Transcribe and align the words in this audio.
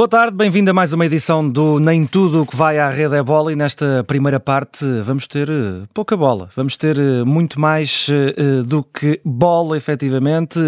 Boa 0.00 0.08
tarde, 0.08 0.34
bem-vindo 0.34 0.70
a 0.70 0.72
mais 0.72 0.94
uma 0.94 1.04
edição 1.04 1.46
do 1.46 1.78
Nem 1.78 2.06
Tudo 2.06 2.40
o 2.40 2.46
que 2.46 2.56
vai 2.56 2.78
à 2.78 2.88
rede 2.88 3.14
é 3.16 3.22
bola 3.22 3.52
e 3.52 3.54
nesta 3.54 4.02
primeira 4.02 4.40
parte 4.40 4.82
vamos 5.02 5.26
ter 5.26 5.50
eh, 5.50 5.82
pouca 5.92 6.16
bola, 6.16 6.48
vamos 6.56 6.74
ter 6.74 6.98
eh, 6.98 7.22
muito 7.22 7.60
mais 7.60 8.08
uh, 8.08 8.64
do 8.64 8.82
que 8.82 9.20
bola 9.22 9.76
efetivamente. 9.76 10.58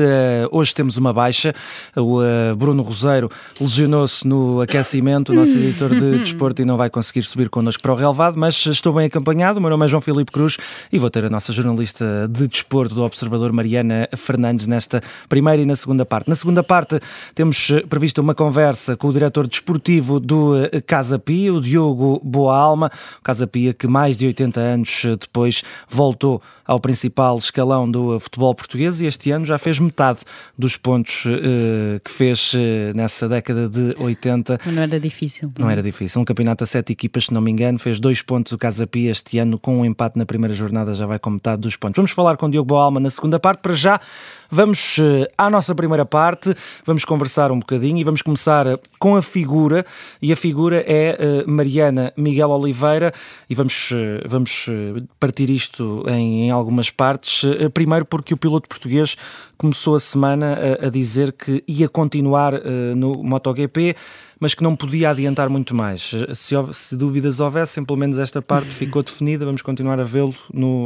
Hoje 0.51 0.75
temos 0.75 0.99
uma 0.99 1.15
baixa, 1.15 1.55
o 1.97 2.21
Bruno 2.59 2.83
Roseiro 2.83 3.31
lesionou-se 3.59 4.29
no 4.29 4.61
aquecimento, 4.61 5.33
o 5.33 5.35
nosso 5.35 5.53
editor 5.53 5.89
de 5.95 6.19
desporto 6.21 6.61
e 6.61 6.67
não 6.67 6.77
vai 6.77 6.91
conseguir 6.91 7.23
subir 7.23 7.49
connosco 7.49 7.83
para 7.83 7.93
o 7.93 7.97
relevado, 7.97 8.39
mas 8.39 8.67
estou 8.67 8.93
bem 8.93 9.07
acompanhado, 9.07 9.59
o 9.59 9.63
meu 9.63 9.71
nome 9.71 9.87
é 9.87 9.89
João 9.89 10.03
Filipe 10.03 10.31
Cruz 10.31 10.59
e 10.93 10.99
vou 10.99 11.09
ter 11.09 11.25
a 11.25 11.31
nossa 11.31 11.55
jornalista 11.55 12.29
de 12.29 12.47
desporto 12.47 12.95
do 12.95 13.03
Observador 13.03 13.51
Mariana 13.51 14.11
Fernandes 14.15 14.67
nesta 14.67 15.01
primeira 15.27 15.63
e 15.63 15.65
na 15.65 15.75
segunda 15.75 16.05
parte. 16.05 16.29
Na 16.29 16.35
segunda 16.35 16.63
parte 16.63 17.01
temos 17.35 17.73
previsto 17.89 18.21
uma 18.21 18.35
conversa 18.35 18.95
com 18.95 19.09
o 19.09 19.22
diretor 19.23 19.47
desportivo 19.47 20.19
do 20.19 20.57
eh, 20.65 20.81
Casa 20.81 21.19
Pia, 21.19 21.55
o 21.55 21.61
Diogo 21.61 22.21
Boa 22.25 22.57
Alma. 22.57 22.91
O 23.21 23.23
Casa 23.23 23.47
Pia 23.47 23.73
que 23.73 23.87
mais 23.87 24.17
de 24.17 24.27
80 24.27 24.61
anos 24.61 25.05
eh, 25.05 25.17
depois 25.17 25.63
voltou 25.89 26.43
ao 26.65 26.81
principal 26.81 27.39
escalão 27.39 27.89
do 27.91 28.17
eh, 28.17 28.19
futebol 28.19 28.55
português 28.55 29.01
e 29.01 29.07
este 29.07 29.31
ano 29.31 29.45
já 29.45 29.59
fez 29.59 29.79
metade 29.79 30.21
dos 30.59 30.77
pontos 30.77 31.25
uh, 31.27 32.01
que 32.05 32.11
fez 32.11 32.53
uh, 32.55 32.59
nessa 32.95 33.29
década 33.29 33.69
de 33.69 33.95
80. 33.99 34.61
Não 34.67 34.83
era 34.83 34.99
difícil. 34.99 35.51
Não, 35.59 35.67
não 35.67 35.71
era 35.71 35.83
difícil. 35.83 36.21
Um 36.21 36.25
campeonato 36.25 36.65
a 36.65 36.67
sete 36.67 36.93
equipas, 36.93 37.27
se 37.27 37.35
não 37.35 37.41
me 37.41 37.51
engano, 37.51 37.79
fez 37.79 38.01
dois 38.01 38.23
pontos 38.23 38.53
o 38.53 38.59
Casa 38.59 38.87
Pia 38.87 39.11
este 39.11 39.39
ano, 39.39 39.59
com 39.59 39.81
um 39.81 39.85
empate 39.85 40.19
na 40.19 40.27
primeira 40.27 40.55
jornada 40.55 40.95
já 40.95 41.07
vai 41.07 41.19
com 41.19 41.31
metade 41.31 41.63
dos 41.63 41.77
pontos. 41.77 41.97
Vamos 41.97 42.11
falar 42.11 42.37
com 42.37 42.47
o 42.47 42.51
Diogo 42.51 42.69
Boa 42.69 42.85
Alma 42.85 43.01
na 43.01 43.11
segunda 43.11 43.39
parte. 43.39 43.61
Para 43.61 43.75
já, 43.75 44.01
vamos 44.53 44.99
uh, 44.99 45.27
à 45.37 45.51
nossa 45.51 45.75
primeira 45.75 46.05
parte, 46.05 46.55
vamos 46.85 47.05
conversar 47.05 47.51
um 47.51 47.59
bocadinho 47.59 47.99
e 47.99 48.05
vamos 48.05 48.23
começar 48.23 48.79
com 48.99 49.17
a 49.17 49.23
figura, 49.23 49.85
e 50.21 50.33
a 50.33 50.37
figura 50.37 50.85
é 50.87 51.45
Mariana 51.47 52.13
Miguel 52.17 52.51
Oliveira, 52.51 53.13
e 53.49 53.55
vamos, 53.55 53.91
vamos 54.29 54.67
partir 55.19 55.51
isto 55.51 56.05
em, 56.09 56.47
em 56.47 56.51
algumas 56.51 56.91
partes. 56.91 57.45
Eh, 57.45 57.69
primeiro, 57.69 58.05
porque 58.05 58.35
o 58.35 58.37
piloto 58.37 58.69
português 58.69 59.17
começou 59.63 59.95
a 59.95 60.01
semana 60.01 60.59
a, 60.83 60.87
a 60.89 60.91
dizer 60.91 61.33
que 61.33 61.63
ia 61.67 61.89
continuar 61.89 62.55
uh, 62.55 62.97
no 62.97 63.23
MotoGP 63.23 63.95
mas 64.43 64.55
que 64.55 64.63
não 64.65 64.75
podia 64.75 65.11
adiantar 65.11 65.49
muito 65.49 65.73
mais. 65.73 66.11
Se, 66.35 66.57
se 66.73 66.97
dúvidas 66.97 67.39
houvessem, 67.39 67.85
pelo 67.85 67.97
menos 67.97 68.19
esta 68.19 68.43
parte 68.43 68.71
ficou 68.71 69.01
definida, 69.01 69.45
vamos 69.45 69.63
continuar 69.63 70.01
a 70.01 70.03
vê-lo 70.03 70.35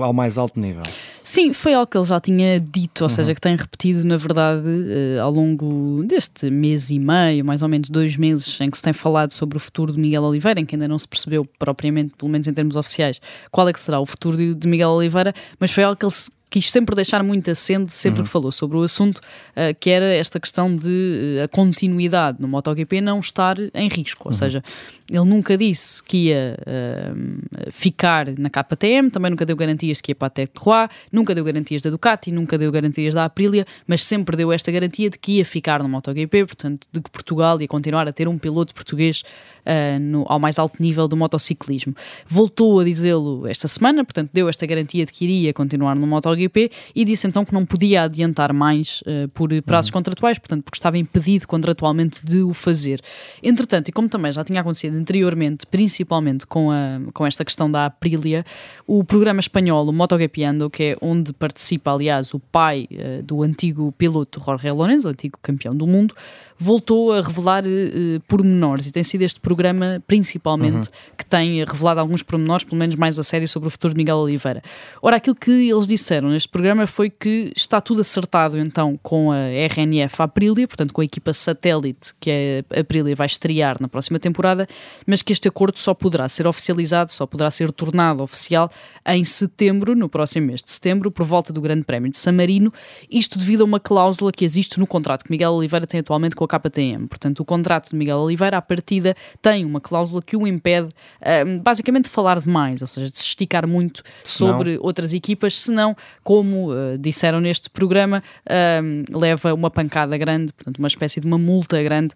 ao 0.02 0.12
mais 0.12 0.36
alto 0.36 0.60
nível. 0.60 0.82
Sim, 1.24 1.54
foi 1.54 1.72
algo 1.72 1.90
que 1.90 1.96
ele 1.96 2.04
já 2.04 2.20
tinha 2.20 2.60
dito, 2.60 3.00
ou 3.00 3.08
uhum. 3.08 3.16
seja, 3.16 3.34
que 3.34 3.40
tem 3.40 3.56
repetido, 3.56 4.06
na 4.06 4.18
verdade, 4.18 4.60
uh, 4.60 5.22
ao 5.22 5.30
longo 5.30 6.04
deste 6.04 6.50
mês 6.50 6.90
e 6.90 6.98
meio, 6.98 7.46
mais 7.46 7.62
ou 7.62 7.68
menos 7.68 7.88
dois 7.88 8.14
meses, 8.18 8.60
em 8.60 8.68
que 8.68 8.76
se 8.76 8.82
tem 8.82 8.92
falado 8.92 9.32
sobre 9.32 9.56
o 9.56 9.60
futuro 9.60 9.90
de 9.90 9.98
Miguel 9.98 10.24
Oliveira, 10.24 10.60
em 10.60 10.66
que 10.66 10.74
ainda 10.74 10.86
não 10.86 10.98
se 10.98 11.08
percebeu 11.08 11.42
propriamente, 11.58 12.12
pelo 12.14 12.30
menos 12.30 12.46
em 12.46 12.52
termos 12.52 12.76
oficiais, 12.76 13.22
qual 13.50 13.66
é 13.70 13.72
que 13.72 13.80
será 13.80 13.98
o 13.98 14.04
futuro 14.04 14.36
de, 14.36 14.54
de 14.54 14.68
Miguel 14.68 14.90
Oliveira, 14.90 15.34
mas 15.58 15.72
foi 15.72 15.82
algo 15.82 15.98
que 15.98 16.04
ele 16.04 16.12
quis 16.48 16.70
sempre 16.70 16.94
deixar 16.94 17.22
muito 17.22 17.50
acende 17.50 17.92
sempre 17.92 18.20
uhum. 18.20 18.24
que 18.24 18.30
falou 18.30 18.52
sobre 18.52 18.76
o 18.76 18.82
assunto, 18.82 19.18
uh, 19.18 19.74
que 19.78 19.90
era 19.90 20.06
esta 20.14 20.38
questão 20.38 20.74
de 20.74 21.38
uh, 21.40 21.44
a 21.44 21.48
continuidade 21.48 22.40
no 22.40 22.48
MotoGP 22.48 23.00
não 23.00 23.20
estar 23.20 23.56
em 23.74 23.88
risco, 23.88 24.22
ou 24.24 24.32
uhum. 24.32 24.38
seja, 24.38 24.62
ele 25.08 25.24
nunca 25.24 25.56
disse 25.56 26.02
que 26.02 26.28
ia 26.28 26.56
uh, 26.60 27.70
ficar 27.70 28.26
na 28.36 28.50
KTM, 28.50 29.10
também 29.10 29.30
nunca 29.30 29.46
deu 29.46 29.56
garantias 29.56 30.00
que 30.00 30.10
ia 30.10 30.14
para 30.14 30.26
a 30.26 30.30
Tech 30.30 30.52
Trois, 30.52 30.88
nunca 31.12 31.34
deu 31.34 31.44
garantias 31.44 31.82
da 31.82 31.90
Ducati, 31.90 32.32
nunca 32.32 32.58
deu 32.58 32.72
garantias 32.72 33.14
da 33.14 33.24
Aprilia, 33.24 33.66
mas 33.86 34.04
sempre 34.04 34.36
deu 34.36 34.52
esta 34.52 34.72
garantia 34.72 35.08
de 35.08 35.16
que 35.18 35.38
ia 35.38 35.44
ficar 35.44 35.82
no 35.82 35.88
MotoGP, 35.88 36.46
portanto, 36.46 36.88
de 36.92 37.00
que 37.00 37.10
Portugal 37.10 37.60
ia 37.60 37.68
continuar 37.68 38.08
a 38.08 38.12
ter 38.12 38.26
um 38.26 38.36
piloto 38.36 38.74
português 38.74 39.22
uh, 39.64 40.00
no, 40.00 40.24
ao 40.28 40.40
mais 40.40 40.58
alto 40.58 40.82
nível 40.82 41.06
do 41.06 41.16
motociclismo. 41.16 41.94
Voltou 42.26 42.80
a 42.80 42.84
dizê-lo 42.84 43.46
esta 43.46 43.68
semana, 43.68 44.04
portanto, 44.04 44.30
deu 44.32 44.48
esta 44.48 44.66
garantia 44.66 45.04
de 45.04 45.12
que 45.12 45.24
iria 45.24 45.52
continuar 45.52 45.94
no 45.94 46.06
MotoGP 46.06 46.70
e 46.94 47.04
disse 47.04 47.28
então 47.28 47.44
que 47.44 47.52
não 47.52 47.64
podia 47.64 48.02
adiantar 48.02 48.52
mais 48.52 49.02
uh, 49.02 49.28
por 49.28 49.50
prazos 49.62 49.90
uhum. 49.90 49.94
contratuais, 49.94 50.38
portanto, 50.38 50.64
porque 50.64 50.78
estava 50.78 50.98
impedido 50.98 51.46
contratualmente 51.46 52.24
de 52.24 52.42
o 52.42 52.52
fazer. 52.52 53.00
Entretanto, 53.40 53.88
e 53.88 53.92
como 53.92 54.08
também 54.08 54.32
já 54.32 54.42
tinha 54.42 54.60
acontecido 54.60 54.95
anteriormente, 54.96 55.66
principalmente 55.66 56.46
com, 56.46 56.70
a, 56.70 57.00
com 57.12 57.26
esta 57.26 57.44
questão 57.44 57.70
da 57.70 57.86
Aprilia, 57.86 58.44
o 58.86 59.04
programa 59.04 59.40
espanhol, 59.40 59.86
o 59.86 59.92
MotoGP 59.92 60.44
Ando, 60.44 60.70
que 60.70 60.82
é 60.82 60.96
onde 61.00 61.32
participa, 61.32 61.92
aliás, 61.92 62.34
o 62.34 62.38
pai 62.38 62.88
uh, 62.90 63.22
do 63.22 63.42
antigo 63.42 63.92
piloto 63.92 64.42
Jorge 64.44 64.70
Lorenzo, 64.70 65.08
antigo 65.08 65.38
campeão 65.42 65.74
do 65.74 65.86
mundo, 65.86 66.14
voltou 66.58 67.12
a 67.12 67.20
revelar 67.20 67.64
uh, 67.64 68.20
pormenores 68.26 68.86
e 68.86 68.92
tem 68.92 69.04
sido 69.04 69.22
este 69.22 69.40
programa, 69.40 70.02
principalmente, 70.06 70.88
uhum. 70.88 71.14
que 71.16 71.24
tem 71.24 71.64
revelado 71.64 72.00
alguns 72.00 72.22
pormenores, 72.22 72.64
pelo 72.64 72.78
menos 72.78 72.94
mais 72.94 73.18
a 73.18 73.22
sério, 73.22 73.46
sobre 73.46 73.68
o 73.68 73.70
futuro 73.70 73.92
de 73.92 73.98
Miguel 73.98 74.16
Oliveira. 74.16 74.62
Ora, 75.02 75.16
aquilo 75.16 75.36
que 75.36 75.50
eles 75.50 75.86
disseram 75.86 76.30
neste 76.30 76.48
programa 76.48 76.86
foi 76.86 77.10
que 77.10 77.52
está 77.54 77.80
tudo 77.80 78.00
acertado 78.00 78.58
então 78.58 78.98
com 79.02 79.30
a 79.30 79.38
RNF 79.38 80.22
Aprilia, 80.22 80.66
portanto 80.66 80.92
com 80.92 81.00
a 81.00 81.04
equipa 81.04 81.32
satélite 81.32 82.14
que 82.18 82.64
a 82.70 82.80
Aprilia 82.80 83.14
vai 83.14 83.26
estrear 83.26 83.76
na 83.80 83.88
próxima 83.88 84.18
temporada, 84.18 84.66
mas 85.06 85.22
que 85.22 85.32
este 85.32 85.48
acordo 85.48 85.78
só 85.78 85.94
poderá 85.94 86.28
ser 86.28 86.46
oficializado, 86.46 87.12
só 87.12 87.26
poderá 87.26 87.50
ser 87.50 87.72
tornado 87.72 88.22
oficial 88.22 88.70
em 89.06 89.22
setembro, 89.24 89.94
no 89.94 90.08
próximo 90.08 90.46
mês 90.46 90.62
de 90.62 90.70
setembro, 90.70 91.10
por 91.10 91.24
volta 91.24 91.52
do 91.52 91.60
Grande 91.60 91.84
Prémio 91.84 92.10
de 92.10 92.18
San 92.18 92.32
Marino, 92.32 92.72
isto 93.10 93.38
devido 93.38 93.62
a 93.62 93.64
uma 93.64 93.80
cláusula 93.80 94.32
que 94.32 94.44
existe 94.44 94.78
no 94.78 94.86
contrato 94.86 95.24
que 95.24 95.30
Miguel 95.30 95.52
Oliveira 95.52 95.86
tem 95.86 96.00
atualmente 96.00 96.34
com 96.34 96.44
a 96.44 96.48
KTM. 96.48 97.06
Portanto, 97.06 97.40
o 97.40 97.44
contrato 97.44 97.90
de 97.90 97.96
Miguel 97.96 98.18
Oliveira, 98.18 98.58
à 98.58 98.62
partida, 98.62 99.14
tem 99.40 99.64
uma 99.64 99.80
cláusula 99.80 100.20
que 100.22 100.36
o 100.36 100.46
impede, 100.46 100.88
uh, 100.88 101.60
basicamente, 101.62 102.04
de 102.04 102.10
falar 102.10 102.40
demais, 102.40 102.82
ou 102.82 102.88
seja, 102.88 103.08
de 103.08 103.18
se 103.18 103.24
esticar 103.24 103.66
muito 103.66 104.02
sobre 104.24 104.78
outras 104.78 105.14
equipas, 105.14 105.60
senão, 105.60 105.96
como 106.22 106.72
uh, 106.72 106.98
disseram 106.98 107.40
neste 107.40 107.70
programa, 107.70 108.22
uh, 108.46 109.18
leva 109.18 109.54
uma 109.54 109.70
pancada 109.70 110.16
grande, 110.16 110.52
portanto, 110.52 110.78
uma 110.78 110.88
espécie 110.88 111.20
de 111.20 111.26
uma 111.26 111.38
multa 111.38 111.82
grande, 111.82 112.14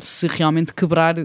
se 0.00 0.26
realmente 0.26 0.72
quebrar 0.72 1.16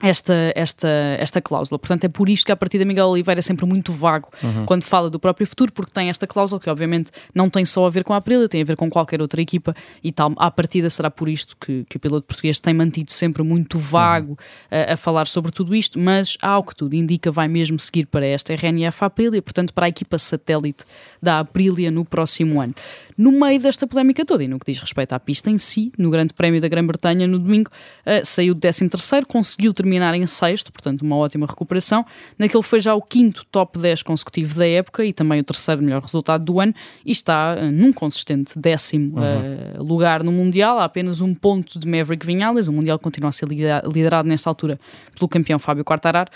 esta, 0.00 0.52
esta, 0.56 0.88
esta 1.18 1.40
cláusula. 1.40 1.78
Portanto, 1.78 2.04
é 2.04 2.08
por 2.08 2.28
isto 2.28 2.46
que 2.46 2.52
a 2.52 2.56
partida 2.56 2.84
Miguel 2.84 3.06
Oliveira 3.06 3.38
é 3.38 3.42
sempre 3.42 3.66
muito 3.66 3.92
vago 3.92 4.28
uhum. 4.42 4.66
quando 4.66 4.84
fala 4.84 5.10
do 5.10 5.20
próprio 5.20 5.46
futuro, 5.46 5.72
porque 5.72 5.92
tem 5.92 6.08
esta 6.08 6.26
cláusula 6.26 6.60
que, 6.60 6.70
obviamente, 6.70 7.10
não 7.34 7.50
tem 7.50 7.64
só 7.64 7.86
a 7.86 7.90
ver 7.90 8.02
com 8.02 8.12
a 8.12 8.16
Aprilia, 8.16 8.48
tem 8.48 8.62
a 8.62 8.64
ver 8.64 8.76
com 8.76 8.88
qualquer 8.88 9.20
outra 9.20 9.40
equipa 9.40 9.74
e 10.02 10.10
tal. 10.10 10.32
À 10.36 10.50
partida 10.50 10.88
será 10.88 11.10
por 11.10 11.28
isto 11.28 11.56
que, 11.56 11.84
que 11.88 11.96
o 11.96 12.00
piloto 12.00 12.26
português 12.26 12.58
tem 12.58 12.74
mantido 12.74 13.12
sempre 13.12 13.42
muito 13.42 13.78
vago 13.78 14.30
uhum. 14.30 14.36
a, 14.70 14.94
a, 14.94 14.96
falar 14.96 15.26
sobre 15.26 15.52
tudo 15.52 15.74
isto, 15.74 15.98
mas, 15.98 16.36
ao 16.40 16.64
que 16.64 16.74
tudo 16.74 16.94
indica, 16.94 17.30
vai 17.30 17.46
mesmo 17.46 17.78
seguir 17.78 18.06
para 18.06 18.26
esta 18.26 18.54
RNF 18.54 19.04
Aprilia, 19.04 19.42
portanto, 19.42 19.72
para 19.72 19.86
a 19.86 19.88
equipa 19.88 20.18
satélite 20.18 20.84
da 21.20 21.40
Aprilia 21.40 21.90
no 21.90 22.04
próximo 22.04 22.60
ano. 22.60 22.74
No 23.16 23.32
meio 23.32 23.60
desta 23.60 23.86
polémica 23.86 24.24
toda 24.24 24.42
e 24.42 24.48
no 24.48 24.58
que 24.58 24.72
diz 24.72 24.80
respeito 24.80 25.12
à 25.12 25.20
pista 25.20 25.50
em 25.50 25.58
si, 25.58 25.92
no 25.98 26.10
Grande 26.10 26.32
Prémio 26.32 26.60
da 26.60 26.68
Grã-Bretanha, 26.68 27.26
no 27.26 27.38
domingo, 27.38 27.70
uh, 28.06 28.24
saiu 28.24 28.54
de 28.54 28.60
13, 28.60 28.88
conseguiu 29.26 29.72
terminar 29.72 30.14
em 30.14 30.26
sexto, 30.26 30.72
portanto, 30.72 31.02
uma 31.02 31.16
ótima 31.16 31.46
recuperação. 31.46 32.04
Naquele 32.38 32.62
foi 32.62 32.80
já 32.80 32.94
o 32.94 33.02
quinto 33.02 33.44
top 33.50 33.78
10 33.78 34.02
consecutivo 34.02 34.58
da 34.58 34.66
época 34.66 35.04
e 35.04 35.12
também 35.12 35.40
o 35.40 35.44
terceiro 35.44 35.82
melhor 35.82 36.02
resultado 36.02 36.44
do 36.44 36.60
ano, 36.60 36.74
e 37.04 37.12
está 37.12 37.56
uh, 37.56 37.70
num 37.70 37.92
consistente 37.92 38.58
décimo 38.58 39.18
uhum. 39.18 39.80
uh, 39.80 39.82
lugar 39.82 40.22
no 40.22 40.32
Mundial, 40.32 40.78
há 40.78 40.84
apenas 40.84 41.20
um 41.20 41.34
ponto 41.34 41.78
de 41.78 41.86
Maverick 41.86 42.26
Vinales. 42.26 42.68
O 42.68 42.72
Mundial 42.72 42.98
continua 42.98 43.28
a 43.28 43.32
ser 43.32 43.48
liderado 43.48 44.28
nesta 44.28 44.48
altura 44.48 44.78
pelo 45.14 45.28
campeão 45.28 45.58
Fábio 45.58 45.84
Quartararo, 45.84 46.30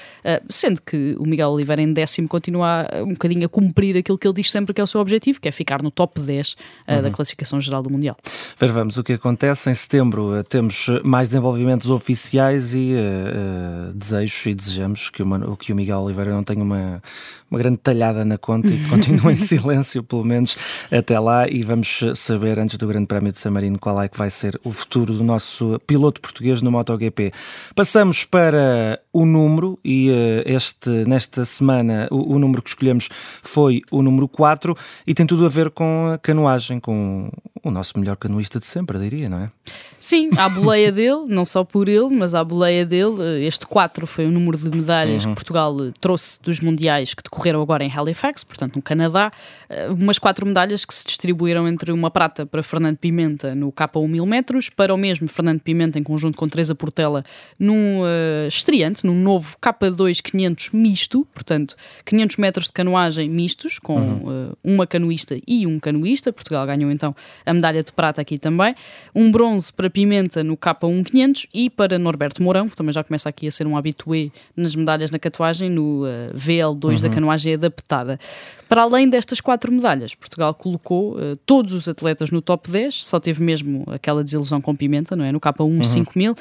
sendo 0.49 0.81
que 0.83 1.17
o 1.19 1.27
Miguel 1.27 1.51
Oliveira 1.51 1.83
em 1.83 1.93
décimo 1.93 2.29
continua 2.29 2.87
um 3.03 3.13
bocadinho 3.13 3.47
a 3.47 3.49
cumprir 3.49 3.97
aquilo 3.97 4.19
que 4.19 4.27
ele 4.27 4.35
diz 4.35 4.51
sempre 4.51 4.75
que 4.75 4.81
é 4.81 4.85
o 4.85 4.87
seu 4.87 5.01
objetivo, 5.01 5.41
que 5.41 5.49
é 5.49 5.53
ficar 5.53 5.83
no 5.83 5.91
top 5.91 6.21
10 6.21 6.57
uhum. 6.89 7.03
da 7.03 7.11
classificação 7.11 7.61
geral 7.61 7.83
do 7.83 7.91
Mundial. 7.91 8.17
Ver, 8.59 8.73
vamos 8.73 8.97
o 8.97 9.05
que 9.05 9.15
acontece. 9.15 9.71
Em 9.71 9.75
setembro 9.75 10.43
temos 10.45 10.87
mais 11.03 11.29
desenvolvimentos 11.29 11.91
oficiais 11.91 12.75
e 12.75 12.95
uh, 12.95 13.93
desejos 13.93 14.47
e 14.47 14.55
desejamos 14.55 15.11
que 15.11 15.23
o, 15.23 15.57
que 15.57 15.73
o 15.73 15.77
Miguel 15.77 16.01
Oliveira 16.01 16.33
não 16.33 16.45
tenha 16.45 16.63
uma, 16.63 17.03
uma 17.51 17.59
grande 17.59 17.79
talhada 17.79 18.25
na 18.25 18.39
conta 18.39 18.69
e 18.69 18.79
que 18.79 18.89
continue 18.89 19.33
em 19.33 19.37
silêncio, 19.37 20.03
pelo 20.03 20.25
menos 20.25 20.57
até 20.91 21.19
lá. 21.19 21.49
E 21.49 21.63
vamos 21.63 22.01
saber, 22.15 22.59
antes 22.59 22.77
do 22.77 22.87
Grande 22.87 23.07
Prémio 23.07 23.33
de 23.33 23.39
San 23.39 23.51
Marino, 23.51 23.79
qual 23.79 24.01
é 24.01 24.09
que 24.09 24.19
vai 24.19 24.31
ser 24.31 24.59
o 24.65 24.73
futuro 24.73 25.15
do 25.15 25.25
nosso 25.25 25.81
piloto 25.87 26.21
português 26.21 26.63
no 26.63 26.71
MotoGP. 26.71 27.33
Passamos 27.75 28.25
para 28.25 29.01
o 29.17 29.25
número, 29.25 29.79
e 29.83 30.11
uh, 30.11 30.43
este, 30.45 30.91
nesta 31.07 31.47
semana 31.47 32.07
o, 32.11 32.35
o 32.35 32.39
número 32.39 32.61
que 32.61 32.69
escolhemos 32.69 33.09
foi 33.43 33.81
o 33.91 34.03
número 34.03 34.29
4 34.29 34.77
e 35.07 35.15
tem 35.15 35.25
tudo 35.25 35.47
a 35.47 35.49
ver 35.49 35.71
com 35.71 36.13
a 36.13 36.19
canoagem, 36.19 36.79
com 36.79 37.31
o 37.63 37.71
nosso 37.71 37.99
melhor 37.99 38.17
canoista 38.17 38.61
de 38.61 38.67
sempre, 38.67 38.99
diria, 38.99 39.29
não 39.29 39.39
é? 39.39 39.51
Sim, 40.01 40.31
à 40.37 40.49
boleia 40.49 40.93
dele, 40.93 41.25
não 41.27 41.45
só 41.45 41.65
por 41.65 41.89
ele, 41.89 42.11
mas 42.11 42.35
à 42.35 42.45
boleia 42.45 42.87
dele. 42.87 43.17
Eh, 43.21 43.47
este 43.47 43.67
4 43.67 44.07
foi 44.07 44.27
o 44.27 44.31
número 44.31 44.57
de 44.57 44.77
medalhas 44.77 45.25
uhum. 45.25 45.31
que 45.31 45.37
Portugal 45.37 45.77
eh, 45.81 45.93
trouxe 46.01 46.41
dos 46.41 46.61
mundiais 46.61 47.13
que 47.13 47.23
decorreram 47.23 47.61
agora 47.61 47.83
em 47.83 47.91
Halifax, 47.91 48.45
portanto 48.45 48.77
no 48.77 48.83
Canadá. 48.83 49.33
Eh, 49.69 49.89
umas 49.91 50.19
quatro 50.19 50.47
medalhas 50.47 50.85
que 50.85 50.95
se 50.95 51.07
distribuíram 51.07 51.67
entre 51.67 51.91
uma 51.91 52.11
prata 52.11 52.47
para 52.47 52.63
Fernando 52.63 52.99
Pimenta 52.99 53.55
no 53.55 53.73
K1 53.73 54.07
1000 54.07 54.27
metros, 54.27 54.71
para 54.71 54.95
o 54.95 54.97
mesmo 54.97 55.27
Fernando 55.27 55.61
Pimenta 55.61 55.99
em 55.99 56.03
conjunto 56.03 56.39
com 56.39 56.49
Teresa 56.49 56.75
Portela 56.75 57.25
num 57.59 58.03
uh, 58.03 58.47
estreante, 58.49 59.05
num 59.05 59.21
novo 59.21 59.57
K2 59.61 60.23
500 60.23 60.71
misto, 60.71 61.27
portanto 61.35 61.75
500 62.05 62.37
metros 62.37 62.67
de 62.67 62.73
canoagem 62.73 63.29
mistos, 63.29 63.79
com 63.79 63.97
uhum. 63.97 64.51
uh, 64.51 64.59
uma 64.63 64.87
canoista 64.87 65.37
e 65.47 65.67
um 65.67 65.81
canoista. 65.81 66.33
Portugal 66.33 66.65
ganhou 66.67 66.91
então 66.91 67.15
a 67.45 67.53
medalha 67.57 67.83
de 67.83 67.91
prata 67.91 68.21
aqui 68.21 68.39
também. 68.39 68.75
Um 69.15 69.33
bronze 69.33 69.73
para 69.73 69.91
Pimenta 69.91 70.45
no 70.45 70.57
K1500 70.57 71.49
e 71.53 71.69
para 71.69 71.99
Norberto 71.99 72.43
Mourão, 72.43 72.69
que 72.69 72.77
também 72.77 72.93
já 72.93 73.03
começa 73.03 73.29
aqui 73.29 73.47
a 73.47 73.51
ser 73.51 73.67
um 73.67 73.77
habitué 73.77 74.31
nas 74.57 74.75
medalhas 74.75 75.11
na 75.11 75.19
canoagem, 75.19 75.69
no 75.69 76.05
uh, 76.05 76.07
eh, 76.07 76.33
VL2 76.35 76.85
uhum. 76.85 77.01
da 77.03 77.11
canoagem 77.11 77.55
adaptada. 77.55 78.19
Para 78.69 78.83
além 78.83 79.09
destas 79.09 79.41
quatro 79.41 79.73
medalhas, 79.73 80.15
Portugal 80.15 80.53
colocou 80.53 81.17
uh, 81.17 81.37
todos 81.47 81.73
os 81.73 81.89
atletas 81.89 82.31
no 82.31 82.43
top 82.43 82.71
10, 82.71 83.07
só 83.07 83.21
teve 83.21 83.43
mesmo 83.43 83.85
aquela 83.87 84.25
desilusão 84.25 84.61
com 84.61 84.75
Pimenta, 84.75 85.15
não 85.15 85.25
é? 85.25 85.31
No 85.31 85.41
K1 85.41 85.61
uhum. 85.61 85.83
5000, 85.83 86.33
uh, 86.33 86.37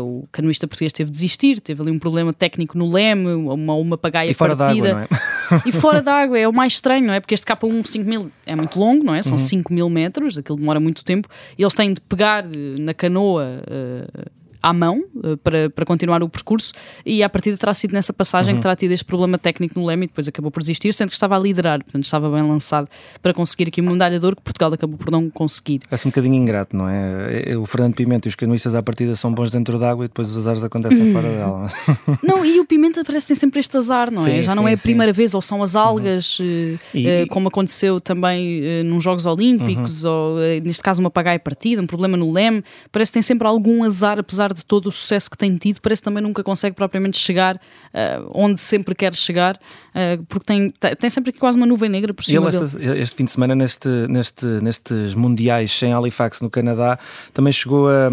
o 0.00 0.28
canoista 0.30 0.68
português 0.68 0.92
teve 0.92 1.10
de 1.10 1.14
desistir, 1.14 1.60
teve 1.60 1.80
ali 1.80 1.90
um 1.90 1.98
problema 1.98 2.32
técnico 2.32 2.76
no 2.76 2.90
leme, 2.90 3.32
uma, 3.32 3.74
uma 3.74 3.98
pagaia 3.98 4.30
e 4.30 4.34
fora 4.34 4.54
partida. 4.54 4.90
Água, 4.90 5.08
não 5.10 5.16
é? 5.16 5.32
e 5.66 5.72
fora 5.72 6.02
d'água, 6.02 6.38
é 6.38 6.48
o 6.48 6.52
mais 6.52 6.74
estranho, 6.74 7.06
não 7.06 7.14
é? 7.14 7.20
Porque 7.20 7.34
este 7.34 7.46
K1 7.46 7.86
5000 7.86 8.30
é 8.46 8.56
muito 8.56 8.78
longo, 8.78 9.04
não 9.04 9.14
é? 9.14 9.22
São 9.22 9.32
uhum. 9.32 9.38
5 9.38 9.72
mil 9.72 9.88
metros, 9.88 10.38
aquilo 10.38 10.58
demora 10.58 10.80
muito 10.80 11.04
tempo, 11.04 11.28
e 11.58 11.62
eles 11.62 11.74
têm 11.74 11.92
de 11.92 12.00
pegar 12.00 12.44
eh, 12.44 12.48
na 12.78 12.94
canoa. 12.94 13.62
Uh, 13.66 14.41
à 14.62 14.72
mão 14.72 15.04
uh, 15.16 15.36
para, 15.38 15.68
para 15.70 15.84
continuar 15.84 16.22
o 16.22 16.28
percurso 16.28 16.72
e 17.04 17.22
a 17.22 17.28
partir 17.28 17.56
terá 17.56 17.74
sido 17.74 17.92
nessa 17.92 18.12
passagem 18.12 18.54
uhum. 18.54 18.58
que 18.58 18.62
terá 18.62 18.76
tido 18.76 18.92
este 18.92 19.04
problema 19.04 19.38
técnico 19.38 19.78
no 19.78 19.86
leme 19.86 20.04
e 20.04 20.08
depois 20.08 20.28
acabou 20.28 20.50
por 20.50 20.60
desistir, 20.60 20.94
sendo 20.94 21.08
que 21.08 21.14
estava 21.14 21.36
a 21.36 21.38
liderar, 21.38 21.82
portanto 21.82 22.04
estava 22.04 22.30
bem 22.30 22.42
lançado 22.42 22.88
para 23.20 23.34
conseguir 23.34 23.68
aqui 23.68 23.80
uma 23.80 23.92
medalha 23.92 24.18
de 24.18 24.24
ouro 24.24 24.36
que 24.36 24.42
Portugal 24.42 24.72
acabou 24.72 24.96
por 24.96 25.10
não 25.10 25.28
conseguir. 25.28 25.80
É 25.90 25.94
um 25.96 26.10
bocadinho 26.10 26.34
ingrato, 26.34 26.76
não 26.76 26.88
é? 26.88 27.56
O 27.56 27.66
Fernando 27.66 27.94
Pimenta 27.94 28.28
e 28.28 28.30
os 28.30 28.34
canoístas 28.34 28.74
à 28.74 28.82
partida 28.82 29.16
são 29.16 29.32
bons 29.32 29.50
dentro 29.50 29.78
d'água 29.78 30.04
e 30.04 30.08
depois 30.08 30.30
os 30.30 30.38
azares 30.38 30.62
acontecem 30.62 31.06
uhum. 31.06 31.12
fora 31.12 31.28
dela. 31.28 31.72
Não, 32.22 32.44
e 32.44 32.60
o 32.60 32.64
Pimenta 32.64 33.04
parece 33.04 33.26
que 33.26 33.28
tem 33.28 33.36
sempre 33.36 33.60
este 33.60 33.76
azar, 33.76 34.10
não 34.10 34.26
é? 34.26 34.36
Sim, 34.36 34.42
Já 34.42 34.54
não 34.54 34.66
é 34.66 34.74
a 34.74 34.78
primeira 34.78 35.12
sim. 35.12 35.16
vez, 35.16 35.34
ou 35.34 35.42
são 35.42 35.62
as 35.62 35.74
algas, 35.74 36.38
uhum. 36.38 36.76
uh, 36.94 37.26
como 37.28 37.48
aconteceu 37.48 38.00
também 38.00 38.60
uh, 38.60 38.84
nos 38.84 39.02
Jogos 39.02 39.26
Olímpicos, 39.26 40.04
uhum. 40.04 40.10
ou 40.10 40.38
neste 40.62 40.82
caso 40.82 41.00
uma 41.00 41.10
pagaia 41.10 41.38
partida, 41.38 41.82
um 41.82 41.86
problema 41.86 42.16
no 42.16 42.32
leme, 42.32 42.62
parece 42.90 43.10
que 43.10 43.14
tem 43.14 43.22
sempre 43.22 43.46
algum 43.46 43.82
azar, 43.84 44.18
apesar 44.18 44.51
de 44.52 44.64
todo 44.64 44.86
o 44.86 44.92
sucesso 44.92 45.30
que 45.30 45.36
tem 45.36 45.56
tido, 45.56 45.80
parece 45.80 46.02
que 46.02 46.04
também 46.04 46.22
nunca 46.22 46.42
consegue 46.42 46.76
propriamente 46.76 47.18
chegar 47.18 47.56
uh, 47.56 48.30
onde 48.34 48.60
sempre 48.60 48.94
quer 48.94 49.14
chegar, 49.14 49.56
uh, 49.56 50.22
porque 50.24 50.46
tem, 50.46 50.70
tem 50.98 51.10
sempre 51.10 51.30
aqui 51.30 51.38
quase 51.38 51.56
uma 51.56 51.66
nuvem 51.66 51.88
negra 51.88 52.12
por 52.12 52.22
cima 52.22 52.48
ele 52.48 52.64
este, 52.64 52.78
este, 53.00 53.16
fim 53.16 53.24
de 53.24 53.30
semana, 53.30 53.54
neste, 53.54 53.88
neste, 54.08 54.44
nestes 54.44 55.14
mundiais 55.14 55.80
em 55.82 55.92
Halifax, 55.92 56.40
no 56.40 56.50
Canadá, 56.50 56.98
também 57.32 57.52
chegou 57.52 57.88
a, 57.88 58.08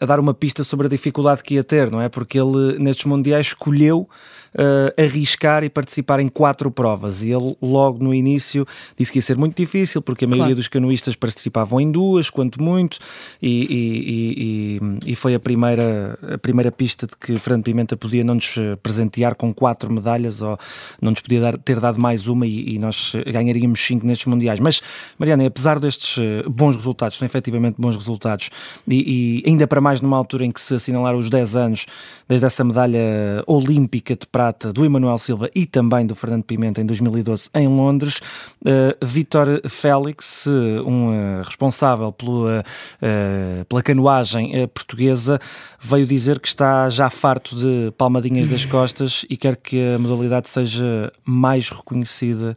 a 0.00 0.06
dar 0.06 0.18
uma 0.18 0.34
pista 0.34 0.64
sobre 0.64 0.86
a 0.86 0.90
dificuldade 0.90 1.42
que 1.42 1.54
ia 1.54 1.64
ter, 1.64 1.90
não 1.90 2.00
é? 2.00 2.08
Porque 2.08 2.38
ele, 2.38 2.78
nestes 2.78 3.04
mundiais, 3.04 3.46
escolheu 3.48 4.08
uh, 4.54 5.00
arriscar 5.00 5.64
e 5.64 5.68
participar 5.68 6.20
em 6.20 6.28
quatro 6.28 6.70
provas. 6.70 7.22
E 7.22 7.30
ele, 7.30 7.56
logo 7.60 8.02
no 8.02 8.14
início, 8.14 8.66
disse 8.96 9.12
que 9.12 9.18
ia 9.18 9.22
ser 9.22 9.36
muito 9.36 9.56
difícil, 9.56 10.02
porque 10.02 10.24
a 10.24 10.28
maioria 10.28 10.46
claro. 10.46 10.56
dos 10.56 10.68
canoístas 10.68 11.14
participavam 11.14 11.80
em 11.80 11.90
duas, 11.90 12.30
quanto 12.30 12.62
muito, 12.62 12.98
e, 13.40 13.50
e, 13.50 14.80
e, 15.06 15.12
e, 15.12 15.14
foi 15.14 15.34
a 15.34 15.40
primeira, 15.40 16.18
a 16.34 16.38
primeira 16.38 16.70
pista 16.70 17.06
de 17.06 17.16
que 17.16 17.36
Fernando 17.36 17.64
Pimenta 17.64 17.96
podia 17.96 18.24
não 18.24 18.34
nos 18.34 18.54
presentear 18.82 19.34
com 19.34 19.52
quatro 19.52 19.92
medalhas, 19.92 20.42
ou 20.42 20.58
não 21.00 21.10
nos 21.10 21.20
podia 21.20 21.40
dar, 21.40 21.58
ter 21.58 21.80
dado 21.80 22.00
mais 22.00 22.26
uma 22.26 22.46
e, 22.46 22.78
nós 22.78 23.12
ganharíamos 23.26 23.84
cinco 23.84 24.06
nestes 24.06 24.26
mundiais. 24.26 24.58
Mas, 24.60 24.80
Mariana, 25.18 25.46
apesar 25.46 25.78
destes 25.78 26.18
eh, 26.18 26.42
bons 26.48 26.74
resultados, 26.74 27.16
são 27.18 27.26
efetivamente 27.26 27.76
bons 27.78 27.96
resultados, 27.96 28.50
e, 28.88 29.42
ainda 29.46 29.66
para 29.66 29.80
mais 29.80 30.00
numa 30.00 30.16
altura 30.16 30.44
em 30.44 30.50
que 30.50 30.60
se 30.60 30.74
assinalaram 30.74 31.18
os 31.18 31.30
10 31.30 31.56
anos 31.56 31.86
desde 32.28 32.46
essa 32.46 32.64
medalha 32.64 33.42
olímpica 33.46 34.16
de 34.16 34.26
prata 34.26 34.41
prata 34.42 34.72
do 34.72 34.84
Emanuel 34.84 35.16
Silva 35.18 35.48
e 35.54 35.64
também 35.64 36.04
do 36.04 36.16
Fernando 36.16 36.42
Pimenta 36.42 36.80
em 36.80 36.84
2012 36.86 37.48
em 37.54 37.68
Londres. 37.68 38.20
Uh, 38.60 39.04
Vítor 39.04 39.60
Félix, 39.68 40.48
um 40.84 41.10
uh, 41.10 41.42
responsável 41.44 42.10
pelo, 42.10 42.48
uh, 42.48 43.64
pela 43.68 43.82
canoagem 43.84 44.66
portuguesa, 44.74 45.38
veio 45.80 46.04
dizer 46.04 46.40
que 46.40 46.48
está 46.48 46.88
já 46.88 47.08
farto 47.08 47.54
de 47.54 47.92
palmadinhas 47.96 48.48
das 48.48 48.64
costas 48.66 49.24
e 49.30 49.36
quer 49.36 49.54
que 49.56 49.94
a 49.94 49.98
modalidade 49.98 50.48
seja 50.48 51.12
mais 51.24 51.68
reconhecida 51.68 52.56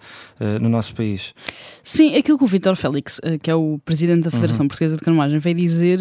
no 0.62 0.70
nosso 0.70 0.96
país. 0.96 1.34
Sim, 1.84 2.16
aquilo 2.16 2.38
que 2.38 2.44
o 2.44 2.48
Vítor 2.48 2.76
Félix, 2.76 3.20
que 3.42 3.50
é 3.50 3.56
o 3.56 3.80
presidente 3.84 4.24
da 4.24 4.32
Federação 4.32 4.64
uhum. 4.64 4.68
Portuguesa 4.68 4.96
de 4.96 5.02
Canoagem, 5.02 5.40
veio 5.40 5.56
dizer, 5.56 6.00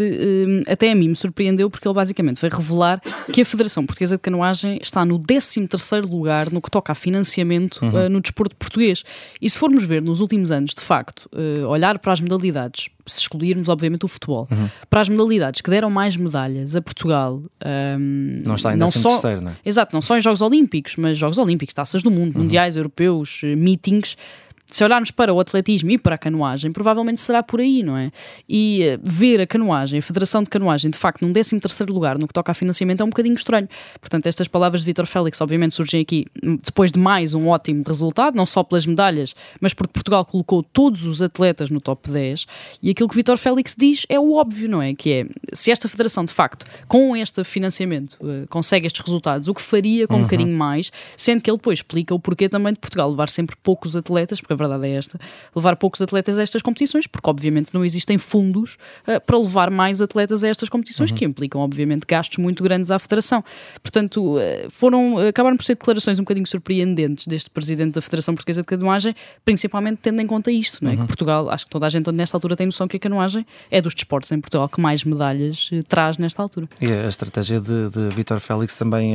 até 0.67 0.93
a 0.93 0.95
mim 0.95 1.09
me 1.09 1.17
surpreendeu 1.17 1.71
porque 1.71 1.87
ele 1.87 1.95
basicamente 1.95 2.41
veio 2.41 2.55
revelar 2.55 3.01
que 3.33 3.41
a 3.41 3.45
Federação 3.45 3.85
Portuguesa 3.85 4.17
de 4.17 4.23
Canoagem 4.23 4.79
está 4.83 5.05
no 5.05 5.19
13 5.19 5.69
terceiro 5.76 6.09
lugar 6.09 6.50
no 6.50 6.61
que 6.61 6.71
toca 6.71 6.93
a 6.93 6.94
financiamento 6.94 7.81
uhum. 7.82 8.06
uh, 8.06 8.09
no 8.09 8.21
desporto 8.21 8.55
português. 8.56 9.03
E 9.41 9.50
se 9.50 9.59
formos 9.59 9.85
ver 9.85 10.03
nos 10.03 10.21
últimos 10.21 10.50
anos, 10.50 10.75
de 10.75 10.81
facto, 10.81 11.29
uh, 11.32 11.67
olhar 11.67 11.99
para 11.99 12.12
as 12.12 12.21
modalidades, 12.21 12.88
se 13.06 13.21
excluirmos, 13.21 13.69
obviamente, 13.69 14.05
o 14.05 14.09
futebol, 14.09 14.49
uhum. 14.50 14.69
para 14.88 15.00
as 15.00 15.09
modalidades 15.09 15.61
que 15.61 15.71
deram 15.71 15.91
mais 15.91 16.17
medalhas 16.17 16.76
a 16.76 16.82
Portugal. 16.82 17.35
Um, 17.35 17.49
ehm, 17.65 18.43
não 18.47 18.55
está 18.55 18.71
ainda 18.71 18.85
não 18.85 18.91
só, 18.91 19.11
terceiro, 19.11 19.43
não 19.43 19.50
é? 19.50 19.56
Exato, 19.65 19.94
não 19.94 20.00
só 20.00 20.17
em 20.17 20.23
Jogos 20.23 20.41
Olímpicos, 20.41 20.97
mas 20.97 21.19
Jogos 21.19 21.38
Olímpicos, 21.38 21.75
taças 21.75 22.03
do 22.03 22.11
mundo, 22.11 22.37
uhum. 22.37 22.43
mundiais, 22.43 22.77
europeus, 22.77 23.41
eh, 23.43 23.56
meetings 23.56 24.17
se 24.75 24.82
olharmos 24.82 25.12
para 25.12 25.32
o 25.32 25.38
atletismo 25.38 25.88
e 25.93 25.97
para 25.97 26.17
a 26.17 26.19
canoagem, 26.19 26.73
provavelmente 26.73 27.21
será 27.21 27.44
por 27.44 27.61
aí, 27.61 27.85
não 27.85 27.97
é? 27.97 28.11
E 28.49 28.97
uh, 28.97 29.00
ver 29.05 29.41
a 29.41 29.47
canoagem, 29.47 30.00
a 30.00 30.03
Federação 30.03 30.43
de 30.43 30.50
Canoagem, 30.50 30.91
de 30.91 30.99
facto, 30.99 31.25
num 31.25 31.32
13 31.32 31.61
lugar 31.91 32.19
no 32.19 32.26
que 32.26 32.32
toca 32.35 32.50
a 32.50 32.55
financiamento 32.55 33.00
é 33.00 33.05
um 33.05 33.09
bocadinho 33.09 33.37
estranho. 33.37 33.69
Portanto, 34.00 34.26
estas 34.26 34.49
palavras 34.49 34.81
de 34.81 34.87
Vitor 34.87 35.06
Félix, 35.06 35.41
obviamente, 35.41 35.76
surgem 35.76 36.00
aqui 36.00 36.26
hum, 36.43 36.59
depois 36.61 36.91
de 36.91 36.99
mais 36.99 37.35
um 37.35 37.47
ótimo 37.47 37.85
resultado, 37.87 38.35
não 38.35 38.44
só 38.44 38.65
pelas 38.65 38.85
medalhas, 38.85 39.37
mas 39.61 39.73
porque 39.73 39.93
Portugal 39.93 40.25
colocou 40.25 40.61
todos 40.65 41.06
os 41.06 41.23
atletas 41.23 41.70
no 41.70 41.81
top 41.81 42.11
10. 42.11 42.44
E 42.82 42.91
aquilo 42.91 43.09
que 43.09 43.15
Vitor 43.15 43.37
Félix 43.37 43.77
diz 43.79 44.05
é 44.09 44.19
o 44.19 44.32
óbvio, 44.32 44.69
não 44.69 44.82
é? 44.82 44.93
Que 44.93 45.12
é, 45.12 45.27
se 45.53 45.70
esta 45.70 45.88
Federação, 45.88 46.25
de 46.25 46.32
facto, 46.32 46.67
com 46.88 47.15
este 47.15 47.44
financiamento, 47.44 48.15
uh, 48.15 48.44
consegue 48.49 48.88
estes 48.88 49.05
resultados, 49.05 49.47
o 49.47 49.55
que 49.55 49.62
faria 49.62 50.09
com 50.09 50.15
uhum. 50.15 50.20
um 50.20 50.23
bocadinho 50.25 50.59
mais, 50.59 50.91
sendo 51.17 51.41
que 51.41 51.49
ele 51.49 51.59
depois 51.59 51.79
explica 51.79 52.13
o 52.13 52.19
porquê 52.19 52.49
também 52.49 52.72
de 52.72 52.81
Portugal 52.81 53.08
levar 53.08 53.29
sempre 53.29 53.55
poucos 53.63 53.94
atletas, 53.94 54.41
porque 54.41 54.53
a 54.53 54.64
verdade 54.67 54.93
é 54.93 54.97
esta, 54.97 55.19
levar 55.55 55.77
poucos 55.77 56.01
atletas 56.01 56.39
a 56.39 56.43
estas 56.43 56.63
competições, 56.63 57.06
porque 57.06 57.29
obviamente 57.29 57.73
não 57.73 57.85
existem 57.85 58.19
fundos 58.19 58.77
uh, 59.06 59.21
para 59.25 59.39
levar 59.39 59.71
mais 59.71 60.01
atletas 60.03 60.44
a 60.44 60.49
estas 60.49 60.69
competições, 60.69 61.11
uhum. 61.11 61.17
que 61.17 61.25
implicam 61.25 61.61
obviamente 61.61 62.05
gastos 62.06 62.39
muito 62.39 62.63
grandes 62.63 62.91
à 62.91 62.99
Federação. 62.99 63.44
Portanto, 63.83 64.37
uh, 64.37 64.71
foram, 64.71 65.15
uh, 65.15 65.29
acabaram 65.29 65.56
por 65.56 65.65
ser 65.65 65.75
declarações 65.75 66.19
um 66.19 66.23
bocadinho 66.23 66.47
surpreendentes 66.47 67.27
deste 67.27 67.51
Presidente 67.51 67.94
da 67.94 68.03
Federação 68.03 68.35
Portuguesa 68.35 68.63
de 68.63 68.67
Canoagem, 68.67 69.15
principalmente 69.44 69.99
tendo 70.03 70.21
em 70.21 70.27
conta 70.27 70.51
isto, 70.51 70.83
não 70.83 70.91
é? 70.91 70.94
Uhum. 70.94 71.01
Que 71.03 71.06
Portugal, 71.06 71.51
acho 71.51 71.65
que 71.65 71.71
toda 71.71 71.87
a 71.87 71.89
gente 71.89 72.11
nesta 72.13 72.37
altura 72.37 72.56
tem 72.56 72.67
noção 72.67 72.89
que 72.89 72.97
a 72.97 73.01
canoagem 73.01 73.47
é 73.71 73.81
dos 73.81 73.94
desportos 73.94 74.31
em 74.33 74.41
Portugal 74.41 74.69
que 74.69 74.81
mais 74.81 75.05
medalhas 75.05 75.71
traz 75.89 76.19
nesta 76.19 76.43
altura. 76.43 76.69
E 76.81 76.91
a 76.91 77.09
estratégia 77.09 77.61
de, 77.61 77.89
de 77.89 78.15
Vitor 78.15 78.41
Félix 78.41 78.77
também 78.77 79.15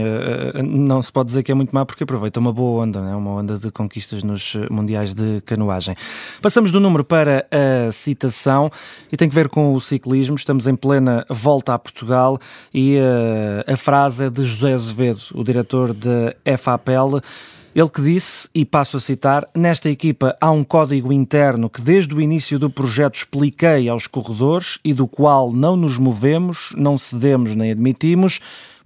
não 0.64 1.02
se 1.02 1.12
pode 1.12 1.28
dizer 1.28 1.44
que 1.44 1.52
é 1.52 1.56
muito 1.56 1.74
má 1.74 1.86
porque 1.86 2.04
aproveita 2.04 2.40
uma 2.40 2.54
boa 2.54 2.84
onda, 2.84 3.00
é? 3.00 3.16
uma 3.16 3.32
onda 3.32 3.58
de 3.58 3.72
conquistas 3.72 4.24
nos 4.24 4.56
mundiais 4.70 5.14
de 5.14 5.39
canoagem. 5.42 5.96
Passamos 6.42 6.72
do 6.72 6.80
número 6.80 7.04
para 7.04 7.46
a 7.52 7.92
citação 7.92 8.70
e 9.12 9.18
tem 9.18 9.30
que 9.30 9.36
ver 9.36 9.50
com 9.50 9.74
o 9.74 9.82
ciclismo. 9.82 10.36
Estamos 10.36 10.68
em 10.68 10.76
plena 10.76 11.26
volta 11.30 11.74
a 11.74 11.80
Portugal 11.80 12.40
e 12.74 12.98
uh, 12.98 13.72
a 13.72 13.78
frase 13.78 14.26
é 14.26 14.30
de 14.30 14.46
José 14.46 14.74
Azevedo, 14.74 15.22
o 15.34 15.44
diretor 15.44 15.94
da 15.94 16.58
FAPEL. 16.58 17.22
Ele 17.76 17.90
que 17.90 18.02
disse, 18.02 18.50
e 18.54 18.66
passo 18.66 18.98
a 18.98 19.00
citar, 19.00 19.46
nesta 19.56 19.90
equipa 19.90 20.36
há 20.42 20.50
um 20.50 20.64
código 20.64 21.14
interno 21.14 21.70
que 21.70 21.82
desde 21.82 22.14
o 22.16 22.20
início 22.20 22.58
do 22.58 22.70
projeto 22.70 23.16
expliquei 23.16 23.88
aos 23.88 24.08
corredores 24.08 24.80
e 24.84 24.94
do 24.94 25.08
qual 25.08 25.54
não 25.54 25.76
nos 25.76 25.98
movemos, 25.98 26.74
não 26.76 26.98
cedemos 26.98 27.56
nem 27.56 27.72
admitimos 27.72 28.40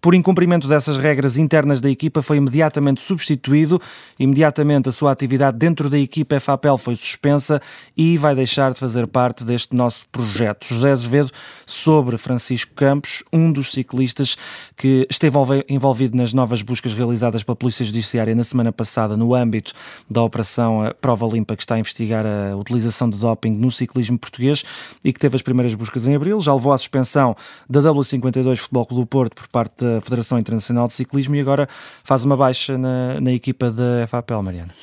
por 0.04 0.14
incumprimento 0.14 0.68
dessas 0.68 0.98
regras 0.98 1.38
internas 1.38 1.80
da 1.80 1.90
equipa, 1.90 2.22
foi 2.22 2.36
imediatamente 2.36 3.00
substituído. 3.00 3.82
Imediatamente 4.20 4.90
a 4.90 4.92
sua 4.92 5.14
atividade 5.14 5.58
dentro 5.58 5.90
da 5.90 5.98
equipa 5.98 6.42
FAPEL 6.42 6.78
foi 6.78 6.98
suspensa 6.98 7.62
e 7.96 8.18
vai 8.18 8.36
deixar 8.36 8.74
de 8.74 8.80
fazer 8.82 9.08
parte 9.08 9.46
deste 9.46 9.74
nosso 9.74 10.06
projeto. 10.10 10.68
José 10.68 10.92
Azevedo 10.92 11.32
sobre 11.66 12.18
Francisco 12.18 12.74
Campos, 12.76 13.24
um 13.32 13.50
dos 13.50 13.72
ciclistas 13.72 14.36
que 14.76 15.08
esteve 15.10 15.38
envolvido 15.70 16.18
nas 16.18 16.34
novas 16.34 16.62
buscas 16.62 16.94
realizadas 16.94 17.42
pela 17.42 17.56
Polícia 17.56 17.86
Judiciária 17.86 18.36
na 18.36 18.44
semana 18.44 18.74
passada 18.74 19.16
no 19.16 19.34
âmbito 19.34 19.72
da 20.10 20.22
Operação 20.22 20.86
eh, 20.86 20.94
Prova 21.00 21.26
Limpa, 21.28 21.56
que 21.56 21.64
está 21.64 21.76
a 21.76 21.80
investigar 21.80 22.26
a 22.26 22.58
utilização 22.58 23.10
de 23.10 23.18
doping 23.18 23.52
no 23.52 23.72
ciclismo 23.72 24.20
português 24.20 24.66
e 25.02 25.14
que 25.14 25.20
teve 25.20 25.38
as 25.38 25.42
primeiras 25.42 25.74
buscas 25.76 26.06
em 26.10 26.14
abril, 26.14 26.42
já 26.42 26.54
levou 26.54 26.74
à 26.74 26.78
suspensão 26.78 27.34
da 27.70 27.82
W52 27.82 28.58
Futebol 28.58 28.86
Clube 28.86 29.04
do 29.04 29.08
Porto 29.08 29.36
por 29.36 29.48
parte 29.48 29.76
da 29.78 29.93
Federação 30.02 30.40
Internacional 30.40 30.88
de 30.88 30.94
Ciclismo 30.94 31.36
e 31.36 31.40
agora 31.40 31.68
faz 32.04 32.24
uma 32.24 32.36
baixa 32.38 32.78
na, 32.78 33.20
na 33.20 33.32
equipa 33.32 33.72
da 33.72 34.08
FAPEL, 34.08 34.42
Mariana. 34.42 34.74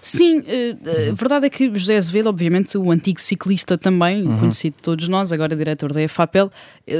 Sim, 0.00 0.42
eh, 0.46 0.76
eh, 0.84 1.10
a 1.10 1.14
verdade 1.14 1.46
é 1.46 1.50
que 1.50 1.72
José 1.72 1.96
Azevedo, 1.96 2.28
obviamente, 2.28 2.76
o 2.76 2.90
antigo 2.90 3.20
ciclista 3.20 3.76
também, 3.76 4.26
uhum. 4.26 4.38
conhecido 4.38 4.76
de 4.76 4.82
todos 4.82 5.08
nós, 5.08 5.32
agora 5.32 5.56
diretor 5.56 5.92
da 5.92 6.06
FAPEL, 6.08 6.50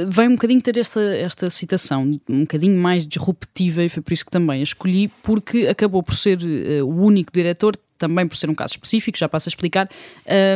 vem 0.09 0.29
um 0.29 0.33
bocadinho 0.33 0.61
ter 0.61 0.77
esta, 0.77 1.01
esta 1.01 1.49
citação, 1.49 2.19
um 2.29 2.41
bocadinho 2.41 2.79
mais 2.79 3.07
disruptiva 3.07 3.83
e 3.83 3.89
foi 3.89 4.01
por 4.01 4.13
isso 4.13 4.25
que 4.25 4.31
também 4.31 4.59
a 4.59 4.63
escolhi, 4.63 5.09
porque 5.23 5.67
acabou 5.67 6.01
por 6.03 6.13
ser 6.13 6.39
uh, 6.39 6.85
o 6.85 7.03
único 7.03 7.31
diretor 7.33 7.75
também 8.01 8.27
por 8.27 8.35
ser 8.35 8.49
um 8.49 8.55
caso 8.55 8.73
específico, 8.73 9.15
já 9.15 9.29
passo 9.29 9.47
a 9.47 9.51
explicar, 9.51 9.87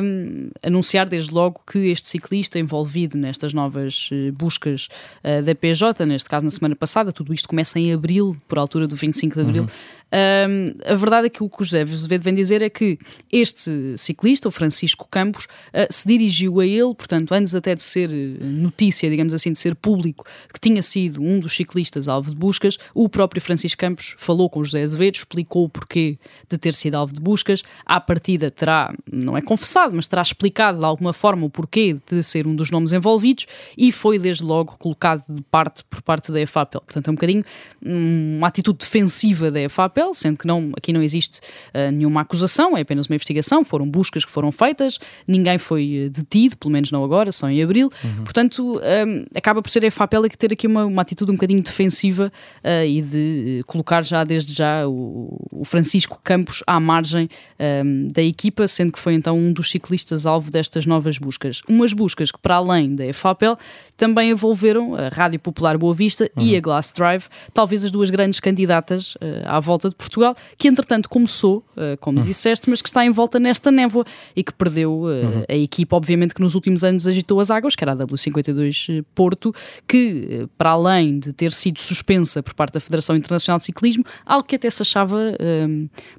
um, 0.02 0.50
anunciar 0.64 1.08
desde 1.08 1.32
logo 1.32 1.62
que 1.72 1.78
este 1.90 2.10
ciclista 2.10 2.58
envolvido 2.58 3.16
nestas 3.20 3.54
novas 3.54 4.10
uh, 4.12 4.32
buscas 4.32 4.90
uh, 5.24 5.44
da 5.44 5.54
PJ, 5.54 6.04
neste 6.08 6.28
caso 6.28 6.44
na 6.44 6.50
semana 6.50 6.76
passada, 6.76 7.12
tudo 7.12 7.32
isto 7.36 7.48
começa 7.48 7.80
em 7.80 7.94
abril, 7.94 8.36
por 8.48 8.58
altura 8.58 8.88
do 8.88 8.96
25 8.96 9.36
de 9.36 9.42
abril, 9.42 9.62
uhum. 9.64 9.70
Um, 10.16 10.66
a 10.86 10.96
verdade 10.96 11.28
é 11.28 11.30
que 11.30 11.44
o 11.44 11.50
que 11.50 11.62
o 11.62 11.66
José 11.66 11.82
Azevedo 11.82 12.22
vem 12.22 12.34
dizer 12.34 12.62
é 12.62 12.70
que 12.70 12.98
este 13.30 13.98
ciclista, 13.98 14.48
o 14.48 14.52
Francisco 14.52 15.06
Campos, 15.12 15.44
uh, 15.44 15.92
se 15.92 16.08
dirigiu 16.08 16.62
a 16.62 16.66
ele, 16.66 16.96
portanto, 16.96 17.34
antes 17.34 17.54
até 17.54 17.76
de 17.76 17.84
ser 17.84 18.10
notícia, 18.10 19.10
digamos 19.10 19.34
assim, 19.34 19.52
de 19.52 19.60
ser 19.60 19.76
público, 19.76 20.26
que 20.54 20.60
tinha 20.60 20.82
sido 20.82 21.22
um 21.22 21.38
dos 21.38 21.54
ciclistas 21.54 22.08
alvo 22.08 22.30
de 22.30 22.38
buscas, 22.38 22.78
o 22.94 23.10
próprio 23.10 23.42
Francisco 23.42 23.78
Campos 23.78 24.16
falou 24.18 24.50
com 24.50 24.62
o 24.62 24.66
José 24.66 24.84
Azevedo, 24.84 25.16
explicou 25.16 25.66
o 25.66 25.70
porquê 25.70 26.18
de 26.50 26.58
ter 26.58 26.74
sido 26.74 26.96
alvo 26.96 27.14
de 27.14 27.20
buscas. 27.20 27.64
À 27.86 28.00
partida 28.00 28.50
terá, 28.50 28.94
não 29.12 29.36
é 29.36 29.42
confessado, 29.42 29.94
mas 29.94 30.08
terá 30.08 30.22
explicado 30.22 30.80
de 30.80 30.86
alguma 30.86 31.12
forma 31.12 31.46
o 31.46 31.50
porquê 31.50 31.98
de 32.10 32.24
ser 32.24 32.48
um 32.48 32.56
dos 32.56 32.72
nomes 32.72 32.94
envolvidos 32.94 33.48
e 33.78 33.92
foi 33.92 34.18
desde 34.18 34.46
logo 34.46 34.78
colocado 34.78 35.26
de 35.28 35.42
parte 35.42 35.84
por 35.84 36.02
parte 36.02 36.32
da 36.32 36.40
EFAPEL. 36.40 36.82
Portanto, 36.82 37.08
é 37.08 37.12
um 37.12 37.16
bocadinho 37.16 37.44
hum, 37.86 38.38
uma 38.38 38.48
atitude 38.48 38.80
defensiva 38.80 39.52
da 39.52 39.60
EFAPEL 39.60 40.05
sendo 40.14 40.38
que 40.38 40.48
não, 40.48 40.72
aqui 40.78 40.92
não 40.92 41.02
existe 41.02 41.40
uh, 41.74 41.92
nenhuma 41.92 42.22
acusação, 42.22 42.78
é 42.78 42.82
apenas 42.82 43.08
uma 43.08 43.16
investigação, 43.16 43.64
foram 43.64 43.90
buscas 43.90 44.26
que 44.26 44.32
foram 44.32 44.52
feitas, 44.52 45.00
ninguém 45.28 45.58
foi 45.58 46.06
uh, 46.08 46.10
detido, 46.10 46.58
pelo 46.58 46.72
menos 46.72 46.92
não 46.92 47.04
agora, 47.04 47.32
só 47.32 47.50
em 47.50 47.62
abril. 47.62 47.90
Uhum. 48.04 48.24
Portanto, 48.24 48.78
um, 48.78 48.80
eh, 48.82 49.26
acaba 49.36 49.62
por 49.62 49.70
ser 49.70 49.86
a 49.86 49.92
FAPEL 49.92 50.24
que 50.30 50.38
ter 50.38 50.52
aqui 50.52 50.66
uma, 50.68 50.86
uma 50.86 51.02
atitude 51.02 51.32
um 51.32 51.36
bocadinho 51.36 51.62
defensiva 51.62 52.32
uh, 52.64 52.86
e 52.86 53.02
de 53.02 53.64
colocar 53.68 54.04
já 54.04 54.24
desde 54.24 54.54
já 54.54 54.88
o, 54.88 55.38
o 55.52 55.66
Francisco 55.66 56.20
Campos 56.24 56.64
à 56.66 56.80
margem 56.80 57.30
um, 57.60 58.08
da 58.08 58.22
equipa, 58.22 58.68
sendo 58.68 58.92
que 58.92 59.00
foi 59.00 59.14
então 59.14 59.38
um 59.38 59.52
dos 59.52 59.70
ciclistas 59.70 60.26
alvo 60.26 60.50
destas 60.52 60.86
novas 60.86 61.18
buscas. 61.18 61.62
Umas 61.68 61.94
buscas 61.94 62.32
que, 62.32 62.40
para 62.40 62.56
além 62.56 62.96
da 62.96 63.12
FAPEL, 63.14 63.58
também 63.98 64.32
envolveram 64.32 64.96
a 64.96 65.10
Rádio 65.10 65.40
Popular 65.40 65.78
Boa 65.78 65.94
Vista 65.94 66.30
uhum. 66.36 66.44
e 66.44 66.56
a 66.56 66.60
Glass 66.60 66.92
Drive, 66.92 67.26
talvez 67.54 67.86
as 67.86 67.92
duas 67.92 68.10
grandes 68.10 68.40
candidatas 68.40 69.16
à 69.46 69.60
volta 69.60 69.85
volta 69.86 69.90
de 69.90 69.96
Portugal, 69.96 70.36
que 70.58 70.68
entretanto 70.68 71.08
começou, 71.08 71.64
uh, 71.76 71.98
como 72.00 72.20
uhum. 72.20 72.24
disseste, 72.24 72.70
mas 72.70 72.82
que 72.82 72.90
está 72.90 73.06
envolta 73.06 73.40
nesta 73.40 73.72
névoa 73.72 74.06
e 74.36 74.44
que 74.44 74.54
perdeu 74.54 74.92
uh, 74.92 75.06
uhum. 75.06 75.44
a 75.48 75.56
equipa, 75.56 75.96
obviamente, 75.96 76.34
que 76.34 76.42
nos 76.42 76.56
últimos 76.56 76.84
anos 76.84 77.08
agitou 77.08 77.40
as 77.40 77.52
águas, 77.52 77.76
que 77.76 77.84
era 77.84 77.94
a 77.94 77.96
W52 77.96 79.04
Porto, 79.14 79.54
que 79.88 80.48
para 80.58 80.72
além 80.72 81.20
de 81.20 81.34
ter 81.34 81.52
sido 81.52 81.80
suspensa 81.80 82.42
por 82.42 82.54
parte 82.54 82.74
da 82.74 82.80
Federação 82.80 83.16
Internacional 83.16 83.60
de 83.60 83.66
Ciclismo, 83.66 84.04
algo 84.26 84.48
que 84.48 84.56
até 84.56 84.70
se 84.70 84.82
achava 84.82 85.20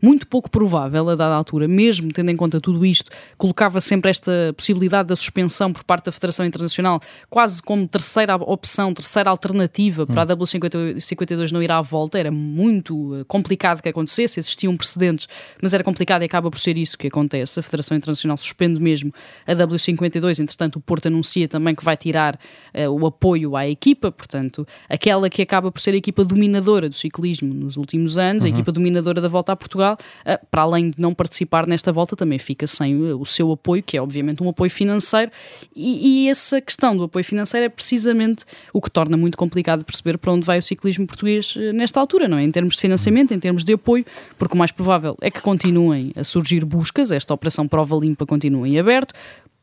muito 0.02 0.26
pouco 0.26 0.50
provável 0.50 1.08
a 1.10 1.14
dada 1.14 1.34
altura, 1.34 1.66
mesmo 1.66 2.12
tendo 2.12 2.30
em 2.30 2.36
conta 2.36 2.60
tudo 2.60 2.84
isto, 2.84 3.10
colocava 3.36 3.80
sempre 3.80 4.10
esta 4.10 4.54
possibilidade 4.56 5.08
da 5.08 5.16
suspensão 5.16 5.72
por 5.72 5.84
parte 5.84 6.06
da 6.06 6.12
Federação 6.12 6.46
Internacional 6.46 7.00
quase 7.28 7.62
como 7.62 7.86
terceira 7.86 8.36
opção, 8.36 8.92
terceira 8.92 9.30
alternativa 9.30 10.06
para 10.06 10.22
a 10.22 10.34
uhum. 10.34 10.40
W52 10.40 11.52
não 11.52 11.62
ir 11.62 11.70
à 11.70 11.80
volta, 11.80 12.18
era 12.18 12.30
muito 12.30 13.24
complicado 13.26 13.55
complicado 13.56 13.82
que 13.82 13.88
acontecesse, 13.88 14.38
existiam 14.38 14.76
precedentes, 14.76 15.26
mas 15.62 15.72
era 15.72 15.82
complicado 15.82 16.22
e 16.22 16.26
acaba 16.26 16.50
por 16.50 16.58
ser 16.58 16.76
isso 16.76 16.96
que 16.96 17.06
acontece. 17.06 17.58
A 17.58 17.62
Federação 17.62 17.96
Internacional 17.96 18.36
suspende 18.36 18.78
mesmo 18.78 19.12
a 19.46 19.54
W52, 19.54 20.40
entretanto, 20.40 20.76
o 20.76 20.80
Porto 20.80 21.06
anuncia 21.06 21.48
também 21.48 21.74
que 21.74 21.84
vai 21.84 21.96
tirar 21.96 22.38
uh, 22.74 22.90
o 22.90 23.06
apoio 23.06 23.56
à 23.56 23.66
equipa, 23.66 24.12
portanto, 24.12 24.66
aquela 24.88 25.30
que 25.30 25.40
acaba 25.40 25.72
por 25.72 25.80
ser 25.80 25.94
a 25.94 25.96
equipa 25.96 26.24
dominadora 26.24 26.88
do 26.88 26.94
ciclismo 26.94 27.52
nos 27.52 27.76
últimos 27.76 28.18
anos, 28.18 28.44
uhum. 28.44 28.50
a 28.50 28.52
equipa 28.52 28.70
dominadora 28.70 29.20
da 29.20 29.28
volta 29.28 29.52
a 29.52 29.56
Portugal, 29.56 29.96
uh, 29.96 30.46
para 30.50 30.62
além 30.62 30.90
de 30.90 31.00
não 31.00 31.14
participar 31.14 31.66
nesta 31.66 31.92
volta, 31.92 32.14
também 32.14 32.38
fica 32.38 32.66
sem 32.66 32.94
uh, 32.94 33.18
o 33.18 33.24
seu 33.24 33.50
apoio, 33.50 33.82
que 33.82 33.96
é 33.96 34.02
obviamente 34.02 34.42
um 34.42 34.48
apoio 34.48 34.70
financeiro, 34.70 35.30
e, 35.74 36.24
e 36.24 36.28
essa 36.28 36.60
questão 36.60 36.96
do 36.96 37.04
apoio 37.04 37.24
financeiro 37.24 37.66
é 37.66 37.68
precisamente 37.68 38.44
o 38.72 38.80
que 38.80 38.90
torna 38.90 39.16
muito 39.16 39.36
complicado 39.36 39.84
perceber 39.84 40.18
para 40.18 40.32
onde 40.32 40.44
vai 40.44 40.58
o 40.58 40.62
ciclismo 40.62 41.06
português 41.06 41.56
nesta 41.74 41.98
altura, 42.00 42.28
não 42.28 42.36
é? 42.36 42.44
Em 42.44 42.50
termos 42.50 42.74
de 42.74 42.80
financiamento, 42.80 43.32
em 43.32 43.38
termos 43.38 43.45
de 43.64 43.74
apoio, 43.74 44.04
porque 44.38 44.54
o 44.54 44.58
mais 44.58 44.70
provável 44.70 45.16
é 45.20 45.30
que 45.30 45.40
continuem 45.40 46.12
a 46.16 46.24
surgir 46.24 46.64
buscas, 46.64 47.10
esta 47.10 47.32
operação 47.34 47.66
prova 47.66 47.96
limpa 47.96 48.26
continua 48.26 48.68
em 48.68 48.78
aberto, 48.78 49.14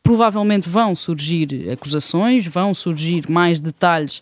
provavelmente 0.03 0.67
vão 0.67 0.93
surgir 0.93 1.69
acusações, 1.71 2.45
vão 2.45 2.73
surgir 2.73 3.29
mais 3.29 3.61
detalhes 3.61 4.21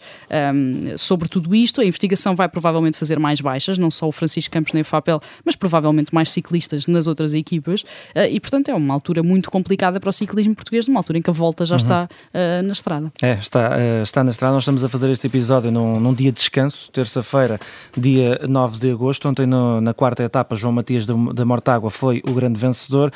um, 0.54 0.96
sobre 0.96 1.28
tudo 1.28 1.56
isto. 1.56 1.82
A 1.82 1.86
investigação 1.86 2.36
vai 2.36 2.48
provavelmente 2.48 3.00
fazer 3.00 3.18
mais 3.20 3.42
baixas, 3.42 3.80
não 3.80 3.90
só 3.90 4.08
o 4.08 4.12
Francisco 4.12 4.54
Campos 4.54 4.74
nem 4.74 4.84
o 4.84 4.86
Fapel, 4.86 5.20
mas 5.44 5.56
provavelmente 5.56 6.14
mais 6.14 6.30
ciclistas 6.30 6.86
nas 6.86 7.08
outras 7.08 7.34
equipas. 7.34 7.82
Uh, 8.16 8.30
e, 8.30 8.40
portanto, 8.40 8.70
é 8.70 8.76
uma 8.76 8.94
altura 8.94 9.24
muito 9.24 9.50
complicada 9.50 10.00
para 10.00 10.10
o 10.10 10.14
ciclismo 10.14 10.54
português, 10.54 10.88
numa 10.88 11.00
altura 11.00 11.18
em 11.18 11.22
que 11.22 11.30
a 11.32 11.34
volta 11.34 11.66
já 11.66 11.76
uhum. 11.76 11.78
está 11.78 12.04
uh, 12.06 12.64
na 12.64 12.74
estrada. 12.74 13.12
É, 13.20 13.32
está, 13.34 13.72
uh, 13.72 14.04
está 14.04 14.24
na 14.24 14.30
estrada. 14.30 14.54
Nós 14.54 14.64
estamos 14.64 14.84
a 14.84 14.90
fazer 14.90 15.10
este 15.10 15.26
episódio 15.26 15.72
num, 15.72 16.00
num 16.00 16.14
dia 16.14 16.32
de 16.32 16.38
descanso, 16.38 16.92
terça-feira, 16.92 17.60
dia 17.98 18.40
9 18.48 18.80
de 18.80 18.92
agosto. 18.92 19.28
Ontem, 19.28 19.48
no, 19.48 19.82
na 19.82 19.96
quarta 19.96 20.22
etapa, 20.22 20.56
João 20.56 20.74
Matias 20.74 21.08
da 21.08 21.46
Mortágua 21.46 21.90
foi 21.90 22.22
o 22.28 22.34
grande 22.34 22.60
vencedor. 22.60 23.12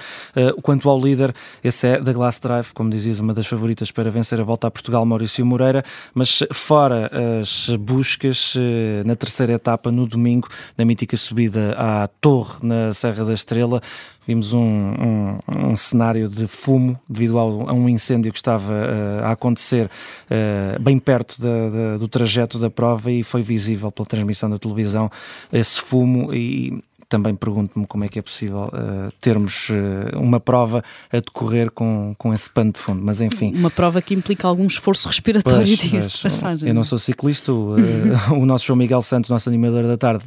quanto 0.63 0.89
ao 0.89 1.00
líder, 1.00 1.34
esse 1.63 1.88
é 1.88 2.01
da 2.01 2.12
Glass 2.12 2.39
Drive 2.39 2.54
Drive, 2.55 2.74
como 2.74 2.89
dizias, 2.89 3.19
uma 3.19 3.33
das 3.33 3.47
favoritas 3.47 3.91
para 3.91 4.09
vencer 4.09 4.39
a 4.39 4.43
volta 4.43 4.67
a 4.67 4.71
Portugal, 4.71 5.05
Maurício 5.05 5.45
Moreira, 5.45 5.83
mas 6.13 6.39
fora 6.53 7.12
as 7.41 7.69
buscas 7.77 8.53
eh, 8.55 9.03
na 9.05 9.15
terceira 9.15 9.53
etapa, 9.53 9.91
no 9.91 10.07
domingo, 10.07 10.47
na 10.77 10.85
mítica 10.85 11.17
subida 11.17 11.75
à 11.77 12.07
Torre, 12.07 12.59
na 12.63 12.93
Serra 12.93 13.25
da 13.25 13.33
Estrela, 13.33 13.81
vimos 14.25 14.53
um, 14.53 14.59
um, 14.59 15.39
um, 15.71 15.77
cenário 15.77 16.29
de 16.29 16.47
fumo 16.47 17.00
devido 17.07 17.38
ao, 17.38 17.69
a 17.69 17.74
um 17.74 17.89
incêndio 17.89 18.31
que 18.31 18.39
estava 18.39 18.74
uh, 18.74 19.25
a 19.25 19.31
acontecer 19.31 19.85
uh, 19.85 20.81
bem 20.81 20.97
perto 20.97 21.39
da, 21.39 21.69
da, 21.69 21.97
do 21.97 22.07
trajeto 22.07 22.57
da 22.57 22.69
prova 22.69 23.12
e 23.12 23.21
foi 23.21 23.41
visível 23.41 23.91
pela 23.91 24.05
transmissão 24.05 24.50
da 24.50 24.57
televisão 24.57 25.12
esse 25.51 25.79
fumo 25.79 26.33
e 26.33 26.81
também 27.07 27.35
pergunto-me 27.35 27.85
como 27.85 28.03
é 28.03 28.07
que 28.07 28.19
é 28.19 28.21
possível 28.21 28.69
uh, 28.74 29.12
termos 29.21 29.69
uh, 29.69 30.17
uma 30.19 30.39
prova 30.39 30.83
a 31.12 31.17
decorrer 31.17 31.71
com, 31.71 32.15
com 32.17 32.33
esse 32.33 32.50
pano 32.50 32.71
de 32.71 32.79
fundo, 32.79 33.01
mas 33.03 33.21
enfim. 33.21 33.53
Uma 33.55 33.69
prova 33.69 34.01
que 34.01 34.13
implica 34.13 34.47
algum 34.47 34.65
esforço 34.65 35.07
respiratório, 35.07 35.65
diga-se 35.77 36.12
de 36.12 36.21
passagem. 36.21 36.69
Eu 36.69 36.75
não 36.75 36.83
sou 36.83 36.97
ciclista, 36.97 37.51
o, 37.51 37.75
uh, 37.75 38.33
o 38.33 38.45
nosso 38.45 38.65
João 38.65 38.77
Miguel 38.77 39.01
Santos, 39.01 39.29
nosso 39.29 39.50
animador 39.50 39.83
da 39.83 39.97
tarde, 39.97 40.25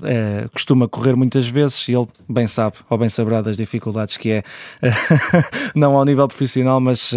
costuma 0.52 0.88
correr 0.88 1.14
muitas 1.16 1.46
vezes 1.46 1.88
e 1.88 1.92
ele 1.92 2.06
bem 2.28 2.46
sabe, 2.46 2.76
ou 2.88 2.98
bem 2.98 3.08
saberá 3.08 3.40
das 3.42 3.56
dificuldades 3.56 4.16
que 4.16 4.30
é, 4.30 4.42
não 5.74 5.96
ao 5.96 6.04
nível 6.04 6.26
profissional, 6.28 6.80
mas, 6.80 7.14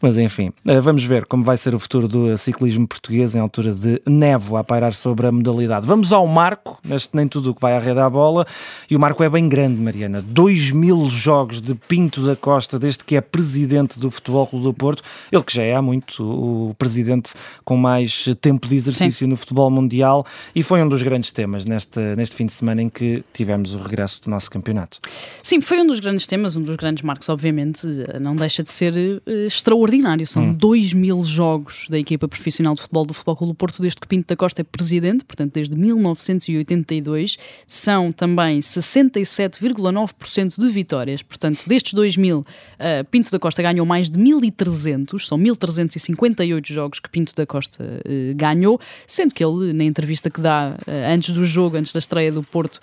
mas 0.00 0.18
enfim. 0.18 0.52
vamos 0.82 1.04
ver 1.04 1.26
como 1.26 1.44
vai 1.44 1.56
ser 1.56 1.74
o 1.74 1.78
futuro 1.78 2.08
do 2.08 2.36
ciclismo 2.36 2.86
português 2.86 3.34
em 3.34 3.40
altura 3.40 3.72
de 3.72 4.00
névoa 4.06 4.60
a 4.60 4.64
pairar 4.64 4.94
sobre 4.94 5.26
a 5.26 5.32
modalidade. 5.32 5.86
Vamos 5.86 6.12
ao 6.12 6.26
marco, 6.26 6.78
neste 6.84 7.16
nem 7.16 7.26
tudo 7.26 7.50
o 7.50 7.54
que 7.54 7.60
vai 7.60 7.74
à 7.74 7.78
rede 7.78 8.00
à 8.00 8.08
bola, 8.08 8.46
E 8.92 8.96
o 8.96 9.00
marco 9.00 9.24
é 9.24 9.30
bem 9.30 9.48
grande, 9.48 9.80
Mariana. 9.80 10.20
2 10.20 10.70
mil 10.70 11.08
jogos 11.08 11.62
de 11.62 11.74
Pinto 11.74 12.26
da 12.26 12.36
Costa, 12.36 12.78
desde 12.78 13.02
que 13.02 13.16
é 13.16 13.22
presidente 13.22 13.98
do 13.98 14.10
Futebol 14.10 14.46
Clube 14.46 14.64
do 14.66 14.74
Porto. 14.74 15.02
Ele 15.32 15.42
que 15.42 15.54
já 15.54 15.62
é 15.62 15.74
há 15.74 15.80
muito 15.80 16.22
o 16.22 16.74
presidente 16.74 17.32
com 17.64 17.74
mais 17.74 18.28
tempo 18.42 18.68
de 18.68 18.76
exercício 18.76 19.20
Sim. 19.20 19.28
no 19.28 19.36
futebol 19.38 19.70
mundial 19.70 20.26
e 20.54 20.62
foi 20.62 20.82
um 20.82 20.88
dos 20.90 21.00
grandes 21.02 21.32
temas 21.32 21.64
neste, 21.64 21.98
neste 22.16 22.36
fim 22.36 22.44
de 22.44 22.52
semana 22.52 22.82
em 22.82 22.90
que 22.90 23.24
tivemos 23.32 23.74
o 23.74 23.78
regresso 23.78 24.20
do 24.24 24.28
nosso 24.28 24.50
campeonato. 24.50 24.98
Sim, 25.42 25.62
foi 25.62 25.80
um 25.80 25.86
dos 25.86 25.98
grandes 25.98 26.26
temas, 26.26 26.54
um 26.54 26.60
dos 26.60 26.76
grandes 26.76 27.02
marcos, 27.02 27.30
obviamente, 27.30 27.86
não 28.20 28.36
deixa 28.36 28.62
de 28.62 28.70
ser 28.70 28.92
uh, 28.92 29.46
extraordinário. 29.46 30.26
São 30.26 30.48
hum. 30.48 30.52
2 30.52 30.92
mil 30.92 31.24
jogos 31.24 31.86
da 31.88 31.98
equipa 31.98 32.28
profissional 32.28 32.74
de 32.74 32.82
futebol 32.82 33.06
do 33.06 33.14
Futebol 33.14 33.36
Clube 33.36 33.52
do 33.54 33.56
Porto 33.56 33.80
desde 33.80 33.98
que 33.98 34.06
Pinto 34.06 34.28
da 34.28 34.36
Costa 34.36 34.60
é 34.60 34.64
presidente, 34.64 35.24
portanto 35.24 35.54
desde 35.54 35.74
1982. 35.74 37.38
São 37.66 38.12
também 38.12 38.60
67,9% 38.82 40.58
de 40.58 40.68
vitórias, 40.68 41.22
portanto 41.22 41.62
destes 41.66 41.94
2 41.94 42.16
mil, 42.16 42.40
uh, 42.40 43.04
Pinto 43.10 43.30
da 43.30 43.38
Costa 43.38 43.62
ganhou 43.62 43.86
mais 43.86 44.10
de 44.10 44.18
1.300, 44.18 45.26
são 45.26 45.38
1.358 45.38 46.72
jogos 46.72 47.00
que 47.00 47.08
Pinto 47.08 47.34
da 47.34 47.46
Costa 47.46 47.82
uh, 47.84 48.34
ganhou, 48.34 48.80
sendo 49.06 49.34
que 49.34 49.44
ele, 49.44 49.72
na 49.72 49.84
entrevista 49.84 50.28
que 50.28 50.40
dá 50.40 50.76
antes 51.08 51.34
do 51.34 51.44
jogo, 51.46 51.76
antes 51.76 51.92
da 51.92 51.98
estreia 51.98 52.32
do 52.32 52.42
Porto 52.42 52.80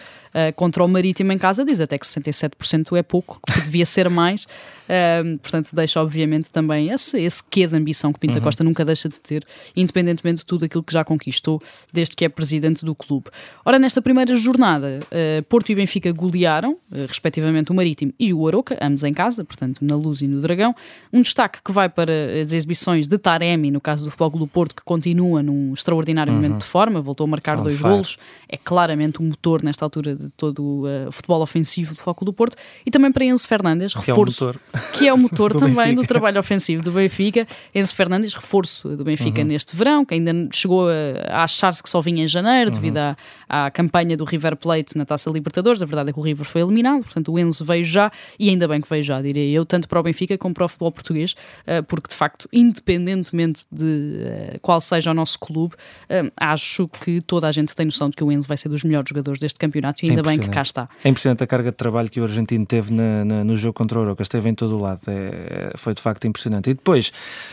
contra 0.55 0.83
o 0.83 0.87
Marítimo 0.87 1.31
em 1.31 1.37
casa, 1.39 1.65
diz 1.65 1.81
até 1.81 1.97
que 1.97 2.05
67% 2.05 2.95
é 2.95 3.01
pouco, 3.01 3.39
que 3.51 3.61
devia 3.61 3.85
ser 3.85 4.09
mais. 4.09 4.45
Uh, 4.89 5.37
portanto, 5.37 5.69
deixa 5.73 6.01
obviamente 6.01 6.51
também 6.51 6.89
esse, 6.89 7.21
esse 7.21 7.43
quê 7.43 7.67
de 7.67 7.75
ambição 7.75 8.11
que 8.11 8.19
Pinto 8.19 8.39
uhum. 8.39 8.43
Costa 8.43 8.63
nunca 8.63 8.83
deixa 8.83 9.07
de 9.07 9.21
ter, 9.21 9.45
independentemente 9.75 10.39
de 10.39 10.45
tudo 10.45 10.65
aquilo 10.65 10.83
que 10.83 10.91
já 10.91 11.03
conquistou 11.03 11.61
desde 11.93 12.15
que 12.15 12.25
é 12.25 12.29
presidente 12.29 12.83
do 12.83 12.95
clube. 12.95 13.29
Ora, 13.63 13.77
nesta 13.77 14.01
primeira 14.01 14.35
jornada, 14.35 14.99
uh, 15.03 15.43
Porto 15.43 15.71
e 15.71 15.75
Benfica 15.75 15.88
golearam, 16.13 16.73
uh, 16.91 17.05
respectivamente, 17.07 17.71
o 17.71 17.73
Marítimo 17.73 18.13
e 18.19 18.33
o 18.33 18.47
Aroca, 18.47 18.77
ambos 18.81 19.03
em 19.03 19.13
casa, 19.13 19.43
portanto, 19.43 19.79
na 19.81 19.95
Luz 19.95 20.21
e 20.21 20.27
no 20.27 20.41
Dragão. 20.41 20.75
Um 21.11 21.21
destaque 21.21 21.59
que 21.63 21.71
vai 21.71 21.89
para 21.89 22.11
as 22.39 22.53
exibições 22.53 23.07
de 23.07 23.17
Taremi, 23.17 23.71
no 23.71 23.81
caso 23.81 24.05
do 24.05 24.11
Futebol 24.11 24.39
do 24.41 24.47
Porto, 24.47 24.75
que 24.75 24.83
continua 24.83 25.41
num 25.41 25.73
extraordinário 25.73 26.33
uhum. 26.33 26.41
momento 26.41 26.59
de 26.59 26.65
forma, 26.65 27.01
voltou 27.01 27.25
a 27.25 27.27
marcar 27.27 27.57
dois 27.57 27.77
fire. 27.77 27.89
golos, 27.89 28.17
é 28.47 28.57
claramente 28.57 29.19
o 29.19 29.23
um 29.23 29.29
motor 29.29 29.63
nesta 29.63 29.85
altura 29.85 30.15
de 30.15 30.29
todo 30.31 30.63
o 30.63 30.83
uh, 30.83 31.11
futebol 31.11 31.41
ofensivo 31.41 31.95
do 31.95 32.01
Futebol 32.01 32.25
do 32.25 32.33
Porto, 32.33 32.57
e 32.85 32.91
também 32.91 33.11
para 33.11 33.23
Enzo 33.23 33.47
Fernandes, 33.47 33.93
reforço. 33.93 34.49
É 34.49 34.49
um 34.49 34.97
que 34.97 35.07
é 35.07 35.13
o 35.13 35.17
motor 35.17 35.53
do 35.53 35.59
também 35.59 35.75
Benfica. 35.75 36.01
do 36.01 36.07
trabalho 36.07 36.39
ofensivo 36.39 36.83
do 36.83 36.91
Benfica. 36.91 37.47
Enzo 37.73 37.95
Fernandes, 37.95 38.33
reforço 38.33 38.95
do 38.95 39.03
Benfica 39.03 39.41
uhum. 39.41 39.47
neste 39.47 39.75
verão, 39.75 40.03
que 40.03 40.13
ainda 40.13 40.33
chegou 40.51 40.87
a, 40.87 40.93
a 41.29 41.43
achar-se 41.43 41.81
que 41.81 41.89
só 41.89 42.01
vinha 42.01 42.23
em 42.23 42.27
janeiro, 42.27 42.69
uhum. 42.69 42.75
devido 42.75 42.97
à, 42.97 43.17
à 43.47 43.71
campanha 43.71 44.17
do 44.17 44.25
River 44.25 44.55
Plate 44.55 44.97
na 44.97 45.05
Taça 45.05 45.29
Libertadores. 45.29 45.68
A 45.69 45.85
verdade 45.85 46.09
é 46.09 46.13
que 46.13 46.19
o 46.19 46.21
River 46.21 46.45
foi 46.45 46.61
eliminado, 46.61 47.03
portanto 47.03 47.31
o 47.31 47.39
Enzo 47.39 47.63
veio 47.63 47.85
já, 47.85 48.11
e 48.39 48.49
ainda 48.49 48.67
bem 48.67 48.81
que 48.81 48.89
veio 48.89 49.03
já, 49.03 49.21
diria 49.21 49.45
eu, 49.45 49.65
tanto 49.65 49.87
para 49.87 49.99
o 49.99 50.03
Benfica 50.03 50.37
como 50.37 50.53
para 50.53 50.65
o 50.65 50.67
futebol 50.67 50.91
português, 50.91 51.35
eh, 51.65 51.81
porque 51.81 52.09
de 52.09 52.15
facto, 52.15 52.47
independentemente 52.51 53.65
de 53.71 54.21
eh, 54.21 54.59
qual 54.61 54.81
seja 54.81 55.11
o 55.11 55.13
nosso 55.13 55.39
clube, 55.39 55.75
eh, 56.09 56.31
acho 56.37 56.87
que 56.87 57.21
toda 57.21 57.47
a 57.47 57.51
gente 57.51 57.75
tem 57.75 57.85
noção 57.85 58.09
de 58.09 58.15
que 58.15 58.23
o 58.23 58.31
Enzo 58.31 58.47
vai 58.47 58.57
ser 58.57 58.69
dos 58.69 58.83
melhores 58.83 59.09
jogadores 59.09 59.39
deste 59.39 59.59
campeonato 59.59 60.05
e 60.05 60.09
ainda 60.09 60.21
é 60.21 60.23
bem 60.23 60.39
que 60.39 60.49
cá 60.49 60.61
está. 60.61 60.89
É 61.03 61.09
impressionante 61.09 61.43
a 61.43 61.47
carga 61.47 61.71
de 61.71 61.77
trabalho 61.77 62.09
que 62.09 62.19
o 62.19 62.23
argentino 62.23 62.65
teve 62.65 62.93
na, 62.93 63.25
na, 63.25 63.43
no 63.43 63.55
jogo 63.55 63.73
contra 63.73 63.99
o 63.99 64.01
Oroca, 64.01 64.23
esteve 64.23 64.49
em 64.49 64.55
todo 64.55 64.77
o 64.77 64.81
lado, 64.81 65.01
é, 65.07 65.71
foi 65.75 65.93
de 65.93 66.01
facto 66.01 66.25
impressionante. 66.25 66.69
E 66.69 66.73
depois, 66.73 67.11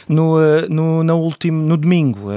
no, 0.09 0.37
no, 0.69 1.03
no 1.03 1.19
último, 1.19 1.63
no 1.63 1.77
domingo, 1.77 2.29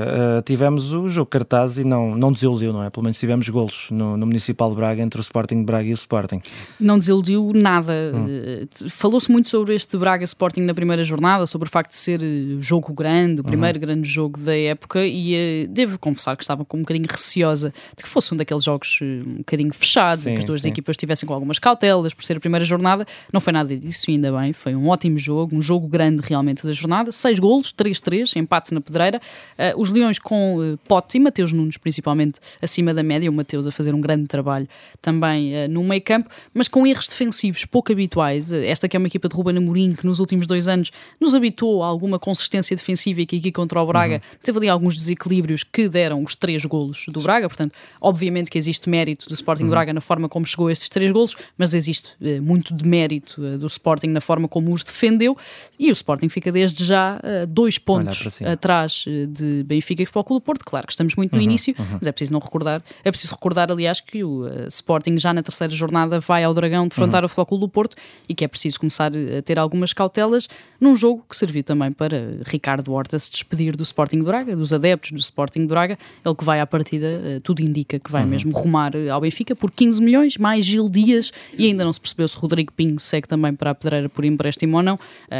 tivemos 0.45 0.91
o 0.93 1.09
jogo 1.09 1.29
cartaz 1.29 1.77
e 1.77 1.83
não, 1.83 2.15
não 2.15 2.31
desiludiu, 2.31 2.74
não 2.74 2.83
é? 2.83 2.89
Pelo 2.89 3.03
menos 3.03 3.19
tivemos 3.19 3.48
golos 3.50 3.88
no, 3.91 4.17
no, 4.17 4.25
Municipal 4.25 4.69
de 4.69 4.75
Braga 4.75 5.01
entre 5.01 5.19
o 5.19 5.21
Sporting 5.21 5.63
Braga 5.69 5.88
e 5.88 5.91
o 5.91 5.93
Sporting. 5.93 6.41
Não 6.79 6.97
desiludiu 6.97 7.51
nada. 7.53 7.93
Hum. 8.13 8.25
Eh, 8.27 8.67
falou-se 8.89 9.31
muito 9.31 9.49
sobre 9.49 9.75
este 9.75 9.95
Braga 9.97 10.23
Sporting 10.23 10.61
na 10.61 10.73
primeira 10.73 11.03
jornada, 11.03 11.45
sobre 11.45 11.67
o 11.67 11.71
facto 11.71 11.91
de 11.91 11.97
ser 11.97 12.21
eh, 12.23 12.57
jogo 12.59 12.91
grande, 12.91 13.41
o 13.41 13.43
primeiro 13.43 13.77
uhum. 13.77 13.81
grande 13.81 14.09
jogo 14.09 14.39
da 14.39 14.57
época, 14.57 15.05
e 15.05 15.65
uh, 15.65 15.67
devo 15.67 15.99
confessar 15.99 16.35
que 16.35 16.43
estava 16.43 16.65
com 16.65 16.77
um 16.77 16.81
bocadinho 16.81 17.05
receosa 17.07 17.71
de 17.95 18.03
que 18.03 18.09
fosse 18.09 18.33
um 18.33 18.38
daqueles 18.38 18.63
jogos 18.63 18.99
um 19.01 19.38
bocadinho 19.38 19.71
fechados, 19.71 20.23
sim, 20.23 20.31
em 20.31 20.33
que 20.33 20.39
as 20.39 20.45
duas 20.45 20.61
sim. 20.61 20.69
equipas 20.69 20.93
estivessem 20.93 21.27
com 21.27 21.33
algumas 21.33 21.59
cautelas 21.59 22.13
por 22.13 22.23
ser 22.23 22.38
a 22.38 22.39
primeira 22.39 22.65
jornada. 22.65 23.05
Não 23.31 23.39
foi 23.39 23.53
nada 23.53 23.75
disso, 23.75 24.09
ainda 24.09 24.31
bem. 24.31 24.53
Foi 24.53 24.75
um 24.75 24.88
ótimo 24.88 25.17
jogo, 25.17 25.55
um 25.55 25.61
jogo 25.61 25.88
grande 25.88 26.23
realmente 26.23 26.65
da 26.65 26.73
jornada. 26.73 27.11
Seis 27.11 27.38
golos, 27.38 27.73
3-3, 27.73 28.35
empate 28.38 28.73
na 28.73 28.81
pedreira. 28.81 29.21
Uh, 29.57 29.79
os 29.79 29.91
Leões 29.91 30.17
com 30.17 30.57
uh, 30.57 30.77
Pote 30.88 31.17
e 31.17 31.19
Mateus 31.19 31.53
Nunes, 31.53 31.77
principalmente 31.77 32.39
acima 32.61 32.93
da 32.93 33.03
média. 33.03 33.29
O 33.29 33.33
Mateus 33.33 33.67
a 33.67 33.71
fazer 33.71 33.93
um 33.93 34.01
grande 34.01 34.27
trabalho 34.27 34.67
também 35.01 35.58
no 35.67 35.83
meio 35.83 36.01
campo, 36.01 36.29
mas 36.53 36.67
com 36.67 36.85
erros 36.85 37.07
defensivos 37.07 37.65
pouco 37.65 37.91
habituais. 37.91 38.51
Uh, 38.51 38.55
esta 38.55 38.87
que 38.87 38.95
é 38.95 38.99
uma 38.99 39.07
equipa 39.07 39.27
de 39.27 39.35
Ruben 39.35 39.57
Amorim 39.57 39.93
que 39.93 40.05
nos 40.05 40.19
últimos 40.19 40.47
dois 40.47 40.67
anos 40.67 40.91
nos 41.19 41.35
habitou 41.35 41.83
a 41.83 41.87
alguma 41.87 42.19
consistência 42.19 42.75
defensiva 42.75 43.21
e 43.21 43.25
que 43.25 43.37
aqui 43.37 43.51
contra 43.51 43.81
o 43.81 43.85
Braga 43.85 44.15
uhum. 44.15 44.37
teve 44.41 44.57
ali 44.59 44.69
alguns 44.69 44.95
desequilíbrios 44.95 45.63
que 45.63 45.89
deram 45.89 46.23
os 46.23 46.35
três 46.35 46.63
golos 46.65 47.05
do 47.07 47.21
Braga. 47.21 47.47
Portanto, 47.47 47.73
obviamente 47.99 48.49
que 48.49 48.57
existe 48.57 48.89
mérito 48.89 49.27
do 49.27 49.33
Sporting 49.33 49.63
uhum. 49.63 49.69
Braga 49.69 49.93
na 49.93 50.01
forma 50.01 50.29
como 50.29 50.45
chegou 50.45 50.67
a 50.67 50.71
estes 50.71 50.89
três 50.89 51.11
golos, 51.11 51.35
mas 51.57 51.73
existe 51.73 52.11
uh, 52.21 52.41
muito 52.41 52.73
de 52.73 52.87
mérito 52.87 53.41
do 53.57 53.67
Sporting 53.67 54.07
na 54.07 54.21
forma 54.21 54.47
como 54.47 54.73
os 54.73 54.83
defendeu 54.83 55.37
e 55.77 55.89
o 55.89 55.93
Sporting 55.93 56.29
fica 56.29 56.51
desde 56.51 56.83
já 56.83 57.19
dois 57.47 57.77
pontos 57.77 58.41
atrás 58.41 59.05
de 59.29 59.63
Benfica 59.63 60.03
e 60.03 60.05
Futebol 60.05 60.23
Clube 60.23 60.41
do 60.41 60.45
Porto. 60.45 60.65
Claro 60.65 60.87
que 60.87 60.93
estamos 60.93 61.15
muito 61.15 61.31
no 61.31 61.37
uhum. 61.37 61.43
início, 61.43 61.75
uhum. 61.77 61.97
mas 61.99 62.07
é 62.07 62.11
preciso 62.11 62.33
não 62.33 62.39
recordar, 62.39 62.83
é 63.03 63.11
preciso 63.11 63.33
recordar, 63.33 63.71
aliás, 63.71 63.99
que 63.99 64.23
o 64.23 64.45
Sporting 64.67 65.17
já 65.17 65.33
na 65.33 65.43
terceira 65.49 65.73
jornada 65.73 66.19
vai 66.19 66.43
ao 66.43 66.53
Dragão 66.53 66.87
defrontar 66.87 67.23
uhum. 67.23 67.25
o 67.25 67.29
Flóculo 67.29 67.61
do 67.61 67.69
Porto 67.69 67.95
e 68.27 68.33
que 68.33 68.45
é 68.45 68.47
preciso 68.47 68.79
começar 68.79 69.11
a 69.11 69.41
ter 69.41 69.59
algumas 69.59 69.93
cautelas 69.93 70.47
num 70.79 70.95
jogo 70.95 71.25
que 71.29 71.35
serviu 71.35 71.63
também 71.63 71.91
para 71.91 72.38
Ricardo 72.45 72.93
Horta 72.93 73.19
se 73.19 73.31
despedir 73.31 73.75
do 73.75 73.83
Sporting 73.83 74.19
de 74.19 74.23
Braga, 74.23 74.55
dos 74.55 74.71
adeptos 74.71 75.12
do 75.12 75.19
Sporting 75.19 75.62
de 75.62 75.67
Braga, 75.67 75.97
ele 76.25 76.35
que 76.35 76.43
vai 76.43 76.62
à 76.62 76.67
partida, 76.67 77.07
uh, 77.07 77.41
tudo 77.41 77.62
indica 77.62 77.99
que 77.99 78.12
vai 78.12 78.23
uhum. 78.23 78.29
mesmo 78.29 78.51
rumar 78.53 78.93
ao 79.12 79.21
Benfica 79.21 79.55
por 79.55 79.71
15 79.71 80.01
milhões, 80.01 80.38
mais 80.38 80.65
Gil 80.65 80.88
Dias 80.88 81.31
e 81.57 81.65
ainda 81.65 81.83
não 81.83 81.91
se 81.91 81.99
percebeu 81.99 82.27
se 82.27 82.38
Rodrigo 82.38 82.71
Pinho 82.71 82.99
segue 82.99 83.27
também 83.27 83.53
para 83.53 83.71
a 83.71 83.75
pedreira 83.75 84.07
por 84.07 84.23
empréstimo 84.23 84.77
ou 84.77 84.83
não, 84.83 84.99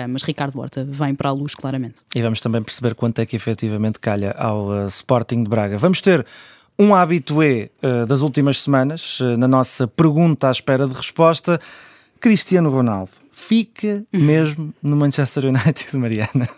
mas 0.10 0.24
Ricardo 0.24 0.60
Horta 0.60 0.84
vem 0.84 1.16
para 1.16 1.30
a 1.30 1.32
luz 1.32 1.56
claramente. 1.56 1.96
E 2.16 2.22
vamos 2.22 2.42
também 2.42 2.62
perceber 2.62 2.96
quanto 2.96 3.20
é 3.20 3.26
que 3.26 3.36
efetivamente 3.36 4.00
calha 4.00 4.32
ao 4.32 4.88
Sporting 4.88 5.44
de 5.44 5.50
Braga. 5.50 5.78
Vamos 5.78 6.02
ter 6.02 6.26
um 6.80 6.96
habitué 6.96 7.70
uh, 7.84 8.06
das 8.06 8.22
últimas 8.22 8.60
semanas, 8.62 9.20
uh, 9.20 9.38
na 9.38 9.48
nossa 9.48 9.86
pergunta 9.86 10.48
à 10.48 10.52
espera 10.52 10.88
de 10.88 10.94
resposta, 10.94 11.60
Cristiano 12.22 12.70
Ronaldo 12.70 13.12
fica 13.40 14.06
uhum. 14.14 14.22
mesmo 14.22 14.74
no 14.84 14.96
Manchester 14.96 15.46
United, 15.46 15.88
Mariana? 15.98 16.50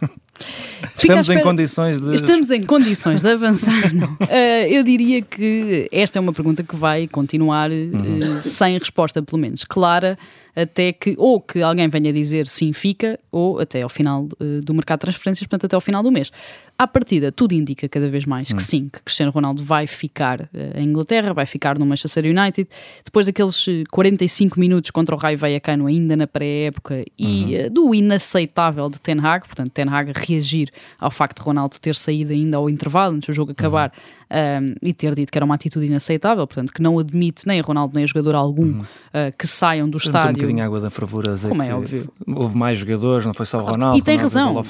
Estamos 0.97 1.30
em 1.30 1.41
condições 1.41 1.99
de. 1.99 2.15
Estamos 2.15 2.51
em 2.51 2.63
condições 2.63 3.21
de 3.21 3.30
avançar? 3.30 3.91
Uh, 3.93 4.27
eu 4.69 4.84
diria 4.84 5.21
que 5.21 5.88
esta 5.91 6.19
é 6.19 6.21
uma 6.21 6.34
pergunta 6.34 6.63
que 6.63 6.75
vai 6.75 7.08
continuar 7.08 7.71
uhum. 7.71 8.41
sem 8.41 8.77
resposta, 8.77 9.21
pelo 9.21 9.39
menos 9.39 9.63
clara, 9.63 10.17
até 10.56 10.91
que 10.91 11.15
ou 11.17 11.39
que 11.39 11.62
alguém 11.62 11.88
venha 11.88 12.12
dizer 12.12 12.47
sim 12.47 12.73
fica, 12.73 13.19
ou 13.32 13.60
até 13.60 13.82
ao 13.82 13.89
final 13.89 14.23
uh, 14.23 14.62
do 14.62 14.73
mercado 14.73 14.99
de 14.99 15.01
transferências, 15.01 15.47
portanto 15.47 15.65
até 15.65 15.75
ao 15.75 15.82
final 15.82 16.04
do 16.04 16.12
mês. 16.12 16.32
À 16.77 16.88
partida, 16.88 17.32
tudo 17.32 17.54
indica 17.54 17.88
cada 17.88 18.10
vez 18.10 18.25
mais 18.25 18.51
hum. 18.51 18.56
que 18.56 18.63
sim, 18.63 18.89
que 18.91 19.01
Cristiano 19.04 19.32
Ronaldo 19.32 19.63
vai 19.63 19.88
ficar 19.88 20.41
uh, 20.41 20.47
em 20.75 20.86
Inglaterra, 20.86 21.34
vai 21.34 21.45
ficar 21.45 21.77
no 21.77 21.86
Manchester 21.86 22.25
United. 22.25 22.67
Depois 23.06 23.27
daqueles 23.27 23.65
45 23.91 24.56
eh, 24.56 24.60
minutos 24.60 24.91
contra 24.91 25.15
o 25.15 25.17
Raio 25.17 25.38
Vallecano 25.38 25.86
ainda 25.86 26.15
na 26.15 26.27
pré-época 26.27 27.04
e 27.17 27.56
uhum. 27.56 27.65
uh, 27.65 27.69
do 27.69 27.95
inaceitável 27.95 28.89
de 28.89 28.99
Ten 28.99 29.19
Hag, 29.19 29.45
portanto 29.45 29.69
Ten 29.69 29.88
Hag 29.89 30.12
reagir 30.33 30.69
ao 30.99 31.11
facto 31.11 31.37
de 31.37 31.43
Ronaldo 31.43 31.79
ter 31.79 31.95
saído 31.95 32.31
ainda 32.31 32.57
ao 32.57 32.69
intervalo 32.69 33.15
antes 33.15 33.27
do 33.27 33.33
jogo 33.33 33.51
acabar 33.51 33.91
um, 34.31 34.75
e 34.81 34.93
ter 34.93 35.13
dito 35.13 35.31
que 35.31 35.37
era 35.37 35.43
uma 35.43 35.55
atitude 35.55 35.85
inaceitável, 35.85 36.47
portanto, 36.47 36.71
que 36.71 36.81
não 36.81 36.97
admite 36.97 37.45
nem 37.45 37.59
a 37.59 37.63
Ronaldo 37.63 37.93
nem 37.93 38.05
a 38.05 38.07
jogador 38.07 38.35
algum 38.35 38.63
uhum. 38.63 38.81
uh, 38.81 39.37
que 39.37 39.45
saiam 39.45 39.89
do 39.89 39.97
estádio. 39.97 40.29
Um 40.29 40.33
bocadinho 40.33 40.63
água 40.63 40.79
da 40.79 40.89
fervura, 40.89 41.37
como 41.37 41.61
é 41.61 41.75
óbvio. 41.75 42.11
Houve 42.33 42.57
mais 42.57 42.79
jogadores, 42.79 43.25
não 43.25 43.33
foi 43.33 43.45
só 43.45 43.57
o 43.57 43.61
Ronaldo. 43.61 43.97
E 43.97 44.01
tem 44.01 44.17
razão. 44.17 44.63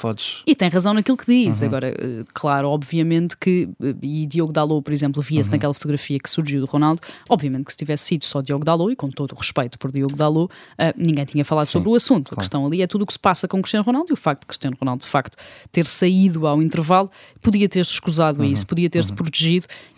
E 0.46 0.54
tem 0.54 0.68
razão 0.68 0.94
naquilo 0.94 1.16
que 1.16 1.26
diz. 1.26 1.60
Uhum. 1.60 1.66
Agora, 1.68 1.90
uh, 1.90 2.24
claro, 2.34 2.68
obviamente 2.68 3.36
que, 3.36 3.68
uh, 3.80 3.96
e 4.02 4.26
Diogo 4.26 4.52
Dalot, 4.52 4.82
por 4.82 4.92
exemplo, 4.92 5.22
via-se 5.22 5.48
uhum. 5.48 5.54
naquela 5.54 5.74
fotografia 5.74 6.18
que 6.18 6.28
surgiu 6.28 6.60
do 6.60 6.66
Ronaldo, 6.66 7.00
obviamente 7.28 7.66
que 7.66 7.72
se 7.72 7.78
tivesse 7.78 8.04
sido 8.04 8.24
só 8.24 8.40
Diogo 8.40 8.64
Dalot, 8.64 8.92
e 8.92 8.96
com 8.96 9.08
todo 9.08 9.32
o 9.32 9.36
respeito 9.36 9.78
por 9.78 9.92
Diogo 9.92 10.16
Dalot, 10.16 10.52
ninguém 10.96 11.24
tinha 11.24 11.44
falado 11.44 11.66
Sim. 11.66 11.72
sobre 11.72 11.88
o 11.90 11.94
assunto. 11.94 12.30
Claro. 12.30 12.40
A 12.40 12.42
questão 12.42 12.66
ali 12.66 12.82
é 12.82 12.86
tudo 12.86 13.02
o 13.02 13.06
que 13.06 13.12
se 13.12 13.18
passa 13.18 13.46
com 13.46 13.60
Cristiano 13.60 13.84
Ronaldo 13.84 14.10
e 14.10 14.14
o 14.14 14.16
facto 14.16 14.40
de 14.40 14.46
Cristiano 14.46 14.76
Ronaldo, 14.78 15.02
de 15.02 15.08
facto, 15.08 15.36
ter 15.70 15.86
saído 15.86 16.46
ao 16.46 16.60
intervalo, 16.60 17.10
podia 17.40 17.68
ter-se 17.68 17.92
escusado 17.92 18.42
a 18.42 18.46
isso, 18.46 18.62
uhum. 18.62 18.68
podia 18.68 18.90
ter-se 18.90 19.10
uhum. 19.10 19.16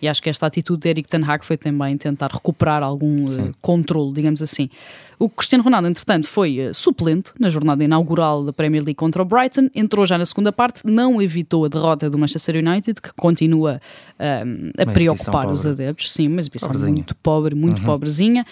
E 0.01 0.07
acho 0.07 0.21
que 0.21 0.29
esta 0.29 0.45
atitude 0.45 0.81
de 0.81 0.89
Eric 0.89 1.09
Ten 1.09 1.23
Hag 1.23 1.45
foi 1.45 1.57
também 1.57 1.97
tentar 1.97 2.31
recuperar 2.31 2.83
algum 2.83 3.25
uh, 3.25 3.51
controle, 3.61 4.13
digamos 4.13 4.41
assim. 4.41 4.69
O 5.17 5.29
Cristiano 5.29 5.63
Ronaldo, 5.63 5.87
entretanto, 5.87 6.27
foi 6.27 6.67
uh, 6.67 6.73
suplente 6.73 7.31
na 7.39 7.49
jornada 7.49 7.83
inaugural 7.83 8.43
da 8.43 8.51
Premier 8.51 8.83
League 8.83 8.95
contra 8.95 9.21
o 9.21 9.25
Brighton, 9.25 9.69
entrou 9.73 10.05
já 10.05 10.17
na 10.17 10.25
segunda 10.25 10.51
parte, 10.51 10.81
não 10.83 11.21
evitou 11.21 11.65
a 11.65 11.67
derrota 11.67 12.09
do 12.09 12.17
Manchester 12.17 12.55
United, 12.55 13.01
que 13.01 13.13
continua 13.13 13.81
uh, 14.19 14.81
a 14.81 14.85
preocupar 14.91 15.49
os 15.49 15.65
adeptos. 15.65 16.11
Sim, 16.11 16.29
mas 16.29 16.45
exibição 16.45 16.73
muito 16.73 17.15
pobre, 17.15 17.55
muito 17.55 17.79
uhum. 17.79 17.85
pobrezinha 17.85 18.45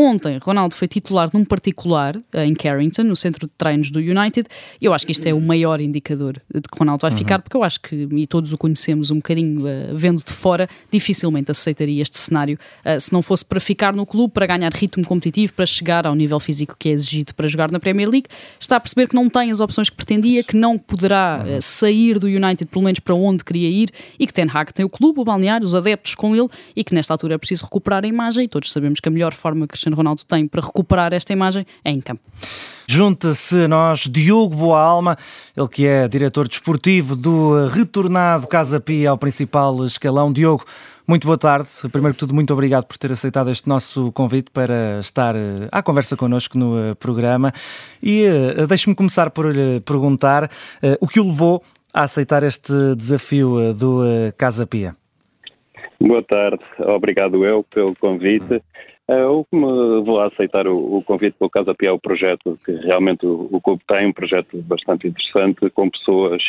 Ontem, 0.00 0.38
Ronaldo 0.38 0.76
foi 0.76 0.86
titular 0.86 1.28
num 1.34 1.44
particular 1.44 2.16
eh, 2.32 2.46
em 2.46 2.54
Carrington, 2.54 3.02
no 3.02 3.16
centro 3.16 3.48
de 3.48 3.52
treinos 3.58 3.90
do 3.90 3.98
United, 3.98 4.46
eu 4.80 4.94
acho 4.94 5.04
que 5.04 5.10
isto 5.10 5.26
é 5.26 5.34
o 5.34 5.40
maior 5.40 5.80
indicador 5.80 6.40
de 6.54 6.60
que 6.60 6.78
Ronaldo 6.78 7.02
vai 7.02 7.10
uhum. 7.10 7.18
ficar, 7.18 7.40
porque 7.40 7.56
eu 7.56 7.64
acho 7.64 7.80
que, 7.80 8.06
e 8.12 8.24
todos 8.24 8.52
o 8.52 8.56
conhecemos 8.56 9.10
um 9.10 9.16
bocadinho 9.16 9.62
uh, 9.62 9.96
vendo 9.96 10.22
de 10.22 10.32
fora, 10.32 10.68
dificilmente 10.92 11.50
aceitaria 11.50 12.00
este 12.00 12.16
cenário 12.16 12.56
uh, 12.86 13.00
se 13.00 13.12
não 13.12 13.22
fosse 13.22 13.44
para 13.44 13.58
ficar 13.58 13.92
no 13.92 14.06
clube, 14.06 14.32
para 14.32 14.46
ganhar 14.46 14.72
ritmo 14.72 15.04
competitivo, 15.04 15.52
para 15.52 15.66
chegar 15.66 16.06
ao 16.06 16.14
nível 16.14 16.38
físico 16.38 16.76
que 16.78 16.90
é 16.90 16.92
exigido 16.92 17.34
para 17.34 17.48
jogar 17.48 17.68
na 17.72 17.80
Premier 17.80 18.08
League. 18.08 18.28
Está 18.60 18.76
a 18.76 18.80
perceber 18.80 19.08
que 19.08 19.16
não 19.16 19.28
tem 19.28 19.50
as 19.50 19.58
opções 19.58 19.90
que 19.90 19.96
pretendia, 19.96 20.44
que 20.44 20.56
não 20.56 20.78
poderá 20.78 21.44
uh, 21.44 21.60
sair 21.60 22.20
do 22.20 22.28
United, 22.28 22.66
pelo 22.66 22.84
menos 22.84 23.00
para 23.00 23.16
onde 23.16 23.42
queria 23.42 23.68
ir, 23.68 23.90
e 24.16 24.28
que 24.28 24.32
Ten 24.32 24.46
Hag 24.48 24.72
tem 24.72 24.86
o 24.86 24.88
clube, 24.88 25.18
o 25.18 25.24
balneário, 25.24 25.66
os 25.66 25.74
adeptos 25.74 26.14
com 26.14 26.36
ele, 26.36 26.46
e 26.76 26.84
que 26.84 26.94
nesta 26.94 27.12
altura 27.12 27.34
é 27.34 27.38
preciso 27.38 27.64
recuperar 27.64 28.04
a 28.04 28.06
imagem, 28.06 28.44
e 28.44 28.48
todos 28.48 28.70
sabemos 28.70 29.00
que 29.00 29.08
a 29.08 29.10
melhor 29.10 29.34
forma 29.34 29.66
que 29.66 29.87
Cristiano 29.88 29.96
Ronaldo 29.96 30.24
tem 30.24 30.46
para 30.46 30.60
recuperar 30.60 31.12
esta 31.12 31.32
imagem 31.32 31.66
é 31.84 31.90
em 31.90 32.00
campo. 32.00 32.22
Junta-se 32.86 33.64
a 33.64 33.68
nós 33.68 34.00
Diogo 34.00 34.56
Boa 34.56 34.80
Alma, 34.80 35.16
ele 35.56 35.68
que 35.68 35.86
é 35.86 36.08
diretor 36.08 36.48
desportivo 36.48 37.14
do 37.14 37.66
retornado 37.66 38.46
Casa 38.46 38.80
Pia 38.80 39.10
ao 39.10 39.18
principal 39.18 39.84
escalão. 39.84 40.32
Diogo, 40.32 40.64
muito 41.06 41.26
boa 41.26 41.36
tarde. 41.36 41.68
Primeiro 41.92 42.14
que 42.14 42.20
tudo, 42.20 42.34
muito 42.34 42.52
obrigado 42.52 42.84
por 42.84 42.96
ter 42.96 43.12
aceitado 43.12 43.50
este 43.50 43.68
nosso 43.68 44.10
convite 44.12 44.50
para 44.50 45.00
estar 45.00 45.34
eh, 45.36 45.68
à 45.70 45.82
conversa 45.82 46.16
connosco 46.16 46.56
no 46.56 46.78
eh, 46.78 46.94
programa. 46.94 47.52
E 48.02 48.24
uh, 48.26 48.66
deixe-me 48.66 48.94
começar 48.94 49.30
por 49.30 49.54
lhe 49.54 49.80
perguntar 49.80 50.50
o 51.00 51.06
que 51.06 51.20
o 51.20 51.24
levou 51.24 51.62
a 51.92 52.02
aceitar 52.02 52.42
este 52.42 52.72
desafio 52.96 53.74
do 53.74 54.02
Casa 54.36 54.66
Pia. 54.66 54.94
Boa 56.00 56.22
tarde, 56.22 56.62
obrigado 56.78 57.44
eu 57.44 57.64
pelo 57.64 57.94
convite. 57.96 58.62
Uh, 59.10 59.38
o 59.40 59.44
que 59.46 59.56
me 59.56 59.64
levou 59.64 60.20
a 60.20 60.26
aceitar 60.26 60.66
o, 60.66 60.98
o 60.98 61.02
convite 61.02 61.34
pelo 61.38 61.48
Casa 61.48 61.74
Pia 61.74 61.88
é 61.88 61.92
o 61.92 61.98
projeto 61.98 62.58
que 62.62 62.72
realmente 62.72 63.24
o, 63.24 63.48
o 63.50 63.58
clube 63.58 63.82
tem, 63.88 64.06
um 64.06 64.12
projeto 64.12 64.60
bastante 64.64 65.08
interessante, 65.08 65.70
com 65.70 65.88
pessoas 65.88 66.42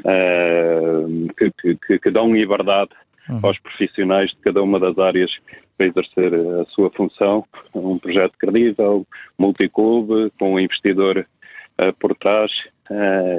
uh, 0.00 1.32
que, 1.38 1.76
que, 1.76 1.98
que, 2.00 2.10
dão 2.10 2.34
liberdade 2.34 2.90
uhum. 3.28 3.38
aos 3.44 3.56
profissionais 3.60 4.30
de 4.30 4.38
cada 4.38 4.60
uma 4.60 4.80
das 4.80 4.98
áreas 4.98 5.30
para 5.78 5.86
exercer 5.86 6.34
a 6.34 6.64
sua 6.70 6.90
função. 6.90 7.44
Um 7.72 7.96
projeto 7.96 8.36
credível, 8.38 9.06
multiclube, 9.38 10.32
com 10.36 10.54
um 10.54 10.58
investidor 10.58 11.24
uh, 11.80 11.92
por 12.00 12.16
trás 12.16 12.50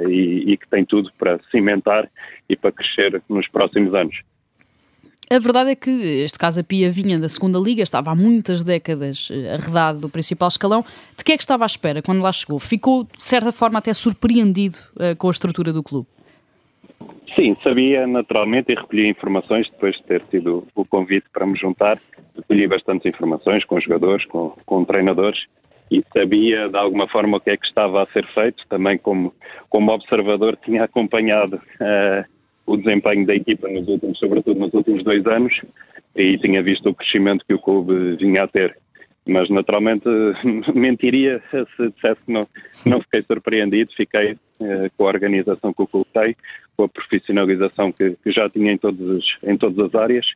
e, 0.08 0.50
e 0.50 0.56
que 0.56 0.66
tem 0.70 0.82
tudo 0.82 1.10
para 1.18 1.38
cimentar 1.50 2.08
e 2.48 2.56
para 2.56 2.72
crescer 2.72 3.22
nos 3.28 3.46
próximos 3.48 3.94
anos. 3.94 4.16
A 5.34 5.38
verdade 5.38 5.70
é 5.70 5.74
que 5.74 5.90
este 5.90 6.38
Casa 6.38 6.62
Pia 6.62 6.90
vinha 6.90 7.18
da 7.18 7.26
segunda 7.26 7.58
Liga, 7.58 7.82
estava 7.82 8.10
há 8.10 8.14
muitas 8.14 8.62
décadas 8.62 9.30
eh, 9.32 9.54
arredado 9.54 9.98
do 9.98 10.10
principal 10.10 10.48
escalão. 10.48 10.84
De 11.16 11.24
que 11.24 11.32
é 11.32 11.36
que 11.38 11.42
estava 11.42 11.64
à 11.64 11.66
espera 11.66 12.02
quando 12.02 12.20
lá 12.20 12.30
chegou? 12.30 12.58
Ficou, 12.58 13.04
de 13.04 13.24
certa 13.24 13.50
forma, 13.50 13.78
até 13.78 13.94
surpreendido 13.94 14.78
uh, 14.96 15.16
com 15.16 15.28
a 15.28 15.30
estrutura 15.30 15.72
do 15.72 15.82
clube? 15.82 16.06
Sim, 17.34 17.56
sabia 17.64 18.06
naturalmente 18.06 18.72
e 18.72 18.74
recolhi 18.74 19.08
informações 19.08 19.70
depois 19.70 19.96
de 19.96 20.02
ter 20.02 20.22
tido 20.24 20.68
o 20.74 20.84
convite 20.84 21.24
para 21.32 21.46
me 21.46 21.56
juntar. 21.56 21.98
Recolhi 22.36 22.68
bastantes 22.68 23.06
informações 23.06 23.64
com 23.64 23.80
jogadores, 23.80 24.26
com, 24.26 24.54
com 24.66 24.84
treinadores 24.84 25.40
e 25.90 26.04
sabia 26.12 26.68
de 26.68 26.76
alguma 26.76 27.08
forma 27.08 27.38
o 27.38 27.40
que 27.40 27.48
é 27.48 27.56
que 27.56 27.66
estava 27.66 28.02
a 28.02 28.06
ser 28.08 28.26
feito. 28.34 28.62
Também 28.68 28.98
como, 28.98 29.32
como 29.70 29.92
observador 29.92 30.58
tinha 30.62 30.84
acompanhado 30.84 31.56
uh, 31.56 32.41
o 32.66 32.76
desempenho 32.76 33.26
da 33.26 33.34
equipa 33.34 33.68
nos 33.68 33.86
últimos, 33.88 34.18
sobretudo 34.18 34.60
nos 34.60 34.72
últimos 34.72 35.02
dois 35.04 35.26
anos, 35.26 35.52
e 36.14 36.38
tinha 36.38 36.62
visto 36.62 36.88
o 36.88 36.94
crescimento 36.94 37.44
que 37.46 37.54
o 37.54 37.58
clube 37.58 38.16
vinha 38.16 38.44
a 38.44 38.48
ter. 38.48 38.76
Mas 39.26 39.48
naturalmente 39.50 40.04
mentiria 40.74 41.40
se 41.50 41.64
dissesse 41.90 42.20
que 42.24 42.32
não, 42.32 42.46
não 42.84 43.00
fiquei 43.02 43.22
surpreendido, 43.22 43.92
fiquei 43.96 44.36
eh, 44.60 44.90
com 44.96 45.04
a 45.04 45.08
organização 45.08 45.72
que 45.72 45.82
o 45.82 45.86
clube 45.86 46.08
tem, 46.12 46.36
com 46.76 46.84
a 46.84 46.88
profissionalização 46.88 47.92
que, 47.92 48.16
que 48.22 48.32
já 48.32 48.48
tinha 48.50 48.72
em, 48.72 48.78
todos, 48.78 49.38
em 49.44 49.56
todas 49.56 49.78
as 49.86 49.94
áreas 49.94 50.26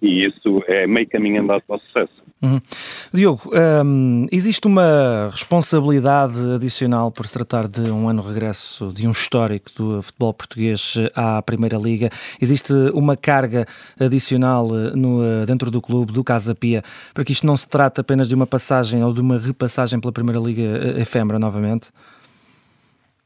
e 0.00 0.24
isso 0.26 0.62
é 0.66 0.86
meio 0.86 1.08
caminho 1.08 1.42
andado 1.42 1.62
para 1.66 1.76
o 1.76 1.80
sucesso. 1.80 2.25
Uhum. 2.42 2.60
Diogo, 3.14 3.50
um, 3.82 4.26
existe 4.30 4.66
uma 4.66 5.30
responsabilidade 5.32 6.38
adicional 6.54 7.10
por 7.10 7.26
se 7.26 7.32
tratar 7.32 7.66
de 7.66 7.90
um 7.90 8.08
ano 8.10 8.20
regresso 8.20 8.92
de 8.92 9.08
um 9.08 9.10
histórico 9.10 9.70
do 9.74 10.02
futebol 10.02 10.34
português 10.34 10.94
à 11.14 11.40
Primeira 11.40 11.78
Liga? 11.78 12.10
Existe 12.40 12.72
uma 12.92 13.16
carga 13.16 13.66
adicional 13.98 14.68
no, 14.68 15.46
dentro 15.46 15.70
do 15.70 15.80
clube, 15.80 16.12
do 16.12 16.22
Casa 16.22 16.54
Pia, 16.54 16.84
para 17.14 17.24
que 17.24 17.32
isto 17.32 17.46
não 17.46 17.56
se 17.56 17.66
trate 17.68 18.02
apenas 18.02 18.28
de 18.28 18.34
uma 18.34 18.46
passagem 18.46 19.02
ou 19.02 19.14
de 19.14 19.20
uma 19.20 19.38
repassagem 19.38 19.98
pela 19.98 20.12
Primeira 20.12 20.38
Liga 20.38 20.62
eh, 20.62 21.00
efêmera 21.00 21.38
novamente? 21.38 21.88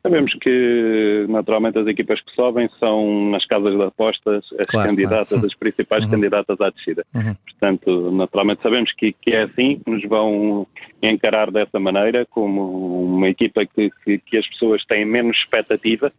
Sabemos 0.03 0.33
que, 0.41 1.27
naturalmente, 1.29 1.79
as 1.79 1.87
equipas 1.87 2.21
que 2.23 2.35
sobem 2.35 2.71
são, 2.79 3.31
nas 3.31 3.45
casas 3.45 3.77
de 3.77 3.83
apostas, 3.83 4.45
as 4.59 4.67
claro, 4.67 4.89
candidatas, 4.89 5.29
claro. 5.29 5.47
as 5.47 5.55
principais 5.55 6.05
uhum. 6.05 6.11
candidatas 6.11 6.59
à 6.59 6.71
descida. 6.71 7.05
Uhum. 7.15 7.35
Portanto, 7.35 8.11
naturalmente, 8.11 8.63
sabemos 8.63 8.91
que, 8.95 9.13
que, 9.13 9.31
é 9.31 9.43
assim, 9.43 9.79
que 9.85 9.91
nos 9.91 10.03
vão 10.05 10.67
encarar 11.03 11.51
dessa 11.51 11.79
maneira, 11.79 12.27
como 12.31 13.05
uma 13.05 13.29
equipa 13.29 13.67
que, 13.67 13.91
que, 14.03 14.19
que 14.19 14.39
as 14.39 14.47
pessoas 14.49 14.83
têm 14.87 15.05
menos 15.05 15.37
expectativa, 15.37 16.11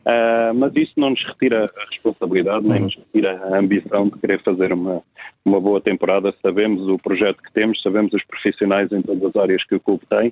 uh, 0.00 0.54
mas 0.54 0.76
isso 0.76 0.92
não 0.98 1.10
nos 1.10 1.24
retira 1.24 1.64
a 1.64 1.84
responsabilidade, 1.86 2.66
uhum. 2.66 2.72
nem 2.72 2.82
nos 2.82 2.94
retira 2.94 3.40
a 3.42 3.58
ambição 3.58 4.08
de 4.10 4.18
querer 4.18 4.42
fazer 4.42 4.70
uma, 4.70 5.00
uma 5.46 5.60
boa 5.62 5.80
temporada. 5.80 6.34
Sabemos 6.42 6.86
o 6.86 6.98
projeto 6.98 7.42
que 7.42 7.52
temos, 7.54 7.80
sabemos 7.80 8.12
os 8.12 8.24
profissionais 8.26 8.92
em 8.92 9.00
todas 9.00 9.24
as 9.24 9.36
áreas 9.36 9.64
que 9.64 9.76
o 9.76 9.80
clube 9.80 10.02
tem 10.10 10.30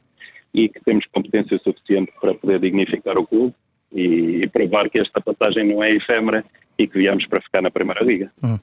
e 0.55 0.69
que 0.69 0.81
temos 0.85 1.05
competência 1.13 1.59
suficiente 1.59 2.13
para 2.21 2.35
poder 2.35 2.61
dignificar 2.61 3.17
o 3.19 3.27
clube 3.27 3.55
e, 3.93 4.43
e 4.43 4.49
provar 4.49 4.89
que 4.89 4.99
esta 4.99 5.21
passagem 5.21 5.67
não 5.69 5.83
é 5.83 5.95
efêmera 5.95 6.45
e 6.79 6.87
que 6.87 6.99
viemos 6.99 7.27
para 7.27 7.41
ficar 7.41 7.63
na 7.63 7.71
Primeira 7.71 8.05
Liga. 8.05 8.31
Hum. 8.43 8.59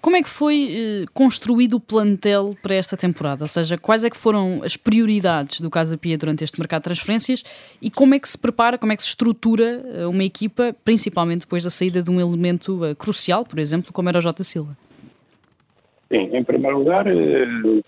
Como 0.00 0.16
é 0.16 0.22
que 0.22 0.28
foi 0.28 0.68
eh, 0.70 1.04
construído 1.12 1.74
o 1.74 1.80
plantel 1.80 2.54
para 2.62 2.74
esta 2.74 2.96
temporada? 2.96 3.42
Ou 3.42 3.48
seja, 3.48 3.76
quais 3.76 4.04
é 4.04 4.10
que 4.10 4.16
foram 4.16 4.60
as 4.62 4.76
prioridades 4.76 5.60
do 5.60 5.68
Casa 5.68 5.98
Pia 5.98 6.16
durante 6.16 6.44
este 6.44 6.58
mercado 6.58 6.82
de 6.82 6.84
transferências 6.84 7.42
e 7.82 7.90
como 7.90 8.14
é 8.14 8.18
que 8.20 8.28
se 8.28 8.38
prepara, 8.38 8.78
como 8.78 8.92
é 8.92 8.96
que 8.96 9.02
se 9.02 9.08
estrutura 9.08 9.82
eh, 9.84 10.06
uma 10.06 10.22
equipa, 10.22 10.74
principalmente 10.84 11.40
depois 11.40 11.64
da 11.64 11.70
saída 11.70 12.00
de 12.00 12.10
um 12.10 12.20
elemento 12.20 12.84
uh, 12.84 12.94
crucial, 12.94 13.44
por 13.44 13.58
exemplo, 13.58 13.92
como 13.92 14.08
era 14.08 14.18
o 14.18 14.20
Jota 14.20 14.44
Silva? 14.44 14.76
Sim, 16.10 16.30
em 16.32 16.44
primeiro 16.44 16.78
lugar, 16.78 17.04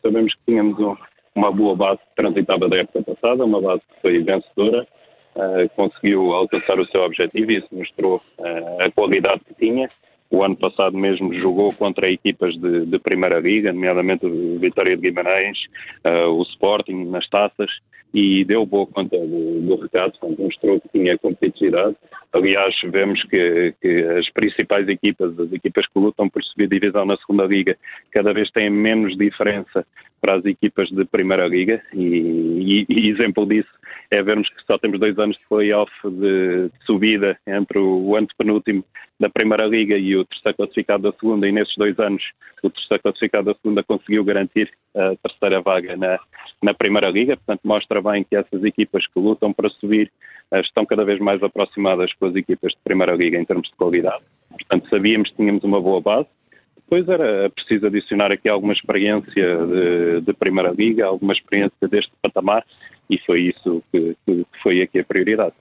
sabemos 0.03 0.35
que 0.35 0.41
tínhamos 0.47 0.79
um, 0.79 0.97
uma 1.35 1.53
boa 1.53 1.77
base 1.77 1.99
que 1.99 2.17
transitava 2.17 2.69
da 2.69 2.79
época 2.79 3.03
passada, 3.03 3.45
uma 3.45 3.61
base 3.61 3.81
que 3.81 4.01
foi 4.01 4.19
vencedora, 4.23 4.87
uh, 5.37 5.69
conseguiu 5.77 6.33
alcançar 6.33 6.79
o 6.79 6.87
seu 6.87 7.03
objetivo 7.03 7.53
e 7.53 7.59
isso 7.59 7.69
mostrou 7.73 8.21
uh, 8.39 8.83
a 8.83 8.91
qualidade 8.91 9.41
que 9.47 9.55
tinha. 9.55 9.89
O 10.31 10.45
ano 10.45 10.57
passado 10.57 10.97
mesmo 10.97 11.35
jogou 11.35 11.75
contra 11.75 12.11
equipas 12.11 12.57
de, 12.57 12.87
de 12.87 12.99
Primeira 13.01 13.41
Liga, 13.41 13.73
nomeadamente 13.73 14.27
o 14.27 14.59
Vitória 14.61 14.97
de 14.97 15.03
Guimarães, 15.03 15.59
uh, 16.05 16.31
o 16.31 16.43
Sporting 16.43 17.07
nas 17.07 17.29
taças, 17.29 17.71
e 18.13 18.45
deu 18.45 18.67
boa 18.67 18.87
conta 18.87 19.17
do, 19.17 19.61
do 19.61 19.77
recado, 19.77 20.13
mostrou 20.39 20.81
que 20.81 20.89
tinha 20.89 21.17
competitividade. 21.19 21.97
Aliás, 22.33 22.75
vemos 22.85 23.23
que, 23.25 23.75
que, 23.81 24.03
as 24.19 24.29
principais 24.31 24.89
equipas, 24.89 25.39
as 25.39 25.53
equipas 25.53 25.87
que 25.87 25.99
lutam 25.99 26.29
por 26.29 26.43
subir 26.43 26.69
divisão 26.69 27.05
na 27.05 27.17
segunda 27.17 27.45
liga, 27.45 27.77
cada 28.11 28.33
vez 28.33 28.51
têm 28.51 28.71
menos 28.71 29.17
diferença 29.17 29.87
para 30.21 30.37
as 30.37 30.45
equipas 30.45 30.89
de 30.91 31.05
primeira 31.05 31.47
liga 31.47 31.83
e, 31.95 32.07
e, 32.07 32.87
e 32.89 33.09
exemplo 33.11 33.47
disso 33.47 33.71
é 34.11 34.23
vermos 34.23 34.49
que 34.49 34.63
só 34.67 34.77
temos 34.77 34.99
dois 34.99 35.17
anos 35.19 35.37
de 35.37 35.43
playoff 35.49 35.93
de, 36.05 36.71
subida 36.85 37.39
entre 37.47 37.79
o, 37.79 38.09
o 38.09 38.17
antepenúltimo 38.17 38.85
da 39.21 39.29
Primeira 39.29 39.67
Liga 39.67 39.97
e 39.97 40.17
o 40.17 40.25
terceiro 40.25 40.57
classificado 40.57 41.03
da 41.03 41.13
segunda, 41.13 41.47
e 41.47 41.53
nesses 41.53 41.75
dois 41.77 41.97
anos 41.99 42.23
o 42.63 42.71
terceiro 42.71 43.03
classificado 43.03 43.45
da 43.45 43.55
segunda 43.55 43.85
conseguiu 43.85 44.25
garantir 44.25 44.73
a 44.97 45.15
terceira 45.17 45.61
vaga 45.61 45.97
na, 45.97 46.19
na 46.63 46.75
Primeira 46.75 47.11
Liga, 47.11 47.37
portanto 47.37 47.61
mostra 47.65 48.01
bem 48.01 48.25
que 48.25 48.35
essas 48.35 48.65
equipas 48.65 49.07
que 49.07 49.21
lutam 49.21 49.53
para 49.53 49.69
subir 49.69 50.11
eh, 50.51 50.61
estão 50.61 50.87
cada 50.87 51.05
vez 51.05 51.21
mais 51.21 51.43
aproximadas 51.43 52.13
com 52.15 52.27
as 52.27 52.35
equipas 52.35 52.73
de 52.73 52.79
Primeira 52.83 53.15
Liga 53.15 53.39
em 53.39 53.45
termos 53.45 53.69
de 53.69 53.77
qualidade. 53.77 54.25
Portanto, 54.49 54.89
sabíamos 54.89 55.31
que 55.31 55.37
tínhamos 55.37 55.63
uma 55.63 55.81
boa 55.81 56.01
base, 56.01 56.29
depois 56.91 57.09
era 57.09 57.49
preciso 57.51 57.87
adicionar 57.87 58.33
aqui 58.33 58.49
alguma 58.49 58.73
experiência 58.73 59.33
de, 59.33 60.23
de, 60.23 60.33
Primeira 60.33 60.73
Liga, 60.73 61.07
alguma 61.07 61.33
experiência 61.33 61.87
deste 61.89 62.11
patamar, 62.21 62.65
e 63.09 63.17
foi 63.19 63.43
isso 63.43 63.81
que, 63.93 64.17
que 64.27 64.45
foi 64.61 64.83
aqui 64.83 64.99
a 64.99 65.05
prioridade. 65.05 65.55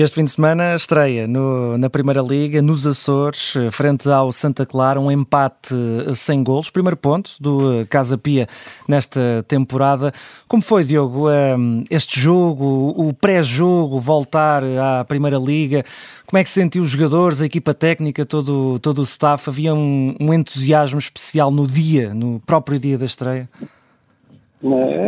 Este 0.00 0.14
fim 0.14 0.24
de 0.24 0.30
semana 0.30 0.76
estreia 0.76 1.26
no, 1.26 1.76
na 1.76 1.90
Primeira 1.90 2.22
Liga, 2.22 2.62
nos 2.62 2.86
Açores, 2.86 3.54
frente 3.72 4.08
ao 4.08 4.30
Santa 4.30 4.64
Clara, 4.64 5.00
um 5.00 5.10
empate 5.10 5.74
sem 6.14 6.40
golos. 6.44 6.70
Primeiro 6.70 6.96
ponto 6.96 7.32
do 7.40 7.84
Casa 7.90 8.16
Pia 8.16 8.46
nesta 8.86 9.44
temporada. 9.48 10.14
Como 10.46 10.62
foi, 10.62 10.84
Diogo, 10.84 11.28
hum, 11.28 11.82
este 11.90 12.20
jogo, 12.20 12.94
o 12.96 13.12
pré-jogo, 13.12 13.98
voltar 13.98 14.62
à 14.62 15.04
Primeira 15.04 15.36
Liga? 15.36 15.84
Como 16.26 16.38
é 16.38 16.44
que 16.44 16.48
se 16.48 16.60
sentiu 16.60 16.84
os 16.84 16.90
jogadores, 16.90 17.42
a 17.42 17.46
equipa 17.46 17.74
técnica, 17.74 18.24
todo, 18.24 18.78
todo 18.78 19.00
o 19.00 19.02
staff? 19.04 19.50
Havia 19.50 19.74
um, 19.74 20.14
um 20.20 20.32
entusiasmo 20.32 21.00
especial 21.00 21.50
no 21.50 21.66
dia, 21.66 22.14
no 22.14 22.40
próprio 22.46 22.78
dia 22.78 22.96
da 22.96 23.04
estreia? 23.04 23.48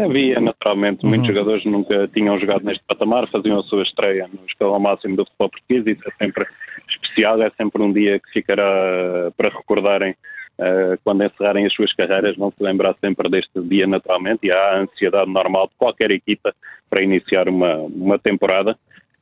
Havia, 0.04 0.40
naturalmente, 0.40 1.04
muitos 1.04 1.28
uhum. 1.28 1.34
jogadores 1.34 1.64
nunca 1.64 2.08
tinham 2.08 2.36
jogado 2.38 2.64
neste 2.64 2.84
patamar, 2.84 3.28
faziam 3.28 3.58
a 3.58 3.62
sua 3.64 3.82
estreia 3.82 4.28
no 4.32 4.46
escalão 4.46 4.78
máximo 4.78 5.16
do 5.16 5.24
futebol 5.24 5.50
português 5.50 5.86
e 5.86 5.90
isso 5.90 6.08
é 6.08 6.24
sempre 6.24 6.46
especial, 6.88 7.42
é 7.42 7.50
sempre 7.50 7.82
um 7.82 7.92
dia 7.92 8.20
que 8.20 8.30
ficará 8.30 9.32
para 9.36 9.48
recordarem 9.48 10.12
uh, 10.12 10.98
quando 11.02 11.24
encerrarem 11.24 11.66
as 11.66 11.74
suas 11.74 11.92
carreiras, 11.94 12.36
vão 12.36 12.52
se 12.52 12.62
lembrar 12.62 12.94
sempre 13.00 13.28
deste 13.28 13.60
dia 13.62 13.86
naturalmente 13.86 14.46
e 14.46 14.52
há 14.52 14.56
a 14.56 14.80
ansiedade 14.82 15.30
normal 15.30 15.66
de 15.66 15.74
qualquer 15.76 16.12
equipa 16.12 16.54
para 16.88 17.02
iniciar 17.02 17.48
uma, 17.48 17.76
uma 17.76 18.18
temporada. 18.18 18.78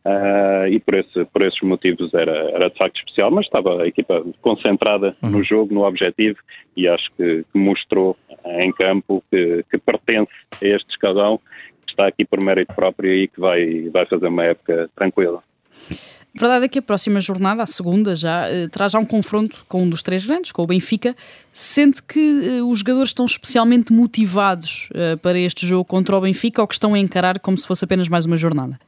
Uh, 0.09 0.67
e 0.69 0.81
por, 0.81 0.95
esse, 0.95 1.25
por 1.27 1.43
esses 1.43 1.61
motivos 1.61 2.15
era, 2.15 2.33
era 2.53 2.71
de 2.71 2.79
facto 2.79 2.97
especial, 2.97 3.31
mas 3.31 3.45
estava 3.45 3.83
a 3.83 3.87
equipa 3.87 4.25
concentrada 4.41 5.15
uhum. 5.23 5.31
no 5.31 5.45
jogo, 5.45 5.75
no 5.75 5.85
objetivo, 5.85 6.39
e 6.75 6.89
acho 6.89 7.11
que, 7.15 7.45
que 7.53 7.59
mostrou 7.59 8.17
em 8.47 8.73
campo 8.73 9.23
que, 9.31 9.65
que, 9.71 9.77
pertence 9.77 10.33
a 10.63 10.67
este 10.67 10.89
escalão, 10.91 11.39
que 11.85 11.93
está 11.93 12.07
aqui 12.07 12.25
por 12.25 12.43
mérito 12.43 12.73
próprio 12.75 13.13
e 13.13 13.29
que 13.29 13.39
vai, 13.39 13.91
vai 13.91 14.07
fazer 14.07 14.29
uma 14.29 14.45
época 14.45 14.89
tranquila. 14.97 15.43
A 15.91 16.41
verdade 16.41 16.65
é 16.65 16.69
que 16.69 16.79
a 16.79 16.83
próxima 16.83 17.21
jornada, 17.21 17.63
a 17.63 17.67
segunda 17.67 18.17
já, 18.17 18.49
eh, 18.49 18.69
terá 18.69 18.89
já 18.89 18.99
um 18.99 19.05
confronto 19.05 19.67
com 19.69 19.83
um 19.83 19.91
dos 19.91 20.03
três 20.03 20.25
grandes, 20.25 20.53
com 20.53 20.63
o 20.63 20.67
Benfica. 20.67 21.17
Sente 21.53 22.03
que 22.03 22.59
eh, 22.59 22.63
os 22.63 22.79
jogadores 22.79 23.11
estão 23.11 23.27
especialmente 23.27 23.93
motivados 23.93 24.89
eh, 24.95 25.17
para 25.17 25.39
este 25.39 25.67
jogo 25.67 25.85
contra 25.85 26.17
o 26.17 26.21
Benfica 26.21 26.63
ou 26.63 26.69
que 26.69 26.75
estão 26.75 26.95
a 26.95 26.99
encarar 26.99 27.41
como 27.41 27.59
se 27.59 27.67
fosse 27.67 27.85
apenas 27.85 28.09
mais 28.09 28.25
uma 28.25 28.37
jornada? 28.37 28.79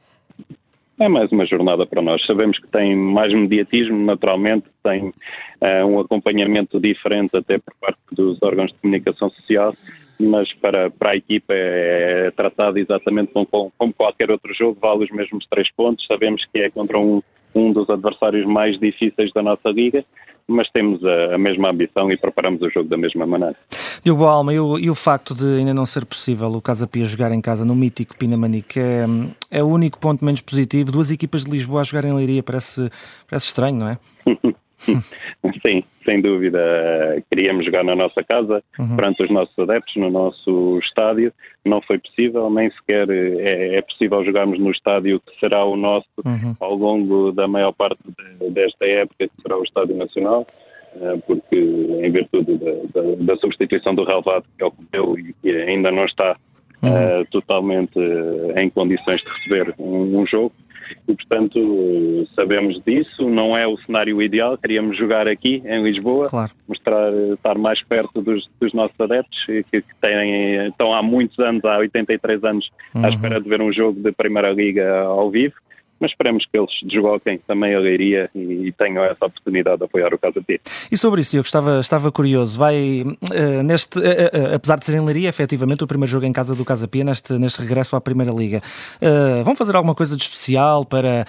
É 1.01 1.09
mais 1.09 1.31
uma 1.31 1.47
jornada 1.47 1.83
para 1.83 1.99
nós. 1.99 2.23
Sabemos 2.27 2.59
que 2.59 2.67
tem 2.67 2.95
mais 2.95 3.33
mediatismo, 3.33 3.97
naturalmente, 4.05 4.67
tem 4.83 5.07
uh, 5.07 5.87
um 5.87 5.99
acompanhamento 5.99 6.79
diferente 6.79 7.35
até 7.35 7.57
por 7.57 7.73
parte 7.81 7.97
dos 8.11 8.37
órgãos 8.43 8.71
de 8.71 8.77
comunicação 8.77 9.31
social, 9.31 9.73
mas 10.19 10.53
para, 10.61 10.91
para 10.91 11.13
a 11.13 11.15
equipa 11.15 11.55
é, 11.55 12.27
é 12.27 12.31
tratado 12.31 12.77
exatamente 12.77 13.31
como, 13.33 13.73
como 13.75 13.91
qualquer 13.91 14.29
outro 14.29 14.53
jogo, 14.53 14.77
vale 14.79 15.05
os 15.05 15.09
mesmos 15.09 15.43
três 15.49 15.71
pontos. 15.71 16.05
Sabemos 16.05 16.45
que 16.53 16.59
é 16.59 16.69
contra 16.69 16.99
um, 16.99 17.23
um 17.55 17.73
dos 17.73 17.89
adversários 17.89 18.45
mais 18.45 18.79
difíceis 18.79 19.33
da 19.33 19.41
nossa 19.41 19.69
liga, 19.69 20.05
mas 20.47 20.69
temos 20.69 21.03
a, 21.03 21.33
a, 21.33 21.37
mesma 21.39 21.71
ambição 21.71 22.11
e 22.11 22.17
preparamos 22.17 22.61
o 22.61 22.69
jogo 22.69 22.87
da 22.87 22.97
mesma 22.97 23.25
maneira. 23.25 23.55
Diogo 24.03 24.25
Alma, 24.25 24.53
e 24.53 24.59
o, 24.59 24.79
e 24.79 24.89
o 24.89 24.95
facto 24.95 25.35
de 25.35 25.45
ainda 25.45 25.73
não 25.73 25.85
ser 25.85 26.05
possível 26.05 26.49
o 26.49 26.61
Casa 26.61 26.87
Pia 26.87 27.05
jogar 27.05 27.31
em 27.31 27.41
casa 27.41 27.63
no 27.63 27.75
mítico 27.75 28.17
Pinamanique 28.17 28.79
é, 28.79 29.05
é 29.51 29.63
o 29.63 29.67
único 29.67 29.99
ponto 29.99 30.25
menos 30.25 30.41
positivo. 30.41 30.91
Duas 30.91 31.11
equipas 31.11 31.43
de 31.43 31.51
Lisboa 31.51 31.81
a 31.81 31.83
jogar 31.83 32.05
em 32.05 32.13
Leiria 32.13 32.41
parece, 32.41 32.89
parece 33.29 33.47
estranho, 33.47 33.77
não 33.77 33.89
é? 33.89 33.97
Sim, 35.61 35.83
sem 36.03 36.21
dúvida. 36.21 36.59
Queríamos 37.29 37.65
jogar 37.65 37.83
na 37.83 37.95
nossa 37.95 38.23
casa, 38.23 38.63
uhum. 38.79 38.95
perante 38.95 39.23
os 39.23 39.29
nossos 39.29 39.57
adeptos, 39.59 39.95
no 39.95 40.09
nosso 40.09 40.79
estádio. 40.79 41.31
Não 41.63 41.81
foi 41.81 41.99
possível, 41.99 42.49
nem 42.49 42.71
sequer 42.71 43.07
é, 43.09 43.75
é 43.75 43.81
possível 43.81 44.25
jogarmos 44.25 44.59
no 44.59 44.71
estádio 44.71 45.19
que 45.19 45.39
será 45.39 45.63
o 45.63 45.77
nosso 45.77 46.07
uhum. 46.25 46.55
ao 46.59 46.73
longo 46.73 47.31
da 47.31 47.47
maior 47.47 47.71
parte 47.73 47.99
de, 48.39 48.49
desta 48.49 48.85
época, 48.85 49.27
que 49.27 49.41
será 49.41 49.57
o 49.57 49.63
Estádio 49.63 49.95
Nacional 49.95 50.47
eh, 50.49 50.60
porque 51.25 51.55
em 51.55 52.11
virtude 52.11 52.57
da, 52.57 53.01
da, 53.01 53.15
da 53.15 53.35
substituição 53.37 53.95
do 53.95 54.03
relevado 54.03 54.45
que 54.57 54.63
ocorreu 54.63 55.17
e 55.17 55.33
que 55.41 55.49
ainda 55.49 55.91
não 55.91 56.05
está 56.05 56.35
uhum. 56.81 57.21
uh, 57.21 57.25
totalmente 57.31 57.99
em 58.55 58.69
condições 58.69 59.21
de 59.21 59.29
receber 59.29 59.73
um, 59.79 60.19
um 60.19 60.25
jogo, 60.25 60.53
e, 61.07 61.15
portanto, 61.15 62.27
sabemos 62.35 62.81
disso. 62.85 63.29
Não 63.29 63.57
é 63.57 63.67
o 63.67 63.77
cenário 63.77 64.21
ideal. 64.21 64.57
Queríamos 64.57 64.97
jogar 64.97 65.27
aqui, 65.27 65.61
em 65.65 65.83
Lisboa, 65.83 66.29
claro. 66.29 66.51
mostrar, 66.67 67.11
estar 67.33 67.57
mais 67.57 67.81
perto 67.83 68.21
dos, 68.21 68.49
dos 68.59 68.73
nossos 68.73 68.99
adeptos, 68.99 69.45
que, 69.45 69.63
que 69.63 69.83
têm, 70.01 70.67
estão 70.67 70.93
há 70.93 71.01
muitos 71.01 71.37
anos, 71.39 71.63
há 71.65 71.77
83 71.77 72.43
anos, 72.43 72.69
uhum. 72.93 73.05
à 73.05 73.09
espera 73.09 73.39
de 73.39 73.49
ver 73.49 73.61
um 73.61 73.71
jogo 73.71 73.99
de 73.99 74.11
Primeira 74.11 74.51
Liga 74.51 75.01
ao 75.01 75.29
vivo 75.29 75.55
mas 76.01 76.11
esperemos 76.11 76.45
que 76.45 76.57
eles 76.57 76.71
desloquem 76.83 77.39
também 77.47 77.75
a 77.75 77.79
Leiria 77.79 78.29
e, 78.35 78.73
tenham 78.77 79.03
essa 79.03 79.25
oportunidade 79.25 79.77
de 79.77 79.83
apoiar 79.85 80.13
o 80.13 80.17
Casa 80.17 80.41
P. 80.41 80.59
E 80.91 80.97
sobre 80.97 81.21
isso, 81.21 81.37
eu 81.37 81.41
estava, 81.41 81.79
estava 81.79 82.11
curioso, 82.11 82.57
vai 82.57 83.03
uh, 83.03 83.63
neste, 83.63 83.99
uh, 83.99 84.01
uh, 84.01 84.55
apesar 84.55 84.79
de 84.79 84.85
ser 84.85 84.95
em 84.95 85.05
Leiria, 85.05 85.29
efetivamente 85.29 85.83
o 85.83 85.87
primeiro 85.87 86.11
jogo 86.11 86.25
em 86.25 86.33
casa 86.33 86.55
do 86.55 86.65
Casa 86.65 86.87
P, 86.87 87.03
neste, 87.03 87.33
neste 87.33 87.61
regresso 87.61 87.95
à 87.95 88.01
Primeira 88.01 88.31
Liga, 88.31 88.61
vão 89.43 89.55
fazer 89.55 89.75
alguma 89.75 89.93
coisa 89.93 90.17
de 90.17 90.23
especial 90.23 90.83
para 90.83 91.25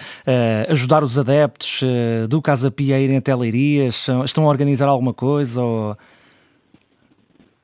ajudar 0.69 1.03
os 1.03 1.19
adeptos 1.19 1.81
do 2.27 2.41
Casa 2.41 2.71
P 2.71 2.93
a 2.93 2.99
irem 2.99 3.17
até 3.17 3.35
Leiria? 3.35 3.87
Estão 3.87 4.45
a 4.45 4.49
organizar 4.49 4.87
alguma 4.87 5.13
coisa 5.13 5.61
ou 5.61 5.97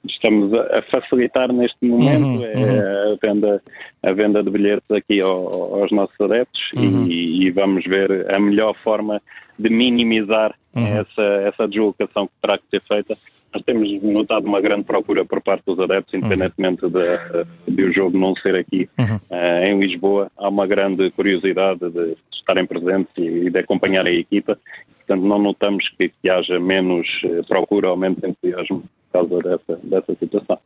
estamos 0.10 0.54
a, 0.54 0.82
facilitar 0.84 1.52
neste 1.52 1.86
momento 1.86 2.26
uhum, 2.26 2.44
é 2.44 2.56
uhum. 2.56 3.14
A, 3.14 3.28
venda, 3.28 3.64
a 4.04 4.12
venda 4.12 4.44
de 4.44 4.50
bilhetes 4.50 4.90
aqui 4.92 5.22
ao, 5.22 5.82
aos 5.82 5.92
nossos 5.92 6.20
adeptos 6.20 6.70
uhum. 6.76 7.08
e, 7.08 7.46
e, 7.46 7.52
vamos 7.52 7.86
ver 7.86 8.32
a 8.34 8.40
melhor 8.40 8.74
forma 8.74 9.22
de 9.58 9.70
minimizar 9.70 10.54
uhum. 10.76 10.86
essa, 10.86 11.24
essa 11.48 11.68
deslocação 11.68 12.28
que 12.28 12.34
terá 12.42 12.58
que 12.58 12.64
ser 12.70 12.82
feita. 12.88 13.18
Nós 13.54 13.64
temos 13.64 14.04
notado 14.04 14.46
uma 14.46 14.62
grande 14.62 14.84
procura 14.84 15.26
por 15.26 15.42
parte 15.42 15.64
dos 15.66 15.80
adeptos, 15.80 16.14
uhum. 16.14 16.20
independentemente 16.20 16.82
de, 16.88 17.74
de 17.74 17.84
o 17.84 17.92
jogo 17.92 18.18
não 18.18 18.36
ser 18.36 18.56
aqui 18.56 18.88
uh, 19.00 19.64
em 19.64 19.80
Lisboa. 19.80 20.32
Há 20.38 20.50
uma 20.50 20.68
grande 20.68 21.10
curiosidade 21.12 21.90
de 21.90 22.16
estarem 22.32 22.66
presentes 22.66 23.12
e 23.18 23.50
de 23.50 23.60
acompanhar 23.60 24.06
a 24.06 24.12
equipa. 24.12 24.58
Portanto, 24.98 25.28
não 25.28 25.40
notamos 25.40 25.90
que, 25.98 26.10
que 26.10 26.30
haja 26.30 26.60
menos 26.60 27.08
eh, 27.24 27.42
procura 27.48 27.90
ou 27.90 27.98
menos 27.98 28.20
entusiasmo 28.24 28.84
causa 29.12 29.38
dessa, 29.40 29.80
dessa 29.84 30.16
situação. 30.16 30.58